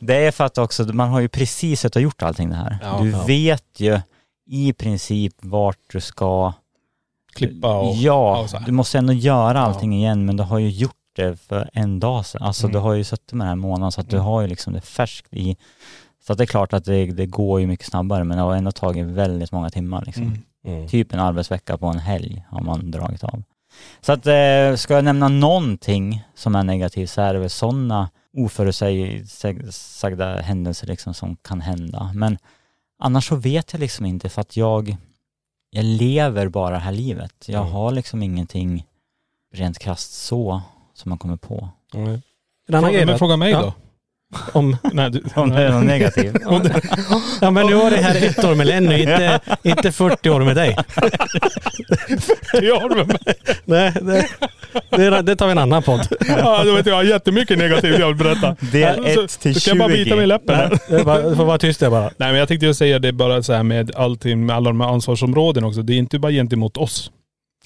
Det 0.00 0.14
är 0.26 0.30
för 0.30 0.44
att 0.44 0.58
också, 0.58 0.84
man 0.84 1.08
har 1.08 1.20
ju 1.20 1.28
precis 1.28 1.80
suttit 1.80 1.96
och 1.96 2.02
gjort 2.02 2.22
allting 2.22 2.50
det 2.50 2.56
här. 2.56 2.78
Ja. 2.82 2.98
du 3.02 3.10
Ja. 3.10 3.24
vet 3.26 3.64
ju 3.80 4.00
i 4.50 4.72
princip 4.72 5.32
vart 5.40 5.76
du 5.92 6.00
ska 6.00 6.52
Klippa 7.34 7.74
och... 7.78 7.96
Ja, 7.96 8.46
här. 8.52 8.62
du 8.66 8.72
måste 8.72 8.98
ändå 8.98 9.12
göra 9.12 9.60
allting 9.60 9.94
igen 9.94 10.26
men 10.26 10.36
du 10.36 10.42
har 10.42 10.58
ju 10.58 10.68
gjort 10.70 10.94
det 11.12 11.36
för 11.36 11.70
en 11.72 12.00
dag 12.00 12.26
sedan. 12.26 12.42
Alltså 12.42 12.66
Mm. 12.66 12.72
du 12.72 12.78
har 12.78 12.94
ju 12.94 13.04
suttit 13.04 13.32
med 13.32 13.44
den 13.46 13.48
här 13.48 13.56
månaden 13.56 13.92
så 13.92 14.00
att 14.00 14.10
du 14.10 14.16
Mm. 14.16 14.26
har 14.26 14.40
ju 14.40 14.46
liksom 14.46 14.72
det 14.72 14.80
färskt 14.80 15.34
i. 15.34 15.56
Så 16.26 16.32
att 16.32 16.38
det 16.38 16.44
är 16.44 16.46
klart 16.46 16.72
att 16.72 16.84
det, 16.84 17.06
det 17.06 17.26
går 17.26 17.60
ju 17.60 17.66
mycket 17.66 17.86
snabbare 17.86 18.24
men 18.24 18.36
det 18.36 18.42
har 18.42 18.56
ändå 18.56 18.72
tagit 18.72 19.06
väldigt 19.06 19.52
många 19.52 19.70
timmar 19.70 20.04
liksom. 20.06 20.22
Mm. 20.22 20.38
Mm. 20.64 20.88
Typ 20.88 21.12
en 21.14 21.20
arbetsvecka 21.20 21.76
på 21.78 21.86
en 21.86 21.98
helg 21.98 22.44
har 22.48 22.60
man 22.60 22.90
dragit 22.90 23.24
av. 23.24 23.42
Så 24.00 24.12
att 24.12 24.26
eh, 24.26 24.74
ska 24.76 24.94
jag 24.94 25.04
nämna 25.04 25.28
någonting 25.28 26.24
som 26.34 26.54
är 26.54 26.62
negativt 26.64 27.10
så 27.10 27.20
är 27.20 27.34
det 27.34 27.40
väl 27.40 27.50
sådana 27.50 28.10
oförutsagda 28.36 30.40
händelser 30.40 30.86
liksom 30.86 31.14
som 31.14 31.36
kan 31.36 31.60
hända. 31.60 32.10
Men 32.14 32.38
annars 32.98 33.28
så 33.28 33.36
vet 33.36 33.72
jag 33.72 33.80
liksom 33.80 34.06
inte 34.06 34.28
för 34.28 34.40
att 34.40 34.56
jag, 34.56 34.96
jag 35.70 35.84
lever 35.84 36.48
bara 36.48 36.70
det 36.74 36.78
här 36.80 36.92
livet. 36.92 37.34
Jag 37.46 37.60
Mm. 37.60 37.72
har 37.72 37.92
liksom 37.92 38.22
ingenting 38.22 38.86
rent 39.54 39.78
krasst 39.78 40.12
så 40.12 40.62
som 41.00 41.08
man 41.08 41.18
kommer 41.18 41.36
på. 41.36 41.68
Mm. 41.94 42.20
En 42.68 42.74
annan 42.74 42.92
grej 42.92 43.00
Fråga, 43.00 43.06
men 43.06 43.18
fråga 43.18 43.36
mig 43.36 43.50
Ja. 43.50 43.60
då. 43.62 43.72
om, 44.58 44.76
Nej, 44.92 45.10
du, 45.10 45.22
Om 45.34 45.50
det 45.50 45.62
är 45.62 45.70
något 45.72 45.84
negativt. 45.84 46.36
ja 47.40 47.50
men 47.50 47.66
nu 47.66 47.74
var 47.74 47.90
det 47.90 47.96
här 47.96 48.24
ett 48.26 48.44
år 48.44 48.54
med 48.54 48.66
Lenny, 48.66 49.00
inte, 49.00 49.40
inte 49.62 49.92
40 49.92 50.30
år 50.30 50.40
med 50.40 50.56
dig. 50.56 50.76
Ja, 52.62 52.90
men, 52.96 53.18
Nej, 53.64 53.92
det, 54.00 54.26
det, 55.10 55.22
det 55.22 55.36
tar 55.36 55.46
vi 55.46 55.52
en 55.52 55.58
annan 55.58 55.82
podd. 55.82 56.06
ja, 56.28 56.64
då 56.64 56.74
vet 56.74 56.86
jag, 56.86 56.92
jag 56.92 56.96
har 56.96 57.02
jättemycket 57.04 57.58
negativt 57.58 57.98
jag 57.98 58.06
vill 58.06 58.16
berätta. 58.16 58.56
Del 58.72 59.14
Så- 59.14 59.22
ett 59.24 59.40
till 59.40 59.60
så 59.60 59.70
kan 59.70 59.78
jag 59.78 59.88
bara 59.88 59.96
20. 59.96 60.04
bita 60.04 60.16
mig 60.16 60.24
i 60.24 60.26
läppen. 60.26 60.68
Nej, 60.70 60.78
det 60.88 60.96
är 60.96 61.04
bara- 61.04 61.22
Du 61.30 61.36
får 61.36 61.44
vara 61.44 61.58
tyst 61.58 61.80
där 61.80 61.90
bara. 61.90 62.02
Nej 62.02 62.12
men 62.30 62.34
jag 62.34 62.48
tänkte 62.48 62.66
ju 62.66 62.74
säga 62.74 62.98
det 62.98 63.12
bara 63.12 63.42
så 63.42 63.52
här 63.52 63.62
med 63.62 63.96
allting, 63.96 64.46
med 64.46 64.56
alla 64.56 64.70
de 64.70 64.80
här 64.80 64.88
ansvarsområden 64.88 65.64
också. 65.64 65.82
Det 65.82 65.92
är 65.92 65.98
inte 65.98 66.18
bara 66.18 66.32
gentemot 66.32 66.76
oss. 66.76 67.10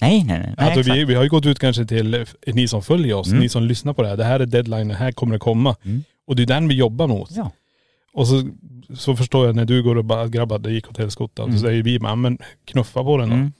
Nej, 0.01 0.23
nej, 0.23 0.39
nej. 0.39 0.53
nej 0.57 0.71
alltså, 0.71 0.93
vi, 0.93 1.05
vi 1.05 1.15
har 1.15 1.23
ju 1.23 1.29
gått 1.29 1.45
ut 1.45 1.59
kanske 1.59 1.85
till 1.85 2.13
eh, 2.13 2.25
ni 2.45 2.67
som 2.67 2.81
följer 2.81 3.15
oss, 3.15 3.27
Mm. 3.27 3.39
ni 3.39 3.49
som 3.49 3.63
lyssnar 3.63 3.93
på 3.93 4.01
det 4.01 4.07
här. 4.07 4.17
Det 4.17 4.23
här 4.23 4.39
är 4.39 4.45
deadline, 4.45 4.87
det 4.87 4.95
här 4.95 5.11
kommer 5.11 5.33
det 5.33 5.39
komma. 5.39 5.75
Mm. 5.83 6.03
Och 6.27 6.35
det 6.35 6.43
är 6.43 6.47
den 6.47 6.67
vi 6.67 6.75
jobbar 6.75 7.07
mot. 7.07 7.31
Ja. 7.31 7.51
Och 8.13 8.27
så, 8.27 8.49
så 8.93 9.15
förstår 9.15 9.45
jag 9.45 9.55
när 9.55 9.65
du 9.65 9.83
går 9.83 9.95
och 9.95 10.05
bara 10.05 10.27
grabbar 10.27 10.59
det 10.59 10.71
gick 10.71 10.89
åt 10.89 10.97
helskotta. 10.97 11.43
Mm. 11.43 11.57
Så 11.57 11.61
säger 11.61 11.83
vi 11.83 11.99
men 11.99 12.37
knuffa 12.65 13.03
på 13.03 13.17
den 13.17 13.29
då. 13.29 13.35
Mm. 13.35 13.51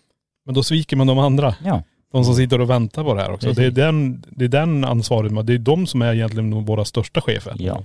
Men 0.45 0.55
då 0.55 0.63
sviker 0.63 0.97
man 0.97 1.07
de 1.07 1.19
andra. 1.19 1.55
Ja. 1.65 1.83
De 2.11 2.25
som 2.25 2.35
sitter 2.35 2.61
och 2.61 2.69
väntar 2.69 3.03
på 3.03 3.13
det 3.13 3.21
här 3.21 3.31
också. 3.31 3.47
Precis. 3.47 3.57
Det 3.57 3.65
är, 3.65 3.85
den, 3.85 4.25
det 4.29 4.45
är 4.45 4.49
den 4.49 4.83
ansvaret, 4.83 5.47
det 5.47 5.53
är 5.53 5.57
de 5.57 5.87
som 5.87 6.01
är 6.01 6.13
egentligen 6.13 6.65
våra 6.65 6.85
största 6.85 7.21
chefer. 7.21 7.55
Ja. 7.59 7.83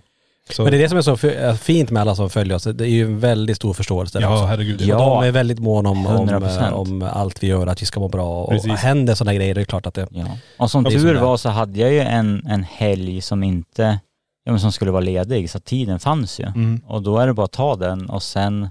Så, 0.52 0.62
Men 0.62 0.72
det 0.72 0.78
är 0.78 0.82
det 0.82 0.88
som 0.88 0.98
är 0.98 1.02
så 1.02 1.14
f- 1.22 1.60
fint 1.60 1.90
med 1.90 2.00
alla 2.00 2.14
som 2.14 2.30
följer 2.30 2.56
oss. 2.56 2.62
Det 2.64 2.84
är 2.84 2.88
ju 2.88 3.04
en 3.04 3.20
väldigt 3.20 3.56
stor 3.56 3.72
förståelse 3.72 4.20
ja 4.20 4.32
också. 4.32 4.44
herregud. 4.44 4.80
Ja. 4.80 4.98
De 4.98 5.22
är 5.28 5.30
väldigt 5.30 5.58
måna 5.58 5.88
om, 5.90 6.06
om, 6.06 6.28
100%. 6.28 6.70
om 6.70 7.02
allt 7.12 7.42
vi 7.42 7.46
gör, 7.46 7.66
att 7.66 7.82
vi 7.82 7.86
ska 7.86 8.00
må 8.00 8.08
bra. 8.08 8.42
Och 8.42 8.50
Precis. 8.50 8.72
händer 8.72 9.14
sådana 9.14 9.34
grejer, 9.34 9.54
det 9.54 9.60
är 9.60 9.64
klart 9.64 9.86
att 9.86 9.94
det... 9.94 10.06
Ja. 10.10 10.26
Och 10.58 10.70
som 10.70 10.84
tur 10.84 11.14
var 11.14 11.36
så 11.36 11.48
hade 11.48 11.78
jag 11.80 11.92
ju 11.92 12.00
en, 12.00 12.46
en 12.46 12.62
helg 12.64 13.20
som 13.20 13.42
inte, 13.42 13.98
ja 14.44 14.52
men 14.52 14.60
som 14.60 14.72
skulle 14.72 14.90
vara 14.90 15.00
ledig 15.00 15.50
så 15.50 15.60
tiden 15.60 15.98
fanns 15.98 16.40
ju. 16.40 16.44
Mm. 16.46 16.80
Och 16.86 17.02
då 17.02 17.18
är 17.18 17.26
det 17.26 17.34
bara 17.34 17.44
att 17.44 17.52
ta 17.52 17.76
den 17.76 18.10
och 18.10 18.22
sen, 18.22 18.68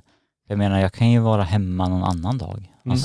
jag 0.47 0.57
menar 0.57 0.79
jag 0.79 0.93
kan 0.93 1.11
ju 1.11 1.19
vara 1.19 1.43
hemma 1.43 1.87
någon 1.87 2.03
annan 2.03 2.37
dag. 2.37 2.71
Mm. 2.85 2.97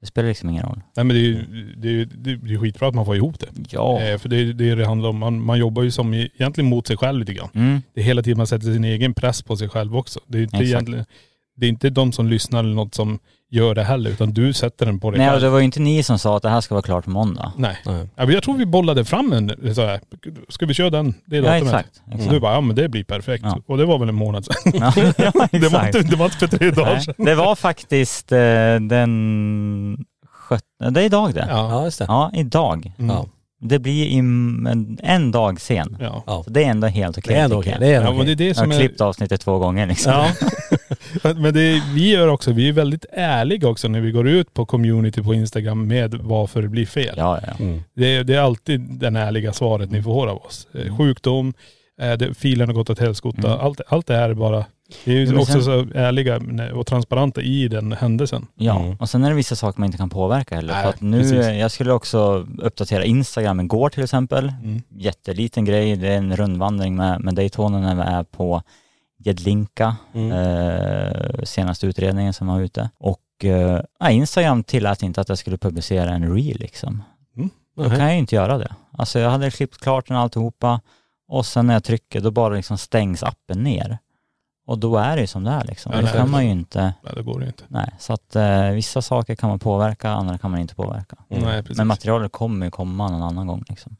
Det 0.00 0.06
spelar 0.06 0.28
liksom 0.28 0.48
ingen 0.50 0.62
roll. 0.62 0.80
Nej 0.96 1.04
men 1.04 1.16
det 1.16 1.20
är 1.20 1.24
ju 1.24 1.44
det 1.76 1.88
är, 1.88 1.92
ju- 1.92 2.04
det 2.04 2.30
är 2.30 2.38
ju 2.48 2.58
skitbra 2.58 2.88
att 2.88 2.94
man 2.94 3.04
får 3.04 3.16
ihop 3.16 3.38
det. 3.40 3.46
Ja. 3.70 4.00
Eh, 4.02 4.18
för 4.18 4.28
det 4.28 4.36
är 4.36 4.44
det 4.52 4.74
det 4.74 4.86
handlar 4.86 5.08
om. 5.08 5.18
Man, 5.18 5.42
man 5.44 5.58
jobbar 5.58 5.82
ju 5.82 5.90
som 5.90 6.14
egentligen 6.14 6.70
mot 6.70 6.86
sig 6.86 6.96
själv 6.96 7.18
lite 7.18 7.32
grann. 7.34 7.48
Mm. 7.54 7.82
Det 7.94 8.00
är 8.00 8.04
hela 8.04 8.22
tiden 8.22 8.38
man 8.38 8.46
sätter 8.46 8.72
sin 8.72 8.84
egen 8.84 9.14
press 9.14 9.42
på 9.42 9.56
sig 9.56 9.68
själv 9.68 9.96
också. 9.96 10.20
Det 10.26 10.38
är, 10.38 10.42
inte 10.42 10.56
Exakt. 10.56 10.70
egentligen, 10.70 11.04
det 11.58 11.66
är 11.66 11.68
inte 11.70 11.90
de 11.90 12.12
som 12.12 12.26
lyssnar 12.28 12.60
eller 12.60 12.74
något 12.74 12.94
som 12.94 13.18
gör 13.50 13.74
det 13.74 13.84
heller 13.84 14.10
utan 14.10 14.32
du 14.32 14.52
sätter 14.52 14.86
den 14.86 15.00
på 15.00 15.10
dig 15.10 15.18
Nej 15.18 15.26
och 15.28 15.32
själv. 15.32 15.42
det 15.42 15.50
var 15.50 15.58
ju 15.58 15.64
inte 15.64 15.80
ni 15.80 16.02
som 16.02 16.18
sa 16.18 16.36
att 16.36 16.42
det 16.42 16.48
här 16.48 16.60
ska 16.60 16.74
vara 16.74 16.82
klart 16.82 17.04
på 17.04 17.10
måndag. 17.10 17.52
Nej. 17.56 17.78
Nej. 17.86 18.08
Ja, 18.16 18.24
men 18.24 18.34
jag 18.34 18.42
tror 18.42 18.56
vi 18.56 18.66
bollade 18.66 19.04
fram 19.04 19.32
en 19.32 19.74
så 19.74 19.86
här, 19.86 20.00
ska 20.48 20.66
vi 20.66 20.74
köra 20.74 20.90
den, 20.90 21.14
det 21.26 21.36
Ja 21.36 21.42
datumet? 21.42 21.62
exakt. 21.64 22.02
Exakt. 22.12 22.30
du 22.30 22.40
bara, 22.40 22.54
ja 22.54 22.60
men 22.60 22.76
det 22.76 22.88
blir 22.88 23.04
perfekt. 23.04 23.44
Ja. 23.46 23.58
Och 23.66 23.78
det 23.78 23.84
var 23.84 23.98
väl 23.98 24.08
en 24.08 24.14
månad 24.14 24.44
sedan. 24.44 24.72
Ja, 24.74 24.92
ja, 25.16 25.32
Det 25.52 25.68
var, 25.68 25.80
exakt. 25.80 25.94
inte, 25.96 26.08
det 26.08 26.16
var 26.16 26.24
inte 26.24 26.38
för 26.38 26.46
tre 26.58 26.70
dagar 26.70 26.92
Nej, 26.94 27.02
sedan. 27.02 27.14
det 27.24 27.34
var 27.34 27.54
faktiskt 27.54 28.32
eh, 28.32 28.38
den 28.80 30.04
sjuttonde, 30.48 31.00
det 31.00 31.02
är 31.02 31.06
idag 31.06 31.34
det. 31.34 31.46
Ja. 31.50 31.70
Ja, 31.70 31.84
just 31.84 31.98
det. 31.98 32.30
idag. 32.34 32.92
Mm. 32.98 33.16
Ja. 33.16 33.26
Det 33.60 33.78
blir 33.78 34.06
i 34.06 34.16
en, 34.18 34.98
en 35.02 35.30
dag 35.30 35.60
sen. 35.60 35.96
Ja. 36.00 36.22
Ja. 36.26 36.42
Så 36.44 36.50
det 36.50 36.64
är 36.64 36.70
ändå 36.70 36.86
helt 36.86 37.18
okej 37.18 37.34
Det 37.34 37.40
är 37.40 37.44
ändå 37.44 37.62
tycker 37.62 37.76
okej. 37.76 37.86
jag. 37.88 37.90
Det 37.90 37.94
är 37.94 38.00
ändå 38.00 38.12
Ja, 38.12 38.16
men 38.16 38.26
det 38.26 38.32
är 38.32 38.34
okej. 38.34 38.44
det 38.44 38.46
Jag 38.48 38.56
som 38.56 38.70
har 38.70 38.74
är... 38.76 38.80
klippt 38.80 39.00
avsnittet 39.00 39.40
två 39.40 39.58
gånger 39.58 39.86
liksom. 39.86 40.12
Ja. 40.12 40.28
Men 41.36 41.54
det 41.54 41.82
vi 41.94 42.10
gör 42.10 42.28
också, 42.28 42.52
vi 42.52 42.68
är 42.68 42.72
väldigt 42.72 43.04
ärliga 43.12 43.68
också 43.68 43.88
när 43.88 44.00
vi 44.00 44.10
går 44.10 44.28
ut 44.28 44.54
på 44.54 44.66
community 44.66 45.22
på 45.22 45.34
Instagram 45.34 45.86
med 45.86 46.14
varför 46.14 46.62
det 46.62 46.68
blir 46.68 46.86
fel. 46.86 47.14
Ja, 47.16 47.40
ja. 47.46 47.64
Mm. 47.64 47.82
Det, 47.94 48.16
är, 48.16 48.24
det 48.24 48.34
är 48.34 48.40
alltid 48.40 48.80
den 48.80 49.16
ärliga 49.16 49.52
svaret 49.52 49.90
ni 49.90 50.02
får 50.02 50.26
av 50.26 50.36
oss. 50.36 50.66
Eh, 50.74 50.96
Sjukdom, 50.96 51.52
eh, 52.00 52.12
det, 52.12 52.34
filen 52.34 52.68
har 52.68 52.74
gått 52.74 52.90
åt 52.90 52.98
helskotta. 52.98 53.48
Mm. 53.48 53.60
Allt, 53.60 53.80
allt 53.88 54.06
det 54.06 54.14
här 54.16 54.30
är 54.30 54.34
bara, 54.34 54.64
vi 55.04 55.12
är 55.12 55.18
ju 55.18 55.24
Ja, 55.24 55.30
men 55.30 55.40
också 55.40 55.52
sen- 55.52 55.62
så 55.62 55.86
ärliga 55.94 56.40
och 56.74 56.86
transparenta 56.86 57.40
i 57.42 57.68
den 57.68 57.92
händelsen. 57.92 58.46
Ja, 58.54 58.80
Mm. 58.80 58.96
och 58.96 59.08
sen 59.08 59.24
är 59.24 59.28
det 59.30 59.34
vissa 59.36 59.56
saker 59.56 59.80
man 59.80 59.86
inte 59.86 59.98
kan 59.98 60.10
påverka 60.10 60.54
heller. 60.54 60.72
Nej, 60.72 60.82
för 60.82 60.88
att 60.90 61.00
nu, 61.00 61.18
precis. 61.20 61.46
jag 61.60 61.70
skulle 61.70 61.92
också 61.92 62.46
uppdatera 62.58 63.04
Instagram 63.04 63.60
igår 63.60 63.88
till 63.90 64.02
exempel. 64.04 64.52
Mm. 64.64 64.82
Jätteliten 64.98 65.64
grej, 65.64 65.96
det 65.96 66.08
är 66.08 66.16
en 66.16 66.36
rundvandring 66.36 66.96
med, 66.96 67.20
med 67.20 67.34
Daytona 67.34 67.78
när 67.80 67.94
vi 67.94 68.02
är 68.02 68.22
på 68.24 68.62
Jedlinka, 69.18 69.96
Mm. 70.14 70.32
eh, 70.32 71.42
senaste 71.44 71.86
utredningen 71.86 72.32
som 72.32 72.46
var 72.46 72.60
ute. 72.60 72.90
Och 72.98 73.44
eh, 73.44 73.80
Instagram 74.10 74.64
tillät 74.64 75.02
inte 75.02 75.20
att 75.20 75.28
jag 75.28 75.38
skulle 75.38 75.58
publicera 75.58 76.10
en 76.10 76.34
reel 76.34 76.58
liksom. 76.58 77.02
Då 77.76 77.82
Nähä. 77.82 77.96
kan 77.96 78.04
jag 78.04 78.12
ju 78.12 78.18
inte 78.18 78.34
göra 78.34 78.58
det. 78.58 78.74
Alltså 78.92 79.18
jag 79.18 79.30
hade 79.30 79.50
klippt 79.50 79.78
klart 79.78 80.08
den 80.08 80.16
alltihopa 80.16 80.80
och 81.28 81.46
sen 81.46 81.66
när 81.66 81.74
jag 81.74 81.84
trycker 81.84 82.20
då 82.20 82.30
bara 82.30 82.54
liksom 82.54 82.78
stängs 82.78 83.22
appen 83.22 83.58
ner. 83.62 83.98
Och 84.66 84.78
då 84.78 84.96
är 84.96 85.14
det 85.16 85.20
ju 85.20 85.26
som 85.26 85.44
det 85.44 85.50
är 85.50 85.64
liksom. 85.64 85.92
Ja, 85.92 86.00
Då 86.00 86.06
det 86.06 86.12
kan 86.12 86.26
det. 86.26 86.32
man 86.32 86.44
ju 86.44 86.50
inte, 86.50 86.94
Nej 87.02 87.12
det 87.16 87.22
går 87.22 87.40
ju 87.42 87.46
inte. 87.46 87.64
nej. 87.68 87.94
Så 87.98 88.12
att 88.12 88.36
eh, 88.36 88.68
vissa 88.70 89.02
saker 89.02 89.34
kan 89.34 89.48
man 89.48 89.58
påverka, 89.58 90.10
andra 90.10 90.38
kan 90.38 90.50
man 90.50 90.60
inte 90.60 90.74
påverka. 90.74 91.16
Mm. 91.30 91.42
Nej. 91.44 91.62
Men 91.76 91.86
materialet 91.86 92.32
kommer 92.32 92.66
ju 92.66 92.70
komma 92.70 93.08
någon 93.10 93.22
annan 93.22 93.46
gång 93.46 93.64
liksom. 93.68 93.96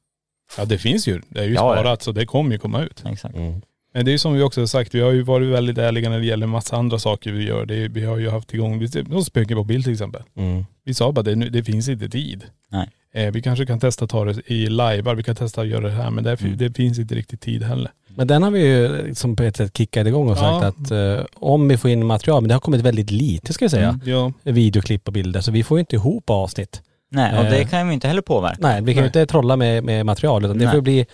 ja 0.56 0.64
det 0.64 0.78
finns 0.78 1.08
ju, 1.08 1.22
det 1.28 1.40
är 1.40 1.44
ju 1.44 1.54
Ja, 1.54 1.74
ja. 1.76 1.82
sparat 1.82 2.02
så 2.02 2.12
det 2.12 2.26
kommer 2.26 2.52
ju 2.52 2.58
komma 2.58 2.80
ut. 2.82 3.02
Exakt. 3.06 3.34
Mm. 3.34 3.62
Men 3.95 4.05
det 4.05 4.11
är 4.11 4.12
ju 4.12 4.18
som 4.18 4.34
vi 4.34 4.43
också 4.43 4.61
har 4.61 4.66
sagt, 4.66 4.95
vi 4.95 5.01
har 5.01 5.11
ju 5.12 5.22
varit 5.22 5.49
väldigt 5.49 5.78
ärliga 5.78 6.11
när 6.11 6.18
det 6.18 6.26
gäller 6.26 6.47
massa 6.47 6.76
andra 6.76 6.99
saker 6.99 7.32
vi 7.32 7.45
gör. 7.45 7.66
Det 7.66 7.74
är, 7.84 7.89
vi 7.89 8.05
har 8.05 8.18
ju 8.18 8.30
haft 8.30 8.55
igång, 8.55 8.78
vi 8.78 8.86
de 9.03 9.24
spöken 9.24 9.57
på 9.57 9.64
bild 9.64 9.84
till 9.84 9.93
exempel. 9.93 10.22
Mm. 10.36 10.64
Vi 10.84 10.95
sa 10.95 11.12
bara 11.12 11.22
det, 11.22 11.34
det 11.34 11.64
finns 11.64 11.89
inte 11.89 12.09
tid. 12.09 12.45
Nej. 12.68 12.89
Eh, 13.14 13.32
vi 13.32 13.43
kanske 13.43 13.66
kan 13.66 13.80
testa 13.80 14.07
ta 14.07 14.24
det 14.24 14.51
i 14.51 14.68
live, 14.68 15.14
vi 15.14 15.22
kan 15.22 15.36
testa 15.36 15.61
att 15.61 15.66
göra 15.66 15.80
det 15.80 15.91
här 15.91 16.11
men 16.11 16.24
det, 16.24 16.41
Mm. 16.41 16.57
det 16.57 16.76
finns 16.76 16.99
inte 16.99 17.14
riktigt 17.14 17.41
tid 17.41 17.62
heller. 17.62 17.91
Men 18.14 18.26
den 18.26 18.43
har 18.43 18.51
vi 18.51 18.61
ju 18.66 19.03
liksom 19.07 19.36
på 19.36 19.43
ett 19.43 19.57
sätt 19.57 19.76
kickat 19.76 20.07
igång 20.07 20.28
och 20.30 20.39
sagt 20.39 20.62
Ja. 20.62 20.66
att 20.66 21.18
eh, 21.20 21.26
om 21.34 21.68
vi 21.68 21.76
får 21.76 21.91
in 21.91 22.07
material, 22.07 22.43
men 22.43 22.49
det 22.49 22.55
har 22.55 22.61
kommit 22.61 22.80
väldigt 22.80 23.11
lite 23.11 23.53
ska 23.53 23.64
jag 23.64 23.70
säga, 23.70 23.89
Mm. 23.89 24.01
Ja, 24.05 24.32
videoklipp 24.53 25.07
och 25.09 25.12
bilder, 25.12 25.41
så 25.41 25.51
vi 25.53 25.62
får 25.62 25.78
ju 25.78 25.80
inte 25.80 25.97
ihop 25.97 26.30
avsnitt. 26.30 26.82
Nej, 27.11 27.39
och 27.39 27.45
det 27.45 27.59
Eh. 27.61 27.68
kan 27.68 27.89
vi 27.89 27.95
inte 27.95 28.09
heller 28.09 28.22
påverka. 28.22 28.57
Nej, 28.61 28.82
vi 28.82 28.95
kan 28.95 29.03
ju 29.03 29.07
inte 29.07 29.26
trolla 29.26 29.57
med, 29.57 29.84
med 29.84 30.07
material 30.07 30.45
utan 30.45 30.59
det 30.59 30.64
Nej. 30.64 30.74
får 30.74 30.80
bli 30.80 31.07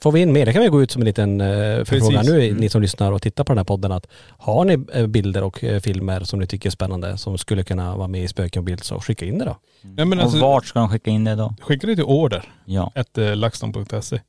Får 0.00 0.12
vi 0.12 0.20
in 0.20 0.32
mer, 0.32 0.46
det 0.46 0.52
kan 0.52 0.62
vi 0.62 0.68
gå 0.68 0.82
ut 0.82 0.90
som 0.90 1.02
en 1.02 1.06
liten 1.06 1.40
eh, 1.40 1.46
förfrågan 1.84 2.10
Precis. 2.18 2.32
nu, 2.32 2.44
Mm. 2.46 2.56
ni 2.56 2.68
som 2.68 2.82
lyssnar 2.82 3.12
och 3.12 3.22
tittar 3.22 3.44
på 3.44 3.52
den 3.52 3.58
här 3.58 3.64
podden 3.64 3.92
att 3.92 4.06
har 4.38 4.64
ni 4.64 4.78
eh, 4.94 5.06
bilder 5.06 5.42
och 5.42 5.64
eh, 5.64 5.80
filmer 5.80 6.20
som 6.20 6.40
ni 6.40 6.46
tycker 6.46 6.68
är 6.68 6.70
spännande 6.70 7.18
som 7.18 7.38
skulle 7.38 7.64
kunna 7.64 7.96
vara 7.96 8.08
med 8.08 8.24
i 8.24 8.28
Spöken 8.28 8.60
och 8.60 8.64
bild 8.64 8.84
så 8.84 9.00
skicka 9.00 9.26
in 9.26 9.38
det 9.38 9.44
då. 9.44 9.56
ja 9.96 10.04
men 10.04 10.20
alltså, 10.20 10.36
och 10.36 10.42
vart 10.42 10.66
ska 10.66 10.78
de 10.78 10.88
skicka 10.88 11.10
in 11.10 11.24
det 11.24 11.34
då? 11.34 11.54
skicka 11.60 11.86
det 11.86 11.94
till 11.94 12.04
order, 12.04 12.52
Ja. 12.64 12.92
ett 12.94 13.18
eh, 13.18 13.36
laxton.se. 13.36 14.20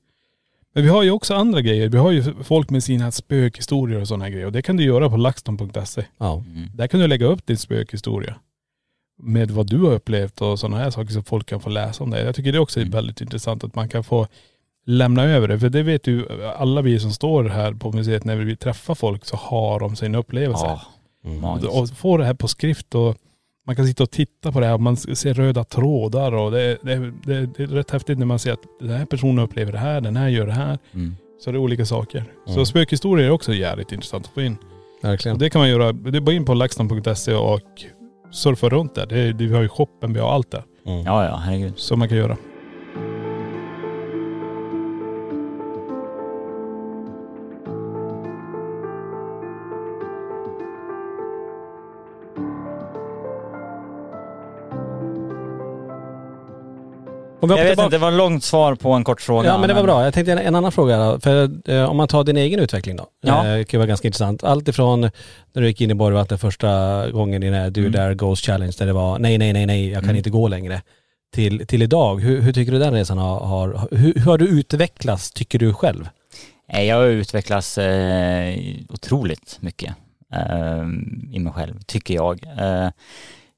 Men 0.75 0.83
vi 0.83 0.89
har 0.89 1.03
ju 1.03 1.11
också 1.11 1.33
andra 1.35 1.61
grejer. 1.61 1.89
Vi 1.89 1.97
har 1.97 2.11
ju 2.11 2.23
folk 2.43 2.69
med 2.69 2.83
sina 2.83 3.11
spökhistorier 3.11 4.01
och 4.01 4.07
sådana 4.07 4.29
grejer 4.29 4.45
och 4.45 4.51
det 4.51 4.61
kan 4.61 4.77
du 4.77 4.83
göra 4.83 5.09
på 5.09 5.17
laxton.se. 5.17 6.05
Ja. 6.17 6.43
Mm. 6.47 6.69
Där 6.75 6.87
kan 6.87 6.99
du 6.99 7.07
lägga 7.07 7.25
upp 7.25 7.45
din 7.45 7.57
spökhistoria. 7.57 8.35
Med 9.17 9.51
vad 9.51 9.67
du 9.69 9.77
har 9.79 9.91
upplevt 9.93 10.41
och 10.41 10.59
sådana 10.59 10.77
här 10.77 10.89
saker 10.89 11.13
så 11.13 11.21
folk 11.23 11.47
kan 11.47 11.59
få 11.59 11.69
läsa 11.69 12.03
om 12.03 12.09
det. 12.09 12.21
Jag 12.23 12.35
tycker 12.35 12.51
det 12.51 12.59
också 12.59 12.79
är 12.79 12.81
Mm. 12.81 12.91
väldigt 12.91 13.21
intressant 13.21 13.63
att 13.63 13.75
man 13.75 13.89
kan 13.89 14.03
få 14.03 14.27
lämna 14.85 15.23
över 15.23 15.47
det. 15.47 15.59
För 15.59 15.69
det 15.69 15.83
vet 15.83 16.07
ju 16.07 16.25
alla 16.57 16.81
vi 16.81 16.99
som 16.99 17.11
står 17.11 17.43
här 17.43 17.73
på 17.73 17.91
museet 17.91 18.23
när 18.25 18.35
vi 18.35 18.55
träffar 18.55 18.95
folk 18.95 19.25
så 19.25 19.35
har 19.37 19.79
de 19.79 19.95
sina 19.95 20.17
upplevelser. 20.17 20.65
Ja, 20.67 20.81
magiskt. 21.41 21.71
Och 21.73 21.89
få 21.89 22.17
det 22.17 22.25
här 22.25 22.33
på 22.33 22.47
skrift 22.47 22.95
och 22.95 23.15
man 23.67 23.75
kan 23.75 23.87
sitta 23.87 24.03
och 24.03 24.11
titta 24.11 24.51
på 24.51 24.59
det 24.59 24.65
här 24.65 24.73
och 24.73 24.81
man 24.81 24.97
ser 24.97 25.33
röda 25.33 25.63
trådar 25.63 26.31
och 26.31 26.51
det, 26.51 26.77
det, 26.81 26.95
det, 27.25 27.45
det 27.57 27.63
är 27.63 27.67
rätt 27.67 27.91
häftigt 27.91 28.19
när 28.19 28.25
man 28.25 28.39
ser 28.39 28.51
att 28.53 28.63
den 28.79 28.89
här 28.97 29.05
personen 29.05 29.39
upplever 29.39 29.71
det 29.71 29.77
här, 29.77 30.01
den 30.01 30.15
här 30.15 30.27
gör 30.29 30.47
det 30.47 30.53
här. 30.53 30.77
Mm. 30.93 31.15
Så 31.43 31.51
det 31.51 31.57
är 31.57 31.59
olika 31.59 31.85
saker. 31.85 32.23
Så 32.45 32.51
Mm. 32.53 32.65
spökhistorier 32.65 33.27
är 33.27 33.31
också 33.31 33.53
jävligt 33.53 33.91
intressant 33.91 34.25
att 34.25 34.33
få 34.33 34.41
in. 34.41 34.57
Verkligen. 35.01 35.35
Och 35.35 35.39
det 35.39 35.49
kan 35.49 35.59
man 35.61 35.69
göra, 35.69 35.91
det 35.91 36.17
är 36.17 36.21
bara 36.21 36.35
in 36.35 36.45
på 36.45 36.53
laxton.se 36.53 37.33
och 37.33 37.61
surfa 38.31 38.69
runt 38.69 38.95
där. 38.95 39.05
Det, 39.05 39.33
det, 39.33 39.45
vi 39.47 39.53
har 39.53 39.61
ju 39.61 39.69
shoppen, 39.69 40.13
vi 40.13 40.19
har 40.19 40.31
allt 40.31 40.51
där. 40.51 40.63
Mm. 40.85 41.01
Ja, 41.05 41.25
ja, 41.25 41.35
herregud. 41.35 41.73
Som 41.79 41.99
man 41.99 42.09
kan 42.09 42.17
göra. 42.17 42.37
Jag 57.49 57.57
vet 57.57 57.67
tillbaka- 57.67 57.85
inte, 57.85 57.95
det 57.95 58.01
var 58.01 58.07
ett 58.11 58.17
långt 58.17 58.43
svar 58.43 58.75
på 58.75 58.91
en 58.93 59.03
kort 59.03 59.21
fråga. 59.21 59.49
Ja 59.49 59.57
men 59.57 59.67
det 59.67 59.73
var 59.73 59.83
bra. 59.83 60.03
Jag 60.03 60.13
tänkte 60.13 60.31
en, 60.31 60.37
en 60.39 60.55
annan 60.55 60.71
fråga. 60.71 61.19
För 61.19 61.49
eh, 61.71 61.83
om 61.89 61.97
man 61.97 62.07
tar 62.07 62.23
din 62.23 62.37
egen 62.37 62.59
utveckling 62.59 62.95
då. 62.95 63.05
Ja. 63.21 63.47
Eh, 63.47 63.53
det 63.57 63.63
kan 63.63 63.77
vara 63.79 63.87
ganska 63.87 64.07
intressant. 64.07 64.43
Allt 64.43 64.67
ifrån 64.67 65.01
när 65.53 65.61
du 65.61 65.67
gick 65.67 65.81
in 65.81 65.91
i 65.91 65.93
Borgvattnet 65.93 66.41
första 66.41 66.67
gången 67.11 67.43
i 67.43 67.45
den 67.49 67.55
här 67.61 67.69
Do 67.69 67.79
Mm. 67.81 67.91
Dare 67.91 68.15
Ghost 68.15 68.45
Challenge 68.45 68.73
där 68.79 68.85
det 68.85 68.93
var 68.93 69.19
nej, 69.19 69.37
nej, 69.37 69.53
nej, 69.53 69.65
nej, 69.65 69.89
jag 69.89 69.99
kan 70.01 70.03
Mm. 70.09 70.17
inte 70.17 70.29
gå 70.29 70.47
längre. 70.47 70.81
Till, 71.33 71.67
till 71.67 71.81
idag. 71.81 72.19
Hur, 72.21 72.41
hur 72.41 72.53
tycker 72.53 72.71
du 72.71 72.79
den 72.79 72.93
resan 72.93 73.17
har, 73.17 73.39
har 73.39 73.87
hur, 73.91 74.13
hur 74.13 74.21
har 74.25 74.37
du 74.37 74.47
utvecklats 74.47 75.31
tycker 75.31 75.59
du 75.59 75.73
själv? 75.73 76.09
Nej, 76.73 76.87
Jag 76.87 76.95
har 76.95 77.05
utvecklats 77.05 77.77
eh, 77.77 78.55
otroligt 78.89 79.57
mycket 79.59 79.93
eh, 80.33 80.83
i 81.35 81.39
mig 81.39 81.53
själv, 81.53 81.79
tycker 81.85 82.13
jag. 82.13 82.43
Eh, 82.59 82.89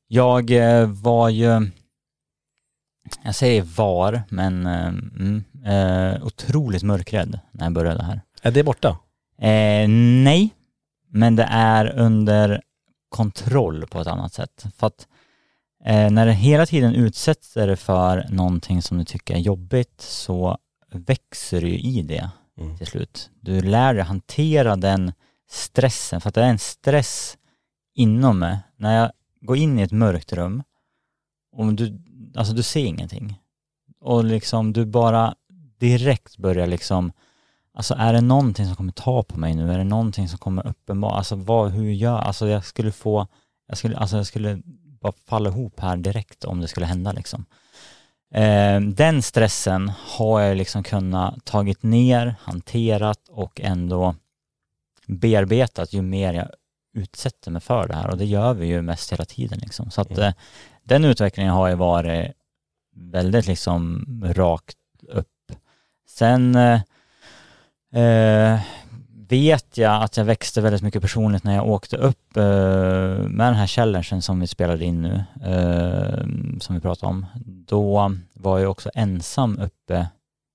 jag 0.07 0.51
eh, 0.51 0.87
var 0.87 1.29
ju, 1.29 1.69
jag 3.23 3.35
säger 3.35 3.61
var, 3.61 4.23
men 4.29 4.65
eh, 4.65 4.87
mm, 4.87 5.43
eh, 5.65 6.25
otroligt 6.25 6.83
mörkrädd 6.83 7.39
när 7.51 7.65
jag 7.65 7.73
började 7.73 8.03
här. 8.03 8.21
Är 8.41 8.51
det 8.51 8.63
borta? 8.63 8.89
Eh, 9.41 9.87
nej, 10.23 10.49
men 11.09 11.35
det 11.35 11.47
är 11.49 11.99
under 11.99 12.61
kontroll 13.09 13.85
på 13.87 14.01
ett 14.01 14.07
annat 14.07 14.33
sätt. 14.33 14.65
För 14.77 14.87
att 14.87 15.07
eh, 15.85 16.11
när 16.11 16.25
du 16.25 16.31
hela 16.31 16.65
tiden 16.65 16.95
utsätter 16.95 17.67
dig 17.67 17.75
för 17.75 18.25
någonting 18.29 18.81
som 18.81 18.97
du 18.97 19.03
tycker 19.05 19.35
är 19.35 19.39
jobbigt 19.39 20.01
så 20.01 20.57
växer 20.93 21.61
du 21.61 21.67
ju 21.67 21.77
i 21.79 22.01
det 22.01 22.29
Mm. 22.57 22.77
till 22.77 22.87
slut. 22.87 23.29
Du 23.41 23.61
lär 23.61 23.93
dig 23.93 24.03
hantera 24.03 24.75
den 24.75 25.13
stressen, 25.49 26.21
för 26.21 26.29
att 26.29 26.35
det 26.35 26.41
är 26.43 26.49
en 26.49 26.59
stress 26.59 27.37
inom 27.95 28.39
mig. 28.39 28.57
När 28.77 28.97
jag 28.97 29.11
går 29.41 29.57
in 29.57 29.79
i 29.79 29.81
ett 29.81 29.91
mörkt 29.91 30.33
rum 30.33 30.63
och 31.51 31.73
du, 31.73 31.89
alltså 32.35 32.53
du 32.53 32.63
ser 32.63 32.85
ingenting. 32.85 33.39
Och 33.99 34.23
liksom 34.23 34.73
du 34.73 34.85
bara 34.85 35.35
direkt 35.79 36.37
börjar 36.37 36.67
liksom, 36.67 37.11
alltså 37.73 37.93
är 37.93 38.13
det 38.13 38.21
någonting 38.21 38.65
som 38.65 38.75
kommer 38.75 38.91
ta 38.91 39.23
på 39.23 39.39
mig 39.39 39.55
nu? 39.55 39.71
Är 39.71 39.77
det 39.77 39.83
någonting 39.83 40.27
som 40.27 40.37
kommer 40.37 40.67
uppenbara, 40.67 41.15
alltså 41.15 41.35
vad, 41.35 41.71
hur 41.71 41.91
gör, 41.91 42.17
alltså 42.17 42.47
jag 42.47 42.65
skulle 42.65 42.91
få, 42.91 43.27
jag 43.67 43.77
skulle, 43.77 43.97
alltså 43.97 44.17
jag 44.17 44.27
skulle 44.27 44.61
bara 45.01 45.13
falla 45.27 45.49
ihop 45.49 45.79
här 45.79 45.97
direkt 45.97 46.45
om 46.45 46.61
det 46.61 46.67
skulle 46.67 46.85
hända 46.85 47.11
liksom. 47.11 47.45
Eh, 48.33 48.81
den 48.81 49.21
stressen 49.21 49.91
har 50.17 50.41
jag 50.41 50.57
liksom 50.57 50.83
kunnat 50.83 51.45
tagit 51.45 51.83
ner, 51.83 52.35
hanterat 52.41 53.29
och 53.29 53.61
ändå 53.61 54.15
bearbetat 55.07 55.93
ju 55.93 56.01
mer 56.01 56.33
jag 56.33 56.47
utsätter 56.93 57.51
mig 57.51 57.61
för 57.61 57.87
det 57.87 57.95
här 57.95 58.09
och 58.09 58.17
det 58.17 58.25
gör 58.25 58.53
vi 58.53 58.67
ju 58.67 58.81
mest 58.81 59.13
hela 59.13 59.25
tiden 59.25 59.59
liksom. 59.59 59.91
Så 59.91 60.01
att 60.01 60.17
eh, 60.17 60.31
den 60.85 61.05
utvecklingen 61.05 61.53
har 61.53 61.67
ju 61.67 61.75
varit 61.75 62.31
väldigt 62.95 63.47
liksom 63.47 64.05
rakt 64.35 64.77
upp. 65.09 65.27
Sen 66.09 66.55
eh, 66.55 66.81
eh, 68.03 68.59
vet 69.29 69.77
jag 69.77 70.03
att 70.03 70.17
jag 70.17 70.25
växte 70.25 70.61
väldigt 70.61 70.81
mycket 70.81 71.01
personligt 71.01 71.43
när 71.43 71.55
jag 71.55 71.67
åkte 71.67 71.97
upp 71.97 72.37
eh, 72.37 72.43
med 73.27 73.47
den 73.47 73.55
här 73.55 73.67
challengen 73.67 74.21
som 74.21 74.39
vi 74.39 74.47
spelade 74.47 74.85
in 74.85 75.01
nu, 75.01 75.23
eh, 75.43 76.19
som 76.59 76.75
vi 76.75 76.81
pratade 76.81 77.09
om. 77.09 77.25
Då 77.45 78.11
var 78.33 78.59
jag 78.59 78.71
också 78.71 78.89
ensam 78.95 79.59
uppe 79.59 80.07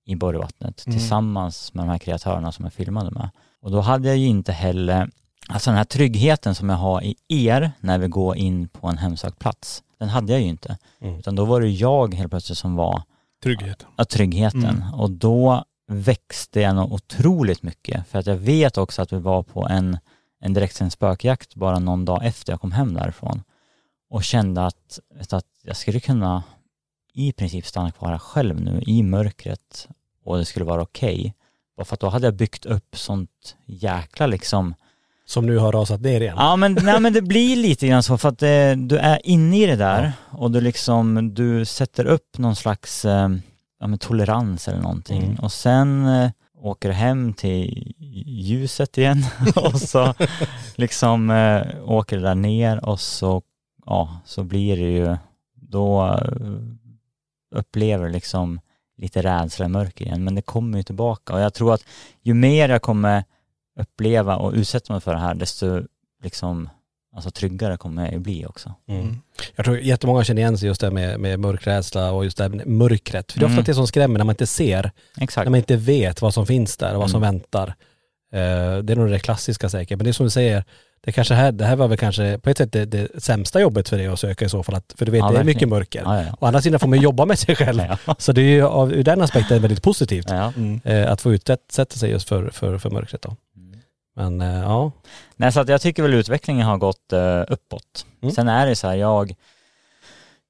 i 0.07 0.15
Borgvattnet 0.17 0.87
Mm. 0.87 0.99
tillsammans 0.99 1.75
med 1.75 1.85
de 1.85 1.91
här 1.91 1.99
kreatörerna 1.99 2.53
som 2.53 2.65
jag 2.65 2.73
filmade 2.73 3.11
med. 3.11 3.31
Och 3.63 3.71
då 3.71 3.81
hade 3.81 4.09
jag 4.09 4.17
ju 4.17 4.27
inte 4.27 4.53
heller, 4.53 5.11
alltså 5.49 5.71
den 5.71 5.77
här 5.77 5.85
tryggheten 5.85 6.55
som 6.55 6.69
jag 6.69 6.77
har 6.77 7.03
i 7.03 7.17
er 7.29 7.73
när 7.81 7.99
vi 7.99 8.09
går 8.09 8.37
in 8.37 8.69
på 8.69 8.87
en 8.89 8.99
hemsökt 8.99 9.39
plats, 9.39 9.83
den 10.01 10.09
hade 10.09 10.33
jag 10.33 10.41
ju 10.41 10.49
inte. 10.49 10.79
Mm. 11.01 11.19
Utan 11.19 11.37
då 11.37 11.45
var 11.45 11.61
det 11.61 11.69
jag 11.69 12.15
helt 12.15 12.31
plötsligt 12.31 12.59
som 12.59 12.75
var 12.77 13.03
Trygghet. 13.43 13.87
Ja, 13.97 14.05
tryggheten. 14.05 14.65
Mm. 14.65 14.95
Och 14.95 15.11
då 15.11 15.65
växte 15.87 16.61
jag 16.61 16.77
nog 16.77 16.93
otroligt 16.93 17.63
mycket. 17.63 18.09
För 18.09 18.19
att 18.19 18.27
jag 18.27 18.37
vet 18.37 18.79
också 18.79 19.03
att 19.03 19.13
vi 19.13 19.19
var 19.19 19.43
på 19.43 19.67
en, 19.71 19.99
en 20.41 20.55
direktsänd 20.55 20.93
spökjakt 20.93 21.55
bara 21.55 21.79
någon 21.79 22.05
dag 22.05 22.27
efter 22.27 22.53
jag 22.53 22.61
kom 22.61 22.73
hem 22.73 22.95
därifrån. 22.95 23.43
Och 24.11 24.25
kände 24.25 24.67
att, 24.67 25.01
att 25.31 25.45
jag 25.63 25.77
skulle 25.77 26.01
kunna 26.01 26.43
i 27.13 27.33
princip 27.33 27.67
stanna 27.67 27.91
kvar 27.91 28.11
här 28.11 28.19
själv 28.19 28.61
nu 28.61 28.83
i 28.87 29.03
mörkret 29.03 29.89
och 30.25 30.39
det 30.39 30.45
skulle 30.45 30.65
vara 30.65 30.83
okej. 30.83 31.35
Bara 31.77 31.85
för 31.85 31.95
att 31.95 32.01
då 32.01 32.09
hade 32.09 32.27
jag 32.27 32.35
byggt 32.35 32.67
upp 32.67 32.97
sånt 32.97 33.57
jäkla 33.67 34.27
liksom 34.27 34.75
Som 35.31 35.47
nu 35.47 35.59
har 35.59 35.73
rasat 35.73 36.01
ner 36.01 36.21
igen. 36.21 36.35
Ja 36.39 36.57
men, 36.57 36.79
nej, 36.83 37.01
men 37.01 37.13
det 37.13 37.23
blir 37.23 37.57
lite 37.57 37.87
grann 37.89 38.03
så 38.03 38.19
för 38.19 38.29
att 38.29 38.43
eh, 38.43 38.73
du 38.77 38.97
är 38.99 39.27
inne 39.27 39.63
i 39.63 39.67
det 39.67 39.77
där 39.77 40.13
och 40.31 40.51
du 40.51 40.61
liksom, 40.61 41.35
du 41.35 41.65
sätter 41.65 42.05
upp 42.05 42.39
någon 42.39 42.57
slags 42.57 43.05
eh, 43.05 43.29
ja, 43.81 43.87
men 43.87 43.99
tolerans 43.99 44.69
eller 44.69 44.81
någonting 44.81 45.23
Mm. 45.25 45.37
och 45.37 45.53
sen 45.53 46.07
eh, 46.07 46.31
åker 46.59 46.89
du 46.89 46.95
hem 46.95 47.33
till 47.33 47.93
ljuset 48.27 48.99
igen 48.99 49.25
och 49.57 49.81
så 49.81 50.15
liksom 50.77 51.31
eh, 51.31 51.63
åker 51.91 52.17
det 52.17 52.23
där 52.23 52.35
ner 52.35 52.85
och 52.85 53.01
så, 53.01 53.43
ja, 53.87 54.21
så 54.25 54.45
blir 54.45 54.77
det 54.77 54.91
ju, 54.93 55.17
då 55.55 56.07
eh, 56.07 56.51
upplever 57.55 58.05
du 58.07 58.13
liksom 58.13 58.61
lite 58.99 59.23
rädsla 59.23 59.67
i 59.67 59.69
mörker 59.69 60.05
igen 60.05 60.25
men 60.25 60.35
det 60.35 60.43
kommer 60.43 60.79
ju 60.79 60.83
tillbaka 60.83 61.33
och 61.33 61.41
jag 61.41 61.55
tror 61.55 61.75
att 61.75 61.85
ju 62.23 62.35
mer 62.35 62.69
jag 62.69 62.83
kommer 62.83 63.25
uppleva 63.81 64.37
och 64.37 64.53
utsätta 64.53 64.93
mig 64.93 65.01
för 65.03 65.13
det 65.15 65.21
här 65.21 65.35
desto 65.35 65.83
liksom 66.23 66.69
alltså 67.15 67.31
tryggare 67.31 67.77
kommer 67.77 68.05
jag 68.05 68.13
ju 68.13 68.19
bli 68.19 68.47
också. 68.47 68.75
Mm. 68.89 69.19
Jag 69.57 69.65
tror 69.65 69.79
jättemånga 69.79 70.25
känner 70.25 70.43
igen 70.43 70.59
sig 70.59 70.69
just 70.69 70.81
det 70.81 70.91
med, 70.91 71.21
med 71.21 71.41
mörkrädsla 71.41 72.13
och 72.13 72.25
just 72.25 72.37
det 72.39 72.45
här 72.45 72.65
mörkret. 72.67 73.33
För 73.33 73.39
det 73.41 73.45
är 73.45 73.47
ofta 73.47 73.53
Mm. 73.55 73.65
det 73.65 73.75
som 73.75 73.87
skrämmer 73.87 74.19
när 74.19 74.25
man 74.25 74.33
inte 74.33 74.47
ser, 74.47 74.91
Exakt. 75.21 75.47
när 75.47 75.51
man 75.51 75.59
inte 75.59 75.77
vet 75.77 76.23
vad 76.23 76.35
som 76.35 76.47
finns 76.47 76.77
där 76.77 76.95
och 76.95 77.01
vad 77.01 77.11
som 77.11 77.23
Mm. 77.23 77.35
väntar. 77.35 77.69
Eh, 78.33 78.79
det 78.83 78.93
är 78.93 78.97
nog 78.97 79.11
det 79.11 79.19
klassiska 79.19 79.69
säkert. 79.69 79.99
Men 79.99 80.05
det 80.05 80.11
är 80.11 80.13
som 80.13 80.27
du 80.27 80.31
säger, 80.31 80.65
det, 81.05 81.13
kanske 81.13 81.35
här, 81.35 81.53
det 81.53 81.65
här 81.65 81.77
var 81.77 81.89
väl 81.89 81.99
kanske 81.99 82.39
på 82.39 82.51
ett 82.51 82.59
sätt 82.59 82.73
det, 82.73 82.85
det 82.85 83.23
sämsta 83.23 83.61
jobbet 83.61 83.89
för 83.89 83.97
dig 83.99 84.07
att 84.07 84.21
söka 84.21 84.45
i 84.45 84.49
så 84.49 84.63
fall. 84.63 84.75
Att, 84.75 84.95
för 84.99 85.07
du 85.07 85.13
vet, 85.13 85.19
Ja, 85.19 85.31
det 85.31 85.39
är 85.39 85.45
mycket 85.45 85.69
verkligen. 85.69 85.69
mörker. 85.71 86.03
Ja, 86.05 86.23
ja. 86.23 86.37
Å 86.41 86.47
andra 86.47 86.63
sidan 86.63 86.81
får 86.81 86.89
man 86.89 87.01
jobba 87.01 87.27
med 87.27 87.39
sig 87.39 87.57
själv. 87.57 87.81
Ja. 88.07 88.15
Så 88.19 88.33
det 88.33 88.41
är 88.41 88.45
ju 88.55 88.63
av, 88.67 88.93
ur 88.93 89.03
den 89.05 89.21
aspekten 89.21 89.63
väldigt 89.63 89.83
positivt. 89.83 90.27
Ja. 90.31 90.53
Eh, 90.85 91.11
att 91.13 91.21
få 91.21 91.33
utsätta 91.33 91.85
sig 91.97 92.11
just 92.11 92.29
för, 92.29 92.51
för, 92.51 92.79
för 92.79 92.91
mörkret 92.91 93.23
då. 93.23 93.37
Men 94.15 94.41
eh, 94.41 94.61
ja. 94.61 94.93
Nej, 95.37 95.53
så 95.53 95.61
att 95.61 95.69
jag 95.69 95.81
tycker 95.81 96.03
väl 96.03 96.15
utvecklingen 96.15 96.67
har 96.67 96.79
gått 96.79 97.13
eh, 97.13 97.45
uppåt. 97.49 98.07
Mm. 98.21 98.35
Sen 98.35 98.49
är 98.49 98.67
det 98.67 98.77
så 98.77 98.89
här, 98.89 98.95
jag, 98.95 99.35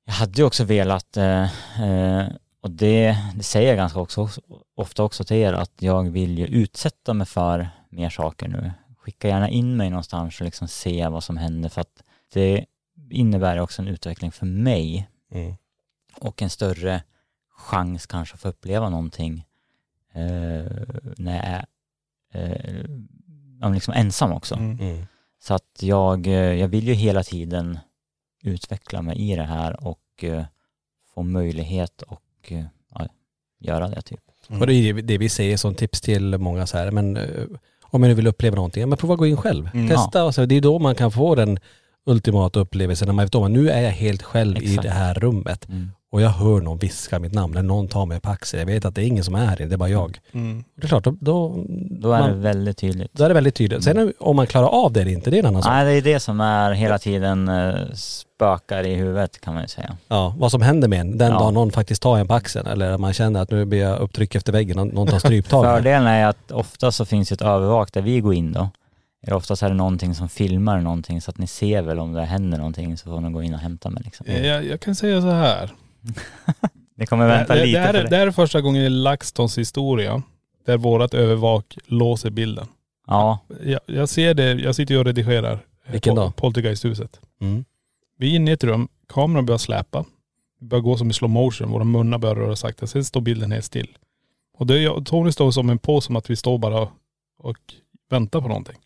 jag 0.05 0.13
hade 0.13 0.41
ju 0.41 0.45
också 0.45 0.65
velat, 0.65 1.17
eh, 1.17 1.43
eh, 1.83 2.27
och 2.61 2.71
det, 2.71 3.17
det 3.35 3.43
säger 3.43 3.69
jag 3.69 3.77
ganska 3.77 4.01
också, 4.01 4.29
ofta 4.77 5.03
också 5.03 5.25
till 5.25 5.37
er, 5.37 5.53
att 5.53 5.73
jag 5.79 6.11
vill 6.11 6.39
ju 6.39 6.47
utsätta 6.47 7.15
mig 7.15 7.27
för 7.27 7.71
mer 7.89 8.11
saker 8.11 8.49
nu. 8.49 8.73
Skicka 8.99 9.29
gärna 9.29 9.49
in 9.49 9.77
mig 9.77 9.91
någonstans 9.91 10.41
och 10.41 10.45
liksom 10.45 10.69
se 10.69 11.09
vad 11.09 11.25
som 11.25 11.37
händer 11.37 11.69
för 11.69 11.81
att 11.81 12.03
det 12.33 12.67
innebär 13.11 13.61
också 13.61 13.83
en 13.83 13.89
utveckling 13.89 14.33
för 14.33 14.47
mig 14.47 15.11
Mm. 15.33 15.55
och 16.21 16.43
en 16.43 16.51
större 16.51 17.03
chans 17.57 18.07
kanske 18.07 18.35
att 18.35 18.41
få 18.41 18.49
uppleva 18.49 18.89
någonting 18.89 19.47
eh, 20.13 20.67
när 21.17 21.37
jag 21.37 21.45
är 21.45 21.65
liksom 23.69 23.95
ensam 23.95 24.33
också. 24.33 24.55
Mm. 24.55 25.07
Så 25.43 25.55
att 25.55 25.79
jag, 25.81 26.27
eh, 26.27 26.33
jag 26.35 26.69
vill 26.69 26.89
ju 26.89 26.95
hela 26.95 27.23
tiden 27.23 27.79
utveckla 28.43 29.03
mig 29.03 29.31
i 29.31 29.37
det 29.37 29.43
här 29.43 29.87
och 29.87 30.25
eh, 30.25 30.45
få 31.15 31.23
möjlighet 31.23 32.03
och 32.03 32.23
eh, 32.53 32.65
ja, 32.95 33.07
göra 33.61 33.89
det 33.89 34.03
typ. 34.03 34.21
Och 34.61 34.67
det 34.67 34.75
är 34.75 34.95
det- 34.95 35.19
vi 35.19 35.29
säger 35.29 35.57
som 35.57 35.75
tips 35.75 36.01
till 36.01 36.39
många 36.39 36.67
så 36.67 36.79
här, 36.79 36.91
men 36.91 37.17
om 37.83 38.01
man 38.01 38.09
nu 38.11 38.15
vill 38.15 38.27
uppleva 38.27 38.57
någonting, 38.57 38.89
men 38.89 38.99
prova 38.99 39.15
att 39.15 39.19
gå 39.19 39.27
in 39.27 39.37
själv. 39.37 39.71
Mm. 39.75 39.89
Testa 39.89 40.25
och 40.25 40.35
så, 40.35 40.47
det 40.47 40.55
är 40.55 40.61
då 40.61 40.79
man 40.79 40.95
kan 40.95 41.11
få 41.13 41.35
den 41.35 41.59
ultimata 42.07 42.61
upplevelsen 42.61 43.07
när 43.09 43.13
man 43.13 43.25
vet 43.25 43.35
om 43.35 43.45
att 43.45 43.51
nu 43.51 43.71
är 43.71 43.83
jag 43.83 43.91
helt 43.91 44.23
själv 44.23 44.57
i 44.57 44.65
Exakt. 44.65 44.83
det 44.83 44.91
här 44.95 45.15
rummet 45.15 45.69
Mm. 45.69 45.91
och 46.13 46.21
jag 46.23 46.29
hör 46.31 46.61
någon 46.61 46.79
viska 46.79 47.19
mitt 47.19 47.33
namn 47.35 47.57
eller 47.57 47.69
någon 47.69 47.89
tar 47.89 48.07
mig 48.07 48.21
på 48.21 48.31
axeln. 48.31 48.59
Jag 48.61 48.67
vet 48.75 48.85
att 48.85 48.95
det 48.95 49.03
är 49.03 49.07
ingen 49.07 49.25
som 49.25 49.35
är 49.35 49.47
här 49.47 49.57
det 49.57 49.73
är 49.73 49.77
bara 49.77 49.89
jag. 49.89 50.19
Mm. 50.33 50.65
Det 50.77 50.85
är 50.85 50.89
klart, 50.89 51.05
då, 51.05 51.15
då, 51.21 51.65
Då 51.91 52.13
är 52.13 52.21
man, 52.21 52.31
det 52.31 52.37
väldigt 52.37 52.77
tydligt. 52.79 53.11
då 53.13 53.25
är 53.25 53.29
det 53.29 53.35
väldigt 53.35 53.55
tydligt. 53.55 53.85
Sen 53.85 54.13
om 54.19 54.37
man 54.37 54.47
klarar 54.47 54.67
av 54.69 54.93
det 54.93 55.01
eller 55.01 55.11
inte, 55.13 55.31
det 55.31 55.37
är 55.37 55.41
en 55.41 55.47
annan 55.47 55.63
sak. 55.63 55.73
Nej, 55.73 55.85
det 55.85 56.11
är 56.11 56.15
det 56.15 56.21
som 56.21 56.41
är 56.41 56.73
hela 56.73 56.99
tiden 56.99 57.49
eh, 57.49 57.75
spökar 57.95 58.87
i 58.87 58.95
huvudet 58.95 59.41
kan 59.41 59.55
man 59.55 59.63
ju 59.63 59.69
säga. 59.69 59.97
Ja, 60.09 60.35
vad 60.39 60.51
som 60.51 60.63
händer 60.63 60.89
med 60.89 61.01
en 61.01 61.19
den 61.19 61.33
Ja. 61.33 61.39
dagen 61.39 61.55
någon 61.55 61.71
faktiskt 61.73 62.03
tar 62.03 62.19
en 62.19 62.29
på 62.29 62.35
axeln 62.35 62.67
eller 62.67 62.99
man 62.99 63.13
känner 63.13 63.43
att 63.43 63.51
nu 63.51 63.65
blir 63.65 63.81
jag 63.81 63.99
upptryckt 63.99 64.37
efter 64.37 64.53
väggen, 64.53 64.77
någon, 64.77 64.89
någon 64.89 65.07
tar 65.07 65.19
stryptag. 65.19 65.65
Fördelen 65.77 66.07
är 66.07 66.27
att 66.27 66.51
ofta 66.53 66.93
så 66.93 67.05
finns 67.05 67.33
ett 67.33 67.43
övervak 67.43 67.93
där 67.93 68.03
vi 68.03 68.21
går 68.21 68.35
in 68.35 68.53
då. 68.53 68.69
Eller 69.23 69.37
oftast 69.37 69.63
är 69.63 69.69
det 69.69 69.75
någonting 69.75 70.15
som 70.15 70.29
filmar 70.29 70.81
någonting 70.81 71.21
så 71.21 71.31
att 71.31 71.39
ni 71.39 71.47
ser 71.47 71.83
väl 71.83 71.99
om 71.99 72.13
det 72.13 72.25
händer 72.25 72.59
någonting 72.59 72.97
så 72.97 73.11
får 73.11 73.21
ni 73.21 73.31
gå 73.31 73.43
in 73.43 73.55
och 73.55 73.61
hämta 73.61 73.91
mig 73.91 74.03
liksom. 74.05 74.27
Jag, 74.29 74.65
jag 74.67 74.81
kan 74.81 74.95
säga 74.95 75.21
så 75.21 75.31
här. 75.31 75.71
Ni 76.97 77.07
kommer 77.07 77.27
vänta 77.29 77.55
det, 77.55 77.65
lite 77.67 77.79
det, 77.79 77.85
här, 77.85 77.93
för 77.93 77.99
är- 77.99 78.03
det. 78.05 78.11
det 78.11 78.17
här 78.17 78.27
är 78.27 78.31
första 78.31 78.61
gången 78.61 78.83
i 78.83 78.89
LaxTons 78.89 79.59
historia 79.59 80.23
där 80.67 80.77
vårat 80.77 81.15
övervak 81.15 81.79
låser 81.87 82.31
bilden. 82.31 82.67
Ja, 83.07 83.39
Jag, 83.65 83.81
jag 83.87 84.09
ser 84.09 84.35
det, 84.35 84.53
jag 84.53 84.75
sitter 84.75 84.95
ju 84.95 85.01
och 85.01 85.07
redigerar 85.07 85.59
Vilken 85.87 86.15
på- 86.15 86.21
då? 86.21 86.31
Poltergeisthuset. 86.31 87.21
Mm. 87.41 87.65
Vi 88.19 88.31
är 88.33 88.37
inne 88.37 88.51
i 88.51 88.55
ett 88.55 88.65
rum, 88.65 88.89
kameran 89.09 89.47
börjar 89.47 89.59
släpa. 89.59 90.05
Det 90.61 90.67
börjar 90.67 90.83
gå 90.83 90.97
som 90.97 91.11
i 91.11 91.13
slow 91.13 91.31
motion, 91.31 91.71
våra 91.71 91.85
munnar 91.85 92.19
börjar 92.19 92.35
röra 92.35 92.57
sakta. 92.57 92.87
Sen 92.87 93.05
står 93.05 93.21
bilden 93.21 93.53
helt 93.53 93.65
still. 93.65 93.89
Och 94.59 94.67
det, 94.67 94.75
är 94.79 94.83
jag- 94.83 95.07
Tony 95.07 95.33
står 95.33 95.51
som 95.51 95.71
en 95.71 95.79
på 95.79 96.01
som 96.01 96.17
att 96.17 96.31
vi 96.31 96.37
står 96.37 96.59
bara 96.59 96.89
och 97.39 97.57
väntar 98.11 98.41
på 98.41 98.49
någonting. 98.49 98.77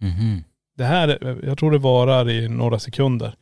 Mhm. 0.00 0.44
Det 0.76 0.84
här, 0.84 1.38
jag 1.46 1.58
tror 1.58 1.70
det 1.70 1.78
varar 1.78 2.30
i 2.30 2.48
några 2.48 2.78
sekunder. 2.78 3.34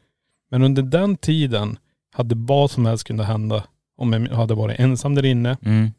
Men 0.51 0.63
under 0.63 0.83
den 0.83 1.17
tiden 1.17 1.79
hade 2.15 2.35
vad 2.39 2.71
som 2.71 2.87
helst 2.87 3.05
kunnat 3.07 3.27
hända 3.27 3.65
om 3.97 4.13
jag 4.13 4.37
hade 4.37 4.55
varit 4.55 4.81
ensam 4.81 5.15
där 5.15 5.25
inne. 5.25 5.57
Mm. 5.63 5.93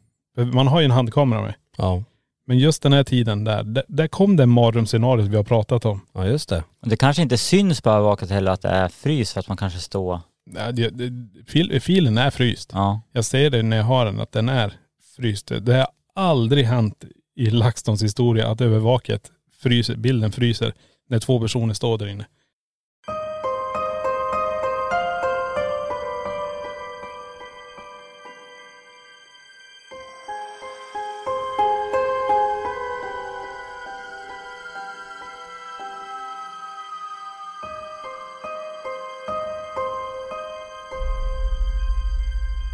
Man 0.54 0.66
har 0.66 0.80
ju 0.80 0.84
en 0.84 0.90
handkamera 0.90 1.42
med. 1.42 1.54
Ja. 1.76 2.02
Men 2.46 2.58
just 2.58 2.82
den 2.82 2.92
här 2.92 3.04
tiden 3.04 3.44
där, 3.44 3.62
där, 3.62 3.84
där 3.88 4.08
kom 4.08 4.36
det 4.36 4.46
mardrömsscenariot 4.46 5.28
vi 5.28 5.36
har 5.36 5.44
pratat 5.44 5.84
om. 5.84 6.00
ja, 6.12 6.26
just 6.26 6.48
det. 6.48 6.64
Det 6.82 6.96
kanske 6.96 7.22
inte 7.22 7.38
syns 7.38 7.80
på 7.80 7.90
övervaket 7.90 8.30
heller 8.30 8.50
att 8.50 8.62
det 8.62 8.68
är 8.68 8.88
frys 8.88 9.32
för 9.32 9.40
att 9.40 9.48
man 9.48 9.56
kanske 9.56 9.78
står, 9.78 10.20
Nej, 10.46 10.72
Det, 10.72 10.90
det, 10.90 11.12
fil, 11.46 11.80
filen 11.80 12.18
är 12.18 12.30
fryst. 12.30 12.70
ja. 12.74 13.00
Jag 13.12 13.24
ser 13.24 13.50
det 13.50 13.62
när 13.62 13.76
jag 13.76 13.84
har 13.84 14.04
den, 14.04 14.20
att 14.20 14.32
den 14.32 14.48
är 14.48 14.72
fryst. 15.16 15.52
Det 15.60 15.74
har 15.74 15.86
aldrig 16.14 16.64
hänt 16.64 17.04
i 17.36 17.50
LaxTons 17.50 18.02
historia 18.02 18.48
att 18.48 18.60
övervaket 18.60 19.30
fryser, 19.62 19.96
bilden 19.96 20.32
fryser 20.32 20.72
när 21.08 21.18
två 21.18 21.40
personer 21.40 21.74
står 21.74 21.98
där 21.98 22.08
inne. 22.08 22.26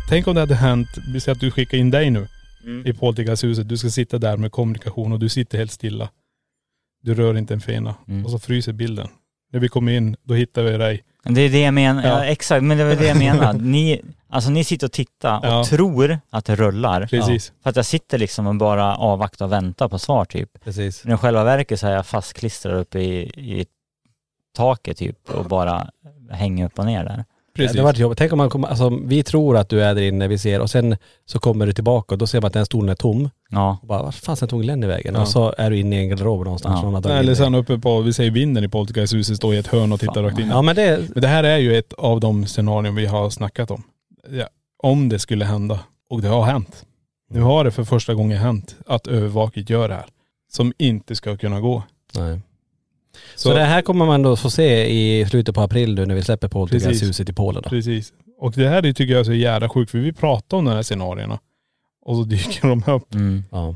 Tänk 0.08 0.26
om 0.26 0.34
det 0.34 0.40
hade 0.40 0.54
hänt, 0.54 0.88
vi 1.12 1.20
säger 1.20 1.34
att 1.34 1.40
du 1.40 1.50
skickar 1.50 1.78
in 1.78 1.90
dig 1.90 2.10
nu 2.10 2.26
Mm. 2.66 2.86
i 2.86 2.92
Poltergeisthuset. 2.92 3.68
Du 3.68 3.76
ska 3.76 3.90
sitta 3.90 4.18
där 4.18 4.36
med 4.36 4.52
kommunikation 4.52 5.12
och 5.12 5.18
du 5.18 5.28
sitter 5.28 5.58
helt 5.58 5.72
stilla. 5.72 6.08
Du 7.06 7.14
rör 7.14 7.36
inte 7.38 7.54
en 7.54 7.60
fena. 7.60 7.94
Mm. 8.08 8.24
Och 8.24 8.30
så 8.30 8.38
fryser 8.38 8.72
bilden. 8.72 9.08
När 9.52 9.60
vi 9.60 9.68
kommer 9.68 9.92
in, 9.92 10.16
då 10.22 10.34
hittar 10.34 10.62
vi 10.62 10.76
dig. 10.76 11.04
Det 11.24 11.40
är 11.40 11.50
det 11.50 11.60
jag 11.60 11.74
menar, 11.74 12.02
ja. 12.02 12.08
Ja. 12.08 12.24
exakt, 12.24 12.62
men 12.64 12.78
det 12.78 12.84
var 12.84 12.94
det 12.96 13.06
jag 13.06 13.18
menar. 13.18 13.52
Ni, 13.60 14.02
alltså 14.28 14.50
ni 14.50 14.64
sitter 14.64 14.86
och 14.86 14.92
tittar 14.92 15.38
och 15.38 15.44
Ja. 15.46 15.64
tror 15.64 16.18
att 16.30 16.44
det 16.44 16.56
rullar. 16.56 17.06
Precis. 17.06 17.52
För 17.62 17.70
att 17.70 17.76
jag 17.76 17.86
sitter 17.86 18.18
liksom 18.18 18.46
och 18.46 18.54
bara 18.54 18.96
avvaktar 18.96 19.44
och 19.44 19.52
väntar 19.52 19.88
på 19.88 19.98
svar 19.98 20.24
typ. 20.24 20.64
Precis. 20.64 21.04
Men 21.04 21.14
i 21.14 21.16
själva 21.16 21.44
verket 21.44 21.80
så 21.80 21.86
är 21.86 21.92
jag 21.92 22.06
fastklistrad 22.06 22.74
uppe 22.76 22.98
i, 22.98 23.18
i 23.60 23.66
taket 24.56 24.96
typ 24.96 25.30
och 25.30 25.44
bara 25.44 25.90
hänger 26.30 26.66
upp 26.66 26.78
och 26.78 26.86
ner 26.86 27.04
där. 27.04 27.24
Precis. 27.56 27.76
Det 27.76 27.82
var 27.82 27.94
jobbigt. 27.94 28.18
Tänk 28.18 28.32
om 28.32 28.38
man 28.38 28.50
kommer, 28.50 28.68
alltså 28.68 28.98
vi 29.04 29.22
tror 29.22 29.56
att 29.56 29.68
du 29.68 29.82
är 29.82 29.94
där 29.94 30.02
inne, 30.02 30.28
vi 30.28 30.38
ser 30.38 30.60
och 30.60 30.70
sen 30.70 30.96
så 31.24 31.38
kommer 31.38 31.66
du 31.66 31.72
tillbaka 31.72 32.14
och 32.14 32.18
då 32.18 32.26
ser 32.26 32.40
man 32.40 32.46
att 32.46 32.52
den 32.52 32.66
stolen 32.66 32.88
är 32.88 32.94
tom. 32.94 33.30
Ja, 33.50 33.78
Och 33.82 33.88
bara, 33.88 34.02
vad 34.02 34.14
fan 34.14 34.36
tog 34.36 34.62
Glenn 34.62 34.84
i 34.84 34.86
vägen? 34.86 35.14
Ja. 35.14 35.20
Och 35.20 35.28
så 35.28 35.54
är 35.58 35.70
du 35.70 35.78
inne 35.78 35.96
i 35.96 35.98
en 35.98 36.08
garderob 36.08 36.44
någonstans. 36.44 36.80
Ja. 36.82 36.90
Dragit 36.90 37.06
Eller 37.06 37.34
sen 37.34 37.54
uppe 37.54 37.78
på, 37.78 38.00
vi 38.00 38.12
säger 38.12 38.30
vinden 38.30 38.64
i 38.64 38.68
Poltergeisthuset, 38.68 39.36
står 39.36 39.54
i 39.54 39.58
ett 39.58 39.66
hörn 39.66 39.92
och 39.92 40.00
tittar 40.00 40.22
rakt 40.22 40.38
in. 40.38 40.48
Ja 40.48 40.62
men 40.62 40.76
det, 40.76 41.00
Men 41.14 41.22
det 41.22 41.28
här 41.28 41.44
är 41.44 41.56
ju 41.58 41.76
ett 41.78 41.92
av 41.92 42.20
de 42.20 42.46
scenarion 42.46 42.94
vi 42.94 43.06
har 43.06 43.30
snackat 43.30 43.70
om. 43.70 43.82
Ja, 44.30 44.48
om 44.82 45.08
det 45.08 45.18
skulle 45.18 45.44
hända. 45.44 45.80
Och 46.10 46.22
det 46.22 46.28
har 46.28 46.44
hänt. 46.44 46.84
Nu 47.30 47.40
har 47.40 47.64
det 47.64 47.70
för 47.70 47.84
första 47.84 48.14
gången 48.14 48.38
hänt 48.38 48.76
att 48.86 49.06
övervaket 49.06 49.70
gör 49.70 49.88
det 49.88 49.94
här. 49.94 50.06
Som 50.52 50.72
inte 50.78 51.14
ska 51.16 51.36
kunna 51.36 51.60
gå. 51.60 51.82
nej. 52.16 52.40
Så, 53.34 53.48
Så, 53.48 53.54
det 53.54 53.64
här 53.64 53.82
kommer 53.82 54.06
man 54.06 54.22
då 54.22 54.36
få 54.36 54.50
se 54.50 54.86
i 54.90 55.26
slutet 55.26 55.54
på 55.54 55.60
april 55.60 55.94
nu 55.94 56.06
när 56.06 56.14
vi 56.14 56.22
släpper 56.22 56.48
Poltergeisthuset 56.48 57.28
i 57.28 57.32
Polen 57.32 57.62
då. 57.62 57.68
Precis. 57.70 58.12
Och 58.38 58.52
det 58.52 58.68
här 58.68 58.86
är- 58.86 58.92
tycker 58.92 59.12
jag 59.12 59.20
är 59.20 59.24
så 59.24 59.32
jävla 59.32 59.68
sjukt 59.68 59.90
för 59.90 59.98
vi 59.98 60.12
pratar 60.12 60.56
om 60.56 60.64
de 60.64 60.70
här 60.74 60.82
scenarierna. 60.82 61.38
Och 62.04 62.16
så 62.16 62.22
dyker 62.22 62.68
de 62.68 62.82
upp. 62.92 63.14
mm. 63.14 63.44
Ja. 63.50 63.74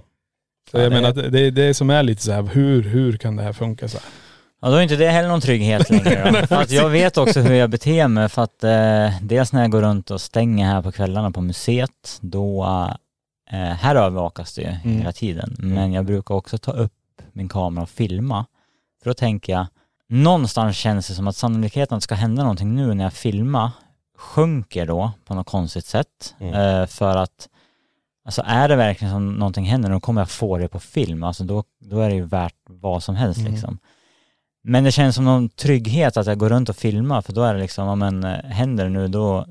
Så 0.70 0.76
Ja, 0.76 0.82
jag 0.82 0.92
det- 0.92 0.96
menar 1.00 1.08
att 1.26 1.32
det 1.32 1.40
är 1.40 1.50
det 1.50 1.74
som 1.74 1.90
är 1.90 2.02
lite 2.02 2.22
så 2.22 2.32
här, 2.32 2.42
hur, 2.42 2.82
hur 2.82 3.16
kan 3.16 3.36
det 3.36 3.42
här 3.42 3.52
funka 3.52 3.88
så 3.88 3.96
här? 3.98 4.06
Ja, 4.62 4.70
då 4.70 4.76
är 4.76 4.80
inte 4.82 4.96
det 4.96 5.10
heller 5.10 5.28
någon 5.28 5.40
trygghet 5.40 5.90
längre 5.90 6.30
då. 6.40 6.46
för 6.46 6.56
att 6.56 6.70
jag 6.70 6.88
vet 6.88 7.16
också 7.18 7.40
hur 7.40 7.54
jag 7.54 7.70
beter 7.70 8.08
mig 8.08 8.28
för 8.28 8.42
att 8.42 8.64
eh, 8.64 9.22
dels 9.22 9.52
när 9.52 9.60
jag 9.60 9.70
går 9.70 9.82
runt 9.82 10.10
och 10.10 10.20
stänger 10.20 10.66
här 10.66 10.82
på 10.82 10.92
kvällarna 10.92 11.30
på 11.30 11.40
museet, 11.40 12.18
då, 12.20 12.64
eh, 13.52 13.58
här 13.58 13.96
övervakas 13.96 14.54
det 14.54 14.62
ju 14.62 14.68
Mm. 14.68 14.98
hela 14.98 15.12
tiden. 15.12 15.56
Men 15.58 15.92
jag 15.92 16.04
brukar 16.04 16.34
också 16.34 16.58
ta 16.58 16.72
upp 16.72 16.92
min 17.32 17.48
kamera 17.48 17.82
och 17.82 17.90
filma. 17.90 18.46
För 19.02 19.10
då 19.10 19.14
tänker 19.14 19.52
jag, 19.52 19.66
någonstans 20.08 20.76
känns 20.76 21.08
det 21.08 21.14
som 21.14 21.28
att 21.28 21.36
sannolikheten 21.36 21.96
att 21.96 22.00
det 22.00 22.04
ska 22.04 22.14
hända 22.14 22.42
någonting 22.42 22.74
nu 22.74 22.94
när 22.94 23.04
jag 23.04 23.12
filmar 23.12 23.70
sjunker 24.18 24.86
då 24.86 25.12
på 25.24 25.34
något 25.34 25.46
konstigt 25.46 25.86
sätt. 25.86 26.34
Mm. 26.38 26.54
Eh, 26.54 26.86
för 26.86 27.16
att 27.16 27.48
Alltså 28.24 28.42
är 28.46 28.68
det 28.68 28.76
verkligen 28.76 29.14
som 29.14 29.34
någonting 29.34 29.64
händer, 29.64 29.90
då 29.90 30.00
kommer 30.00 30.20
jag 30.20 30.30
få 30.30 30.58
det 30.58 30.68
på 30.68 30.80
film. 30.80 31.22
Alltså 31.22 31.44
då, 31.44 31.64
då 31.80 32.00
är 32.00 32.08
det 32.08 32.14
ju 32.14 32.24
värt 32.24 32.54
vad 32.68 33.02
som 33.02 33.14
helst 33.16 33.40
Mm. 33.40 33.52
liksom. 33.52 33.78
Men 34.62 34.84
det 34.84 34.92
känns 34.92 35.14
som 35.14 35.24
någon 35.24 35.48
trygghet 35.48 36.16
att 36.16 36.26
jag 36.26 36.38
går 36.38 36.48
runt 36.48 36.68
och 36.68 36.76
filmar, 36.76 37.22
för 37.22 37.32
då 37.32 37.42
är 37.42 37.54
det 37.54 37.60
liksom, 37.60 37.86
ja 37.86 37.94
men 37.94 38.24
eh, 38.24 38.44
händer 38.44 38.84
det 38.84 38.90
nu 38.90 39.08
då, 39.08 39.46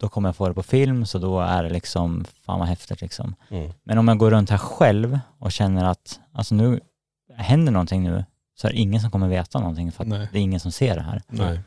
då 0.00 0.08
kommer 0.08 0.28
jag 0.28 0.36
få 0.36 0.48
det 0.48 0.54
på 0.54 0.62
film, 0.62 1.06
så 1.06 1.18
då 1.18 1.40
är 1.40 1.62
det 1.62 1.70
liksom, 1.70 2.24
fan 2.46 2.58
vad 2.58 2.68
häftigt 2.68 3.00
liksom. 3.00 3.34
Mm. 3.50 3.72
Men 3.84 3.98
om 3.98 4.08
jag 4.08 4.18
går 4.18 4.30
runt 4.30 4.50
här 4.50 4.58
själv 4.58 5.18
och 5.38 5.52
känner 5.52 5.84
att, 5.84 6.20
alltså 6.32 6.54
nu 6.54 6.80
händer 7.36 7.72
någonting 7.72 8.02
nu, 8.02 8.24
så 8.62 8.68
är 8.68 8.72
det 8.72 8.78
ingen 8.78 9.00
som 9.00 9.10
kommer 9.10 9.28
veta 9.28 9.58
någonting 9.60 9.92
för 9.92 10.02
att 10.04 10.08
Nej. 10.08 10.28
det 10.32 10.38
är 10.38 10.42
ingen 10.42 10.60
som 10.60 10.72
ser 10.72 10.94
det 10.94 11.02
här. 11.02 11.22
Nej. 11.28 11.60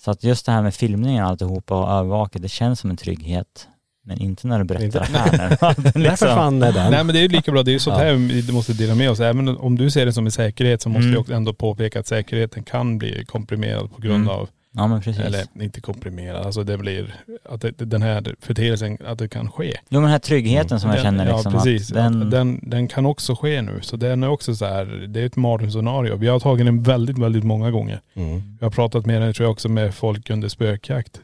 Så 0.00 0.10
att 0.10 0.24
just 0.24 0.46
det 0.46 0.52
här 0.52 0.62
med 0.62 0.74
filmningen 0.74 1.24
och 1.24 1.30
alltihopa 1.30 1.80
och 1.84 1.90
övervaka, 1.90 2.38
det 2.38 2.48
känns 2.48 2.80
som 2.80 2.90
en 2.90 2.96
trygghet. 2.96 3.68
Men 4.04 4.18
inte 4.18 4.46
när 4.46 4.58
du 4.58 4.64
berättar 4.64 4.84
Inte- 4.84 4.98
det 4.98 5.18
här. 5.18 5.48
Där 5.92 5.98
liksom. 6.00 6.16
försvann 6.28 6.60
den. 6.60 6.74
Nej 6.90 7.04
men 7.04 7.06
det 7.06 7.18
är 7.18 7.22
ju 7.22 7.28
lika 7.28 7.52
bra, 7.52 7.62
det 7.62 7.70
är 7.70 7.72
ju 7.72 7.78
sånt 7.78 7.96
här 7.96 8.14
vi 8.14 8.52
måste 8.52 8.72
dela 8.72 8.94
med 8.94 9.10
oss. 9.10 9.20
Även 9.20 9.48
om 9.48 9.76
du 9.76 9.90
ser 9.90 10.06
det 10.06 10.12
som 10.12 10.26
en 10.26 10.32
säkerhet 10.32 10.82
så 10.82 10.88
måste 10.88 11.00
Mm. 11.02 11.12
jag 11.12 11.20
också 11.20 11.32
ändå 11.34 11.52
påpeka 11.54 12.00
att 12.00 12.06
säkerheten 12.06 12.62
kan 12.62 12.98
bli 12.98 13.24
komprimerad 13.24 13.90
på 13.94 14.00
grund 14.00 14.24
Mm. 14.24 14.28
av, 14.28 14.48
Ja 14.72 14.86
men 14.86 15.00
precis. 15.00 15.22
eller 15.24 15.44
inte 15.60 15.80
komprimerad, 15.80 16.46
alltså 16.46 16.64
det 16.64 16.78
blir, 16.78 17.14
att 17.44 17.60
det, 17.60 17.70
den 17.78 18.02
här 18.02 18.34
förteelsen, 18.40 18.98
att 19.06 19.18
det 19.18 19.28
kan 19.28 19.50
ske. 19.52 19.66
Jo 19.88 20.00
men 20.00 20.02
den 20.02 20.10
här 20.10 20.18
tryggheten 20.18 20.80
som 20.80 20.90
jag 20.90 20.96
Den- 20.96 21.04
känner 21.04 21.32
liksom 21.32 21.52
Ja 21.52 21.58
precis, 21.58 21.90
att 21.90 21.94
den, 21.96 22.20
den... 22.20 22.30
Den, 22.30 22.60
den 22.70 22.88
kan 22.88 23.06
också 23.06 23.34
ske 23.34 23.62
nu. 23.62 23.78
Så 23.82 23.96
den 23.96 24.22
är 24.22 24.28
också 24.28 24.54
så 24.54 24.64
här, 24.64 24.84
det 25.08 25.20
är 25.20 25.26
ett 25.26 25.36
mardrömsscenario. 25.36 26.16
Vi 26.16 26.26
har 26.28 26.40
tagit 26.40 26.66
den 26.66 26.82
väldigt, 26.82 27.18
väldigt 27.18 27.44
många 27.44 27.70
gånger. 27.70 28.00
Mm. 28.14 28.42
Jag 28.60 28.66
har 28.66 28.70
pratat 28.70 29.06
med 29.06 29.22
den 29.22 29.32
tror 29.34 29.44
jag 29.44 29.52
också 29.52 29.68
med 29.68 29.94
folk 29.94 30.30
under 30.30 30.48
spökjakt. 30.48 31.20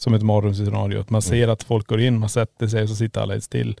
Som 0.00 0.14
ett 0.14 0.22
mardrömsscenario. 0.22 1.00
Att 1.00 1.10
man 1.10 1.20
Mm. 1.22 1.22
ser 1.30 1.48
att 1.48 1.62
folk 1.62 1.86
går 1.86 2.00
in, 2.00 2.18
man 2.18 2.28
sätter 2.28 2.66
sig 2.66 2.82
och 2.82 2.88
så 2.88 2.94
sitter 2.96 3.20
alla 3.20 3.40
still. 3.40 3.76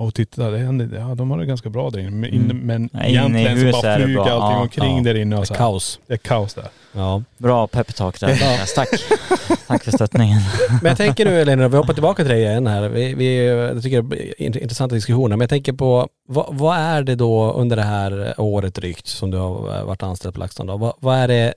Och 0.00 0.14
titta, 0.14 0.50
det 0.50 0.58
händer, 0.58 0.98
ja 0.98 1.14
de 1.14 1.30
har 1.30 1.38
det 1.38 1.46
ganska 1.46 1.68
bra 1.70 1.90
där 1.90 1.98
inne. 1.98 2.10
Men, 2.10 2.30
Mm. 2.34 2.58
men 2.58 2.90
Ja, 2.92 3.04
i 3.04 3.10
egentligen 3.10 3.72
så 3.72 3.80
bara 3.82 3.96
flyger 3.96 4.14
bra. 4.14 4.22
allting 4.22 4.56
Ja, 4.56 4.60
omkring 4.60 4.96
ja. 4.96 5.02
där 5.02 5.14
inne. 5.14 5.36
Och 5.36 5.46
Det 5.46 5.54
är 5.54 5.56
kaos. 5.58 6.00
Det 6.06 6.12
är 6.12 6.18
kaos 6.18 6.54
där. 6.54 6.64
Ja. 6.92 7.22
bra 7.38 7.66
peptalk 7.66 8.20
där. 8.20 8.28
Niklas. 8.28 8.74
Tack. 8.74 8.88
Tack 9.66 9.84
för 9.84 9.90
stöttningen. 9.92 10.40
Men 10.82 10.88
jag 10.88 10.96
tänker 10.96 11.24
nu 11.24 11.40
Elina, 11.40 11.68
vi 11.68 11.76
hoppar 11.76 11.92
tillbaka 11.94 12.22
till 12.22 12.30
dig 12.32 12.42
igen 12.42 12.66
här. 12.66 12.88
Vi, 12.88 13.14
vi, 13.14 13.46
jag 13.46 13.82
tycker 13.82 14.02
det 14.02 14.16
är 14.16 14.48
int- 14.48 14.58
intressanta 14.58 14.94
diskussioner. 14.94 15.36
Men 15.36 15.40
jag 15.40 15.50
tänker 15.50 15.72
på, 15.72 16.08
vad, 16.28 16.46
vad 16.50 16.76
är 16.78 17.02
det 17.02 17.14
då 17.14 17.52
under 17.52 17.76
det 17.76 17.82
här 17.82 18.34
året 18.38 18.74
drygt 18.74 19.06
som 19.06 19.30
du 19.30 19.38
har 19.38 19.78
eh, 19.78 19.84
varit 19.84 20.02
anställd 20.02 20.34
på 20.34 20.40
LaxTon 20.40 20.66
då? 20.66 20.76
Vad, 20.76 20.92
vad 21.00 21.16
är 21.16 21.28
det 21.28 21.54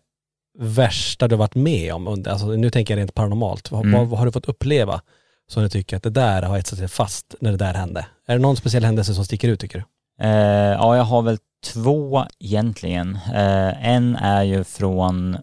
värsta 0.60 1.28
du 1.28 1.36
har 1.36 1.40
varit 1.40 1.56
med 1.56 1.94
om? 1.94 2.08
Under, 2.08 2.32
alltså, 2.32 2.48
nu 2.48 2.70
tänker 2.70 2.94
jag 2.94 3.00
rent 3.00 3.14
paranormalt. 3.14 3.72
Mm. 3.72 3.92
vad, 3.92 4.08
vad 4.08 4.20
har 4.20 4.26
du 4.26 4.32
fått 4.32 4.46
uppleva 4.50 5.02
som 5.48 5.64
du 5.64 5.70
tycker 5.70 5.98
att 5.98 6.04
det 6.04 6.10
där 6.10 6.42
har 6.42 6.58
etsat 6.58 6.80
sig 6.80 6.88
fast 6.88 7.36
när 7.40 7.52
det 7.52 7.58
där 7.58 7.74
hände? 7.74 8.06
Är 8.28 8.36
det 8.36 8.42
någon 8.42 8.58
speciell 8.58 8.86
händelse 8.86 9.14
som 9.14 9.26
sticker 9.26 9.50
ut 9.50 9.60
tycker 9.60 9.80
du? 9.80 9.86
Eh, 10.26 10.72
ja, 10.72 10.98
jag 10.98 11.04
har 11.04 11.22
väl 11.22 11.38
två 11.64 12.26
egentligen. 12.40 13.16
Eh, 13.16 13.88
en 13.88 14.16
är 14.16 14.44
ju 14.44 14.64
från, 14.64 15.38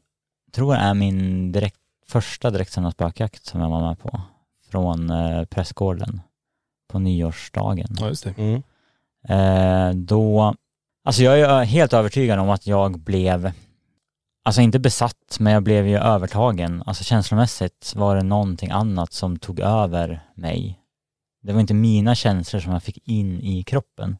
tror 0.52 0.74
jag 0.74 0.84
är 0.84 0.94
min 0.94 1.52
direkt, 1.52 1.76
första 2.08 2.50
direktsända 2.50 2.90
spökjakt 2.90 3.46
som 3.46 3.60
jag 3.60 3.70
var 3.70 3.80
med 3.88 3.98
på. 3.98 4.20
Från 4.70 5.10
eh, 5.10 5.44
pressgården 5.44 6.20
på 6.88 6.98
nyårsdagen. 6.98 7.96
Ja 8.00 8.08
just 8.08 8.24
det. 8.24 8.34
Mm. 8.38 8.62
Eh, 9.28 9.94
då, 9.94 10.54
alltså 11.04 11.22
jag 11.22 11.40
är 11.40 11.64
helt 11.64 11.92
övertygad 11.92 12.38
om 12.38 12.50
att 12.50 12.66
jag 12.66 12.98
blev, 12.98 13.52
alltså 14.50 14.60
inte 14.60 14.78
besatt, 14.78 15.36
men 15.40 15.52
jag 15.52 15.62
blev 15.62 15.88
ju 15.88 15.96
övertagen. 15.98 16.82
Alltså 16.86 17.04
känslomässigt 17.04 17.92
var 17.96 18.16
det 18.16 18.22
någonting 18.22 18.70
annat 18.70 19.12
som 19.12 19.38
tog 19.38 19.60
över 19.60 20.20
mig. 20.34 20.80
Det 21.42 21.52
var 21.52 21.60
inte 21.60 21.74
mina 21.74 22.14
känslor 22.14 22.60
som 22.60 22.72
jag 22.72 22.82
fick 22.82 23.08
in 23.08 23.40
i 23.40 23.62
kroppen. 23.62 24.16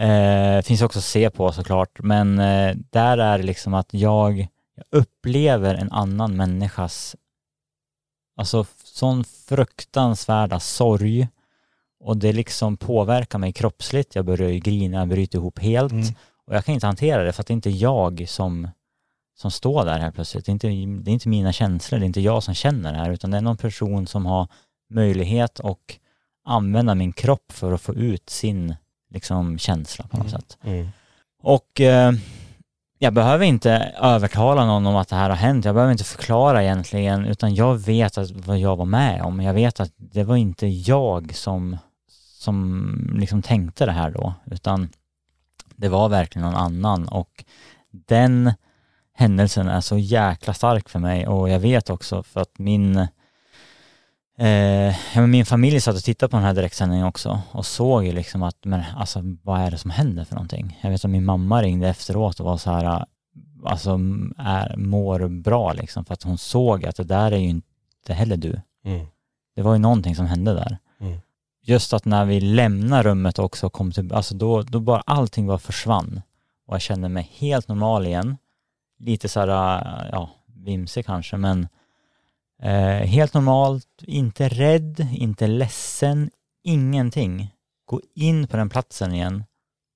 Eh, 0.00 0.62
finns 0.62 0.82
också 0.82 0.98
att 0.98 1.04
se 1.04 1.30
på 1.30 1.52
såklart, 1.52 1.98
men 2.02 2.38
eh, 2.38 2.76
där 2.90 3.18
är 3.18 3.38
det 3.38 3.44
liksom 3.44 3.74
att 3.74 3.94
jag, 3.94 4.38
jag 4.74 4.84
upplever 4.90 5.74
en 5.74 5.92
annan 5.92 6.36
människas, 6.36 7.16
alltså 8.36 8.66
sån 8.84 9.24
fruktansvärda 9.24 10.60
sorg 10.60 11.28
och 12.00 12.16
det 12.16 12.32
liksom 12.32 12.76
påverkar 12.76 13.38
mig 13.38 13.52
kroppsligt. 13.52 14.14
Jag 14.14 14.24
börjar 14.24 14.48
ju 14.50 14.58
grina, 14.58 14.98
jag 14.98 15.08
bryter 15.08 15.38
ihop 15.38 15.58
helt 15.58 15.92
Mm. 15.92 16.14
och 16.46 16.54
jag 16.54 16.64
kan 16.64 16.74
inte 16.74 16.86
hantera 16.86 17.24
det 17.24 17.32
för 17.32 17.40
att 17.42 17.46
det 17.46 17.52
är 17.52 17.54
inte 17.54 17.70
jag 17.70 18.24
som, 18.28 18.68
som 19.40 19.50
står 19.50 19.84
där 19.84 19.98
här 19.98 20.10
plötsligt. 20.10 20.46
Det 20.46 20.50
är, 20.50 20.52
inte, 20.52 20.66
det 21.02 21.10
är 21.10 21.12
inte 21.12 21.28
mina 21.28 21.52
känslor, 21.52 21.98
det 21.98 22.04
är 22.04 22.06
inte 22.06 22.20
jag 22.20 22.42
som 22.42 22.54
känner 22.54 22.92
det 22.92 22.98
här 22.98 23.10
utan 23.10 23.30
det 23.30 23.36
är 23.36 23.40
någon 23.40 23.56
person 23.56 24.06
som 24.06 24.26
har 24.26 24.48
möjlighet 24.90 25.58
och 25.60 25.98
använda 26.44 26.94
min 26.94 27.12
kropp 27.12 27.52
för 27.52 27.72
att 27.72 27.80
få 27.80 27.94
ut 27.94 28.30
sin 28.30 28.74
liksom 29.10 29.58
känsla 29.58 30.06
på 30.06 30.16
något 30.16 30.26
Mm. 30.26 30.40
sätt. 30.40 30.58
Mm. 30.64 30.88
Och 31.42 31.80
eh, 31.80 32.12
jag 32.98 33.12
behöver 33.12 33.44
inte 33.44 33.72
övertala 34.00 34.66
någon 34.66 34.86
om 34.86 34.96
att 34.96 35.08
det 35.08 35.16
här 35.16 35.28
har 35.30 35.36
hänt. 35.36 35.64
Jag 35.64 35.74
behöver 35.74 35.92
inte 35.92 36.04
förklara 36.04 36.62
egentligen, 36.64 37.24
utan 37.24 37.54
jag 37.54 37.74
vet 37.74 38.18
att, 38.18 38.30
vad 38.30 38.58
jag 38.58 38.76
var 38.76 38.84
med 38.84 39.22
om. 39.22 39.40
Jag 39.42 39.54
vet 39.54 39.80
att 39.80 39.92
det 39.96 40.24
var 40.24 40.36
inte 40.36 40.66
jag 40.66 41.34
som, 41.34 41.76
som 42.38 42.90
liksom 43.18 43.42
tänkte 43.42 43.86
det 43.86 43.92
här 43.92 44.10
då, 44.10 44.34
utan 44.50 44.88
det 45.76 45.88
var 45.88 46.08
verkligen 46.08 46.46
någon 46.46 46.60
annan 46.60 47.08
och 47.08 47.44
den 47.90 48.52
händelsen 49.18 49.68
är 49.68 49.80
så 49.80 49.98
jäkla 49.98 50.54
stark 50.54 50.88
för 50.88 50.98
mig 50.98 51.26
och 51.26 51.48
jag 51.50 51.60
vet 51.60 51.90
också 51.90 52.22
för 52.22 52.40
att 52.40 52.58
min 52.58 53.08
Eh, 54.38 54.94
min 55.26 55.46
familj 55.46 55.80
satt 55.80 55.96
och 55.96 56.02
tittade 56.02 56.30
på 56.30 56.36
den 56.36 56.46
här 56.46 56.54
direktsändningen 56.54 57.06
också 57.06 57.40
och 57.52 57.66
såg 57.66 58.04
ju 58.04 58.12
liksom 58.12 58.42
att, 58.42 58.64
men 58.64 58.82
alltså 58.96 59.22
vad 59.42 59.60
är 59.60 59.70
det 59.70 59.78
som 59.78 59.90
händer 59.90 60.24
för 60.24 60.34
någonting? 60.34 60.78
Jag 60.82 60.90
vet 60.90 61.04
att 61.04 61.10
min 61.10 61.24
mamma 61.24 61.62
ringde 61.62 61.88
efteråt 61.88 62.40
och 62.40 62.46
var 62.46 62.56
så 62.56 62.70
här, 62.70 63.06
alltså 63.64 63.90
är, 64.38 64.76
mår 64.76 65.28
bra 65.28 65.72
liksom 65.72 66.04
för 66.04 66.14
att 66.14 66.22
hon 66.22 66.38
såg 66.38 66.86
att 66.86 66.96
det 66.96 67.04
där 67.04 67.32
är 67.32 67.36
ju 67.36 67.48
inte 67.48 68.14
heller 68.14 68.36
du. 68.36 68.60
Mm. 68.84 69.06
Det 69.56 69.62
var 69.62 69.72
ju 69.72 69.78
någonting 69.78 70.16
som 70.16 70.26
hände 70.26 70.54
där. 70.54 70.78
Mm. 71.00 71.18
Just 71.62 71.92
att 71.92 72.04
när 72.04 72.24
vi 72.24 72.40
lämnar 72.40 73.02
rummet 73.02 73.38
också 73.38 73.70
kom 73.70 73.92
till, 73.92 74.12
alltså 74.12 74.34
då, 74.34 74.62
då 74.62 74.80
bara 74.80 75.02
allting 75.06 75.46
bara 75.46 75.58
försvann 75.58 76.22
och 76.66 76.74
jag 76.74 76.80
kände 76.80 77.08
mig 77.08 77.30
helt 77.34 77.68
normal 77.68 78.06
igen. 78.06 78.36
Lite 78.98 79.28
så 79.28 79.40
här, 79.40 79.48
ja, 80.12 80.30
vimsig 80.64 81.06
kanske 81.06 81.36
men 81.36 81.68
Eh, 82.62 83.06
helt 83.06 83.34
normalt, 83.34 83.86
inte 84.02 84.48
rädd, 84.48 85.06
inte 85.12 85.46
ledsen, 85.46 86.30
ingenting. 86.64 87.54
Gå 87.84 88.00
in 88.14 88.46
på 88.46 88.56
den 88.56 88.68
platsen 88.68 89.12
igen 89.14 89.44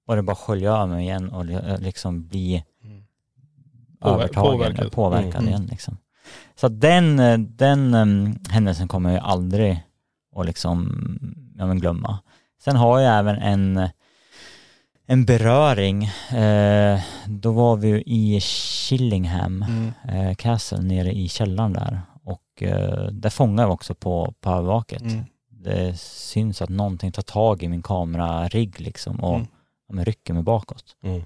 och 0.07 0.17
det 0.17 0.23
bara 0.23 0.37
skölja 0.37 0.73
över 0.73 0.87
mig 0.87 1.03
igen 1.05 1.31
och 1.31 1.45
li- 1.45 1.77
liksom 1.79 2.27
bli 2.29 2.65
Mm. 2.85 3.03
Övertagen, 4.01 4.53
påverkad. 4.59 4.93
påverkad, 4.93 5.35
Mm. 5.35 5.49
igen 5.49 5.67
liksom. 5.71 5.97
Så 6.55 6.69
den, 6.69 7.19
eh, 7.19 7.39
den 7.39 7.95
um, 7.95 8.39
händelsen 8.51 8.89
kommer 8.89 9.11
jag 9.13 9.25
aldrig 9.25 9.83
att 10.37 10.47
liksom, 10.47 10.93
ja 11.59 11.67
glömma. 11.73 12.19
Sen 12.65 12.77
har 12.77 13.01
jag 13.01 13.19
även 13.19 13.37
en, 13.37 13.89
en 15.07 15.25
beröring, 15.25 16.05
eh, 16.31 17.01
då 17.27 17.53
var 17.53 17.77
vi 17.77 17.89
ju 17.89 18.03
i 18.07 18.41
Chillingham 18.41 19.63
Mm. 19.63 19.93
eh, 20.09 20.35
Castle 20.35 20.81
nere 20.83 21.13
i 21.13 21.29
källaren 21.29 21.73
där 21.73 22.01
och 22.25 22.63
eh, 22.63 23.07
där 23.13 23.31
fångar 23.31 23.67
vi 23.67 23.73
också 23.73 23.95
på, 23.95 24.35
på 24.41 24.51
övervaket. 24.51 25.03
Mm. 25.03 25.25
Det 25.51 25.99
syns 26.01 26.63
att 26.63 26.69
någonting 26.71 27.13
tar 27.13 27.23
tag 27.23 27.63
i 27.63 27.69
min 27.69 27.83
kamerarigg 27.83 28.81
liksom 28.81 29.21
och 29.21 29.35
Mm. 29.37 29.47
ja, 29.99 30.05
rycker 30.05 30.35
mig 30.35 30.43
bakåt. 30.43 30.97
Mm. 31.03 31.23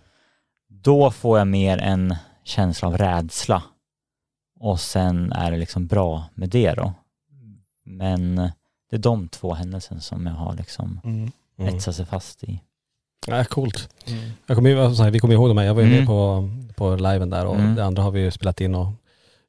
Då 0.68 1.10
får 1.10 1.38
jag 1.38 1.46
mer 1.48 1.78
en 1.78 2.14
känsla 2.44 2.88
av 2.88 2.98
rädsla 2.98 3.62
och 4.60 4.80
sen 4.80 5.32
är 5.32 5.50
det 5.50 5.56
liksom 5.56 5.86
bra 5.86 6.24
med 6.34 6.48
det 6.50 6.72
då. 6.74 6.92
Men 7.84 8.36
det 8.90 8.96
är 8.96 8.98
de 8.98 9.28
två 9.28 9.54
händelserna 9.54 10.00
som 10.00 10.26
jag 10.26 10.32
har 10.34 10.54
liksom 10.54 11.00
Mm. 11.04 11.30
Mm. 11.58 11.74
etsat 11.76 11.96
sig 11.96 12.06
fast 12.06 12.44
i. 12.44 12.60
Ja, 13.26 13.44
coolt. 13.44 13.88
Mm. 14.06 14.30
Jag 14.46 14.56
kommer, 14.56 14.94
sagt, 14.94 15.14
vi 15.14 15.18
kommer 15.18 15.34
ihåg 15.34 15.50
de 15.50 15.58
här, 15.58 15.64
jag 15.64 15.74
var 15.74 15.82
ju 15.82 15.88
med 15.88 15.96
Mm. 15.96 16.06
på, 16.06 16.48
på 16.76 16.96
liven 16.96 17.30
där 17.30 17.46
och 17.46 17.54
Mm. 17.54 17.74
det 17.74 17.84
andra 17.84 18.02
har 18.02 18.10
vi 18.10 18.20
ju 18.20 18.30
spelat 18.30 18.60
in 18.60 18.74
och 18.74 18.86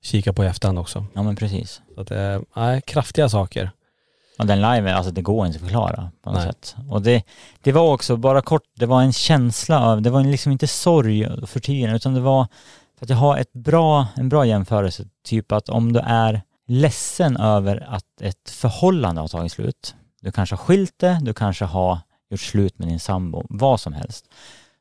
kikat 0.04 0.36
på 0.36 0.44
i 0.44 0.48
efterhand 0.48 0.80
också. 0.80 1.06
Ja 1.14 1.24
men 1.24 1.36
precis. 1.36 1.82
Så 1.96 2.02
att, 2.02 2.12
eh, 2.12 2.40
nej, 2.56 2.82
kraftiga 2.82 3.30
saker. 3.30 3.72
Och 4.40 4.46
den 4.46 4.62
liven, 4.62 4.96
alltså 4.96 5.12
det 5.12 5.22
går 5.22 5.46
inte 5.48 5.56
att 5.58 5.64
förklara 5.64 6.12
på 6.24 6.30
något 6.32 6.40
Nej. 6.40 6.48
sätt. 6.48 6.76
Och 6.90 7.02
det, 7.02 7.24
det 7.62 7.72
var 7.72 7.94
också, 7.94 8.18
bara 8.18 8.42
kort, 8.42 8.64
det 8.76 8.86
var 8.86 9.02
en 9.02 9.14
känsla 9.14 9.86
av, 9.86 10.02
det 10.02 10.10
var 10.10 10.24
liksom 10.24 10.52
inte 10.52 10.68
sorg 10.68 11.28
och 11.28 11.50
förtigande 11.50 11.96
utan 11.96 12.14
det 12.14 12.20
var, 12.20 12.48
För 13.00 13.06
att 13.06 13.10
jag 13.10 13.18
har 13.18 13.38
ett 13.38 13.54
bra, 13.54 14.08
en 14.16 14.30
bra 14.30 14.46
jämförelse, 14.46 15.04
typ 15.26 15.52
att 15.52 15.70
om 15.70 15.94
du 15.94 16.00
är 16.00 16.42
ledsen 16.68 17.38
över 17.38 17.88
att 17.90 18.22
ett 18.22 18.50
förhållande 18.50 19.22
har 19.22 19.28
tagit 19.28 19.52
slut, 19.52 19.96
du 20.22 20.32
kanske 20.32 20.56
har 20.56 20.64
skilt 20.64 20.94
det, 21.00 21.20
du 21.22 21.34
kanske 21.34 21.66
har 21.66 22.00
gjort 22.30 22.40
slut 22.40 22.80
med 22.80 22.88
din 22.88 23.00
sambo, 23.00 23.46
vad 23.50 23.80
som 23.80 23.94
helst, 23.94 24.26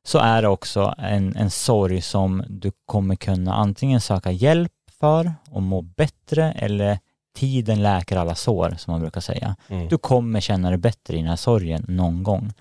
så 0.05 0.19
är 0.19 0.43
det 0.43 0.49
också 0.49 0.95
en, 0.99 1.37
en 1.37 1.51
sorg 1.51 2.01
som 2.01 2.45
du 2.49 2.73
kommer 2.87 3.17
kunna 3.17 3.55
antingen 3.55 4.01
söka 4.01 4.31
hjälp 4.31 4.73
för 5.01 5.35
och 5.51 5.63
må 5.63 5.83
bättre 5.83 6.53
eller 6.53 6.99
tiden 7.37 7.83
läker 7.83 8.17
alla 8.17 8.35
sår 8.35 8.75
som 8.79 8.93
man 8.93 9.01
brukar 9.01 9.21
säga. 9.21 9.57
Mm. 9.69 9.89
Du 9.89 9.99
kommer 9.99 10.41
känna 10.41 10.69
dig 10.69 10.79
bättre 10.79 11.15
i 11.15 11.19
den 11.19 11.29
här 11.29 11.37
sorgen 11.37 11.85
någon 11.89 12.23
gång. 12.23 12.53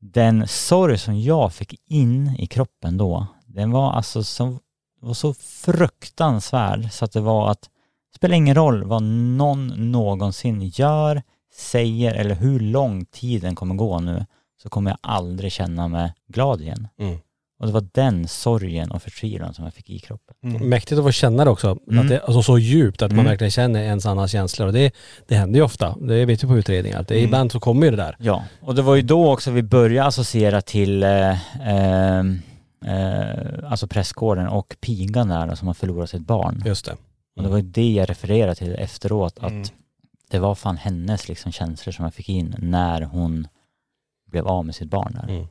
Den 0.00 0.48
sorg 0.48 0.98
som 0.98 1.20
jag 1.20 1.52
fick 1.52 1.80
in 1.86 2.36
i 2.38 2.46
kroppen 2.46 2.96
då, 2.96 3.26
den 3.46 3.70
var 3.70 3.92
alltså 3.92 4.24
så, 4.24 4.58
var 5.00 5.14
så 5.14 5.34
fruktansvärd 5.34 6.92
så 6.92 7.04
att 7.04 7.12
det 7.12 7.20
var 7.20 7.50
att 7.50 7.62
det 7.62 8.16
spelar 8.16 8.36
ingen 8.36 8.54
roll 8.54 8.84
vad 8.84 9.02
någon 9.02 9.92
någonsin 9.92 10.60
gör, 10.74 11.22
säger 11.54 12.14
eller 12.14 12.34
hur 12.34 12.60
lång 12.60 13.04
tiden 13.04 13.54
kommer 13.54 13.74
gå 13.74 14.00
nu 14.00 14.26
så 14.62 14.68
kommer 14.68 14.90
jag 14.90 14.98
aldrig 15.02 15.52
känna 15.52 15.88
mig 15.88 16.12
glad 16.28 16.60
igen. 16.60 16.88
Mm. 16.98 17.18
Och 17.60 17.66
det 17.68 17.72
var 17.72 17.86
den 17.92 18.28
sorgen 18.28 18.90
och 18.90 19.02
förtvivlan 19.02 19.54
som 19.54 19.64
jag 19.64 19.74
fick 19.74 19.90
i 19.90 19.98
kroppen. 19.98 20.36
Mäktigt 20.68 20.98
att 20.98 21.04
få 21.04 21.10
känna 21.12 21.44
det 21.44 21.50
också. 21.50 21.78
Mm. 21.90 21.98
Att 22.02 22.08
det, 22.08 22.20
alltså 22.20 22.42
så 22.42 22.58
djupt 22.58 23.02
att 23.02 23.10
man 23.10 23.18
Mm. 23.18 23.30
verkligen 23.30 23.50
känner 23.50 23.82
ens 23.82 24.06
annans 24.06 24.30
känslor. 24.32 24.66
Och 24.66 24.72
det, 24.72 24.94
det 25.28 25.34
händer 25.34 25.58
ju 25.58 25.64
ofta. 25.64 25.96
Det 26.00 26.24
vet 26.24 26.44
vi 26.44 26.48
på 26.48 26.56
utredningar. 26.58 27.00
Att 27.00 27.08
det, 27.08 27.14
Mm. 27.14 27.24
Ibland 27.24 27.52
så 27.52 27.60
kommer 27.60 27.84
ju 27.84 27.90
det 27.90 27.96
där. 27.96 28.16
Ja, 28.18 28.44
och 28.60 28.74
det 28.74 28.82
var 28.82 28.94
ju 28.94 29.02
då 29.02 29.32
också 29.32 29.50
vi 29.50 29.62
började 29.62 30.08
associera 30.08 30.60
till 30.62 31.02
eh, 31.02 31.30
eh, 31.68 32.18
eh, 32.86 33.70
alltså 33.70 33.86
prästgården 33.86 34.48
och 34.48 34.76
pigan 34.80 35.28
där 35.28 35.54
som 35.54 35.66
har 35.68 35.74
förlorat 35.74 36.10
sitt 36.10 36.26
barn. 36.26 36.62
Just 36.66 36.84
det. 36.86 36.96
Och 37.36 37.42
det 37.42 37.48
var 37.48 37.56
ju 37.56 37.62
det 37.62 37.92
jag 37.92 38.10
refererade 38.10 38.54
till 38.54 38.74
efteråt, 38.78 39.38
att 39.38 39.50
Mm. 39.50 39.64
Det 40.32 40.38
var 40.38 40.54
fan 40.54 40.76
hennes 40.76 41.28
liksom 41.28 41.52
känslor 41.52 41.92
som 41.92 42.04
jag 42.04 42.14
fick 42.14 42.28
in 42.28 42.54
när 42.58 43.02
hon 43.02 43.48
blev 44.30 44.46
av 44.46 44.66
med 44.66 44.74
sitt 44.74 44.90
barn 44.90 45.12
där. 45.12 45.34
Mm. 45.34 45.46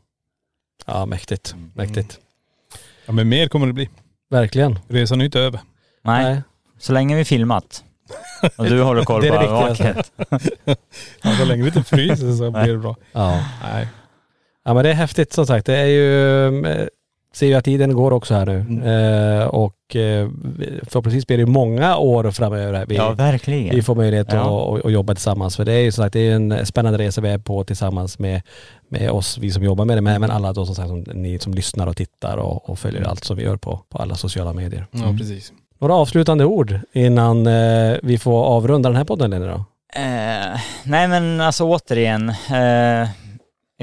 Ja, 0.85 1.05
mäktigt. 1.05 1.53
Mm. 1.53 1.71
Mäktigt. 1.75 2.19
Ja 3.05 3.13
men 3.13 3.29
mer 3.29 3.47
kommer 3.47 3.67
det 3.67 3.73
bli. 3.73 3.89
Verkligen. 4.29 4.79
Resan 4.87 5.21
är 5.21 5.25
inte 5.25 5.39
över. 5.39 5.59
Nej, 6.01 6.41
så 6.77 6.93
länge 6.93 7.15
vi 7.15 7.25
filmat 7.25 7.83
och 8.57 8.65
du 8.65 8.81
håller 8.81 9.03
koll 9.03 9.21
Det 9.21 9.27
är 9.27 9.47
på 9.47 9.53
vaket. 9.53 10.11
Ja, 11.21 11.35
så 11.37 11.45
länge 11.45 11.63
det 11.63 11.67
inte 11.67 11.83
fryser 11.83 12.35
så 12.35 12.51
blir 12.51 12.73
det 12.73 12.77
bra. 12.77 12.95
Ja. 13.11 13.45
Nej. 13.63 13.87
ja, 14.65 14.73
men 14.73 14.83
det 14.83 14.89
är 14.89 14.93
häftigt 14.93 15.33
som 15.33 15.45
sagt. 15.45 15.65
Det 15.65 15.75
är 15.75 15.85
ju, 15.85 16.65
eh, 16.65 16.87
ser 17.33 17.47
ju 17.47 17.53
att 17.53 17.65
tiden 17.65 17.93
går 17.93 18.13
också 18.13 18.33
här 18.33 18.45
nu. 18.45 18.59
Mm. 18.59 19.39
Eh, 19.39 19.45
och 19.47 19.95
eh, 19.95 20.29
förhoppningsvis 20.83 21.27
blir 21.27 21.37
det 21.37 21.45
många 21.45 21.97
år 21.97 22.31
framöver. 22.31 22.85
Vi, 22.87 22.95
Ja, 22.95 23.11
verkligen. 23.13 23.75
vi 23.75 23.81
får 23.81 23.95
möjlighet 23.95 24.27
Ja. 24.31 24.39
att, 24.73 24.79
att, 24.79 24.85
att 24.85 24.91
jobba 24.91 25.13
tillsammans. 25.15 25.55
För 25.55 25.65
det 25.65 25.73
är 25.73 25.79
ju 25.81 25.91
som 25.91 26.03
sagt, 26.03 26.13
det 26.13 26.19
är 26.19 26.35
en 26.35 26.65
spännande 26.65 26.99
resa 26.99 27.21
vi 27.21 27.29
är 27.29 27.37
på 27.37 27.63
tillsammans 27.63 28.19
med, 28.19 28.41
med 28.89 29.11
oss, 29.11 29.37
vi 29.37 29.51
som 29.51 29.63
jobbar 29.63 29.85
med 29.85 29.97
det, 29.97 30.01
men 30.01 30.15
även 30.15 30.31
alla 30.31 30.53
då 30.53 30.65
som, 30.65 30.75
sagt, 30.75 30.87
som 30.87 30.99
ni 31.13 31.39
som 31.39 31.53
lyssnar 31.53 31.87
och 31.87 31.97
tittar 31.97 32.37
och, 32.37 32.69
och 32.69 32.79
följer 32.79 33.03
allt 33.03 33.23
som 33.23 33.37
vi 33.37 33.43
gör 33.43 33.57
på, 33.57 33.79
på 33.89 33.97
alla 33.97 34.15
sociala 34.15 34.53
medier. 34.53 34.87
Ja 34.91 35.03
Mm. 35.03 35.17
precis. 35.17 35.53
Några 35.79 35.93
avslutande 35.95 36.45
ord 36.45 36.79
innan 36.93 37.47
eh, 37.47 37.95
vi 38.03 38.17
får 38.17 38.43
avrunda 38.45 38.89
den 38.89 38.95
här 38.97 39.03
podden 39.03 39.29
Lenny 39.31 39.45
då? 39.45 39.65
Eh, 39.95 40.59
nej 40.83 41.07
men 41.07 41.41
alltså 41.41 41.63
återigen, 41.63 42.29
eh, 42.29 43.09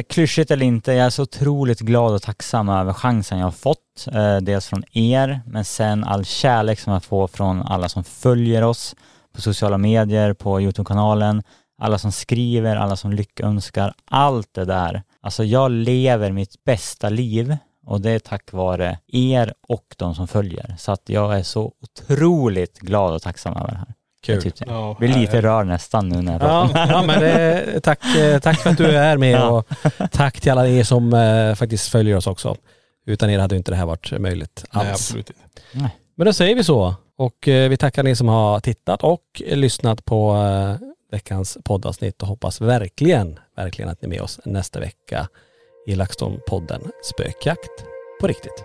klyschigt 0.02 0.50
eller 0.50 0.66
inte, 0.66 0.92
jag 0.92 1.06
är 1.06 1.10
så 1.10 1.22
otroligt 1.22 1.80
glad 1.80 2.14
och 2.14 2.22
tacksam 2.22 2.68
över 2.68 2.92
chansen 2.92 3.38
jag 3.38 3.46
har 3.46 3.52
fått. 3.52 4.06
Eh, 4.12 4.36
dels 4.36 4.66
från 4.66 4.84
er, 4.92 5.40
men 5.46 5.64
sen 5.64 6.04
all 6.04 6.24
kärlek 6.24 6.80
som 6.80 6.92
jag 6.92 7.04
får 7.04 7.28
från 7.28 7.62
alla 7.62 7.88
som 7.88 8.04
följer 8.04 8.62
oss 8.62 8.96
på 9.34 9.40
sociala 9.40 9.78
medier, 9.78 10.34
på 10.34 10.60
Youtube-kanalen, 10.60 11.42
alla 11.82 11.98
som 11.98 12.12
skriver, 12.12 12.76
alla 12.76 12.96
som 12.96 13.12
lyckönskar, 13.12 13.94
allt 14.04 14.54
det 14.54 14.64
där. 14.64 15.02
Alltså 15.20 15.44
jag 15.44 15.70
lever 15.70 16.32
mitt 16.32 16.64
bästa 16.64 17.08
liv 17.08 17.56
och 17.86 18.00
det 18.00 18.10
är 18.10 18.18
tack 18.18 18.52
vare 18.52 18.98
er 19.06 19.54
och 19.68 19.94
de 19.96 20.14
som 20.14 20.28
följer. 20.28 20.74
Så 20.78 20.92
att 20.92 21.02
jag 21.06 21.38
är 21.38 21.42
så 21.42 21.72
otroligt 21.82 22.78
glad 22.78 23.14
och 23.14 23.22
tacksam 23.22 23.56
över 23.56 23.70
det 23.70 23.78
här. 23.78 23.94
Tyckte 24.36 24.64
jag. 24.66 24.74
Ja, 24.74 24.96
blir 24.98 25.08
lite 25.08 25.40
rörd 25.42 25.66
nästan 25.66 26.08
nu 26.08 26.22
när 26.22 26.32
jag 26.32 26.42
Ja, 26.42 26.70
ja 26.88 27.02
men 27.06 27.20
det, 27.20 27.80
tack, 27.80 28.16
eh, 28.16 28.38
tack 28.38 28.58
för 28.60 28.70
att 28.70 28.76
du 28.78 28.86
är 28.96 29.16
med 29.16 29.34
Ja. 29.40 29.48
och 29.48 29.66
tack 30.10 30.40
till 30.40 30.52
alla 30.52 30.68
er 30.68 30.84
som 30.84 31.12
eh, 31.12 31.54
faktiskt 31.54 31.88
följer 31.88 32.16
oss 32.16 32.26
också. 32.26 32.56
Utan 33.06 33.30
er 33.30 33.38
hade 33.38 33.56
inte 33.56 33.70
det 33.72 33.76
här 33.76 33.86
varit 33.86 34.20
möjligt 34.20 34.64
alls. 34.70 34.84
Nej 34.84 34.92
absolut 34.92 35.30
inte. 35.30 35.88
Men 36.16 36.24
då 36.24 36.32
säger 36.32 36.54
vi 36.54 36.64
så. 36.64 36.94
Och 37.18 37.48
eh, 37.48 37.68
vi 37.68 37.76
tackar 37.76 38.08
er 38.08 38.14
som 38.14 38.28
har 38.28 38.60
tittat 38.60 39.02
och 39.02 39.42
lyssnat 39.46 40.04
på 40.04 40.34
eh, 40.36 40.86
veckans 41.12 41.58
poddavsnitt 41.64 42.22
och 42.22 42.28
hoppas 42.28 42.60
verkligen, 42.60 43.38
verkligen 43.56 43.90
att 43.90 44.02
ni 44.02 44.06
är 44.06 44.10
med 44.10 44.20
oss 44.20 44.40
nästa 44.44 44.80
vecka 44.80 45.28
i 45.86 45.94
LaxTon-podden 45.94 46.80
Spökjakt 47.02 47.84
på 48.20 48.26
riktigt. 48.26 48.64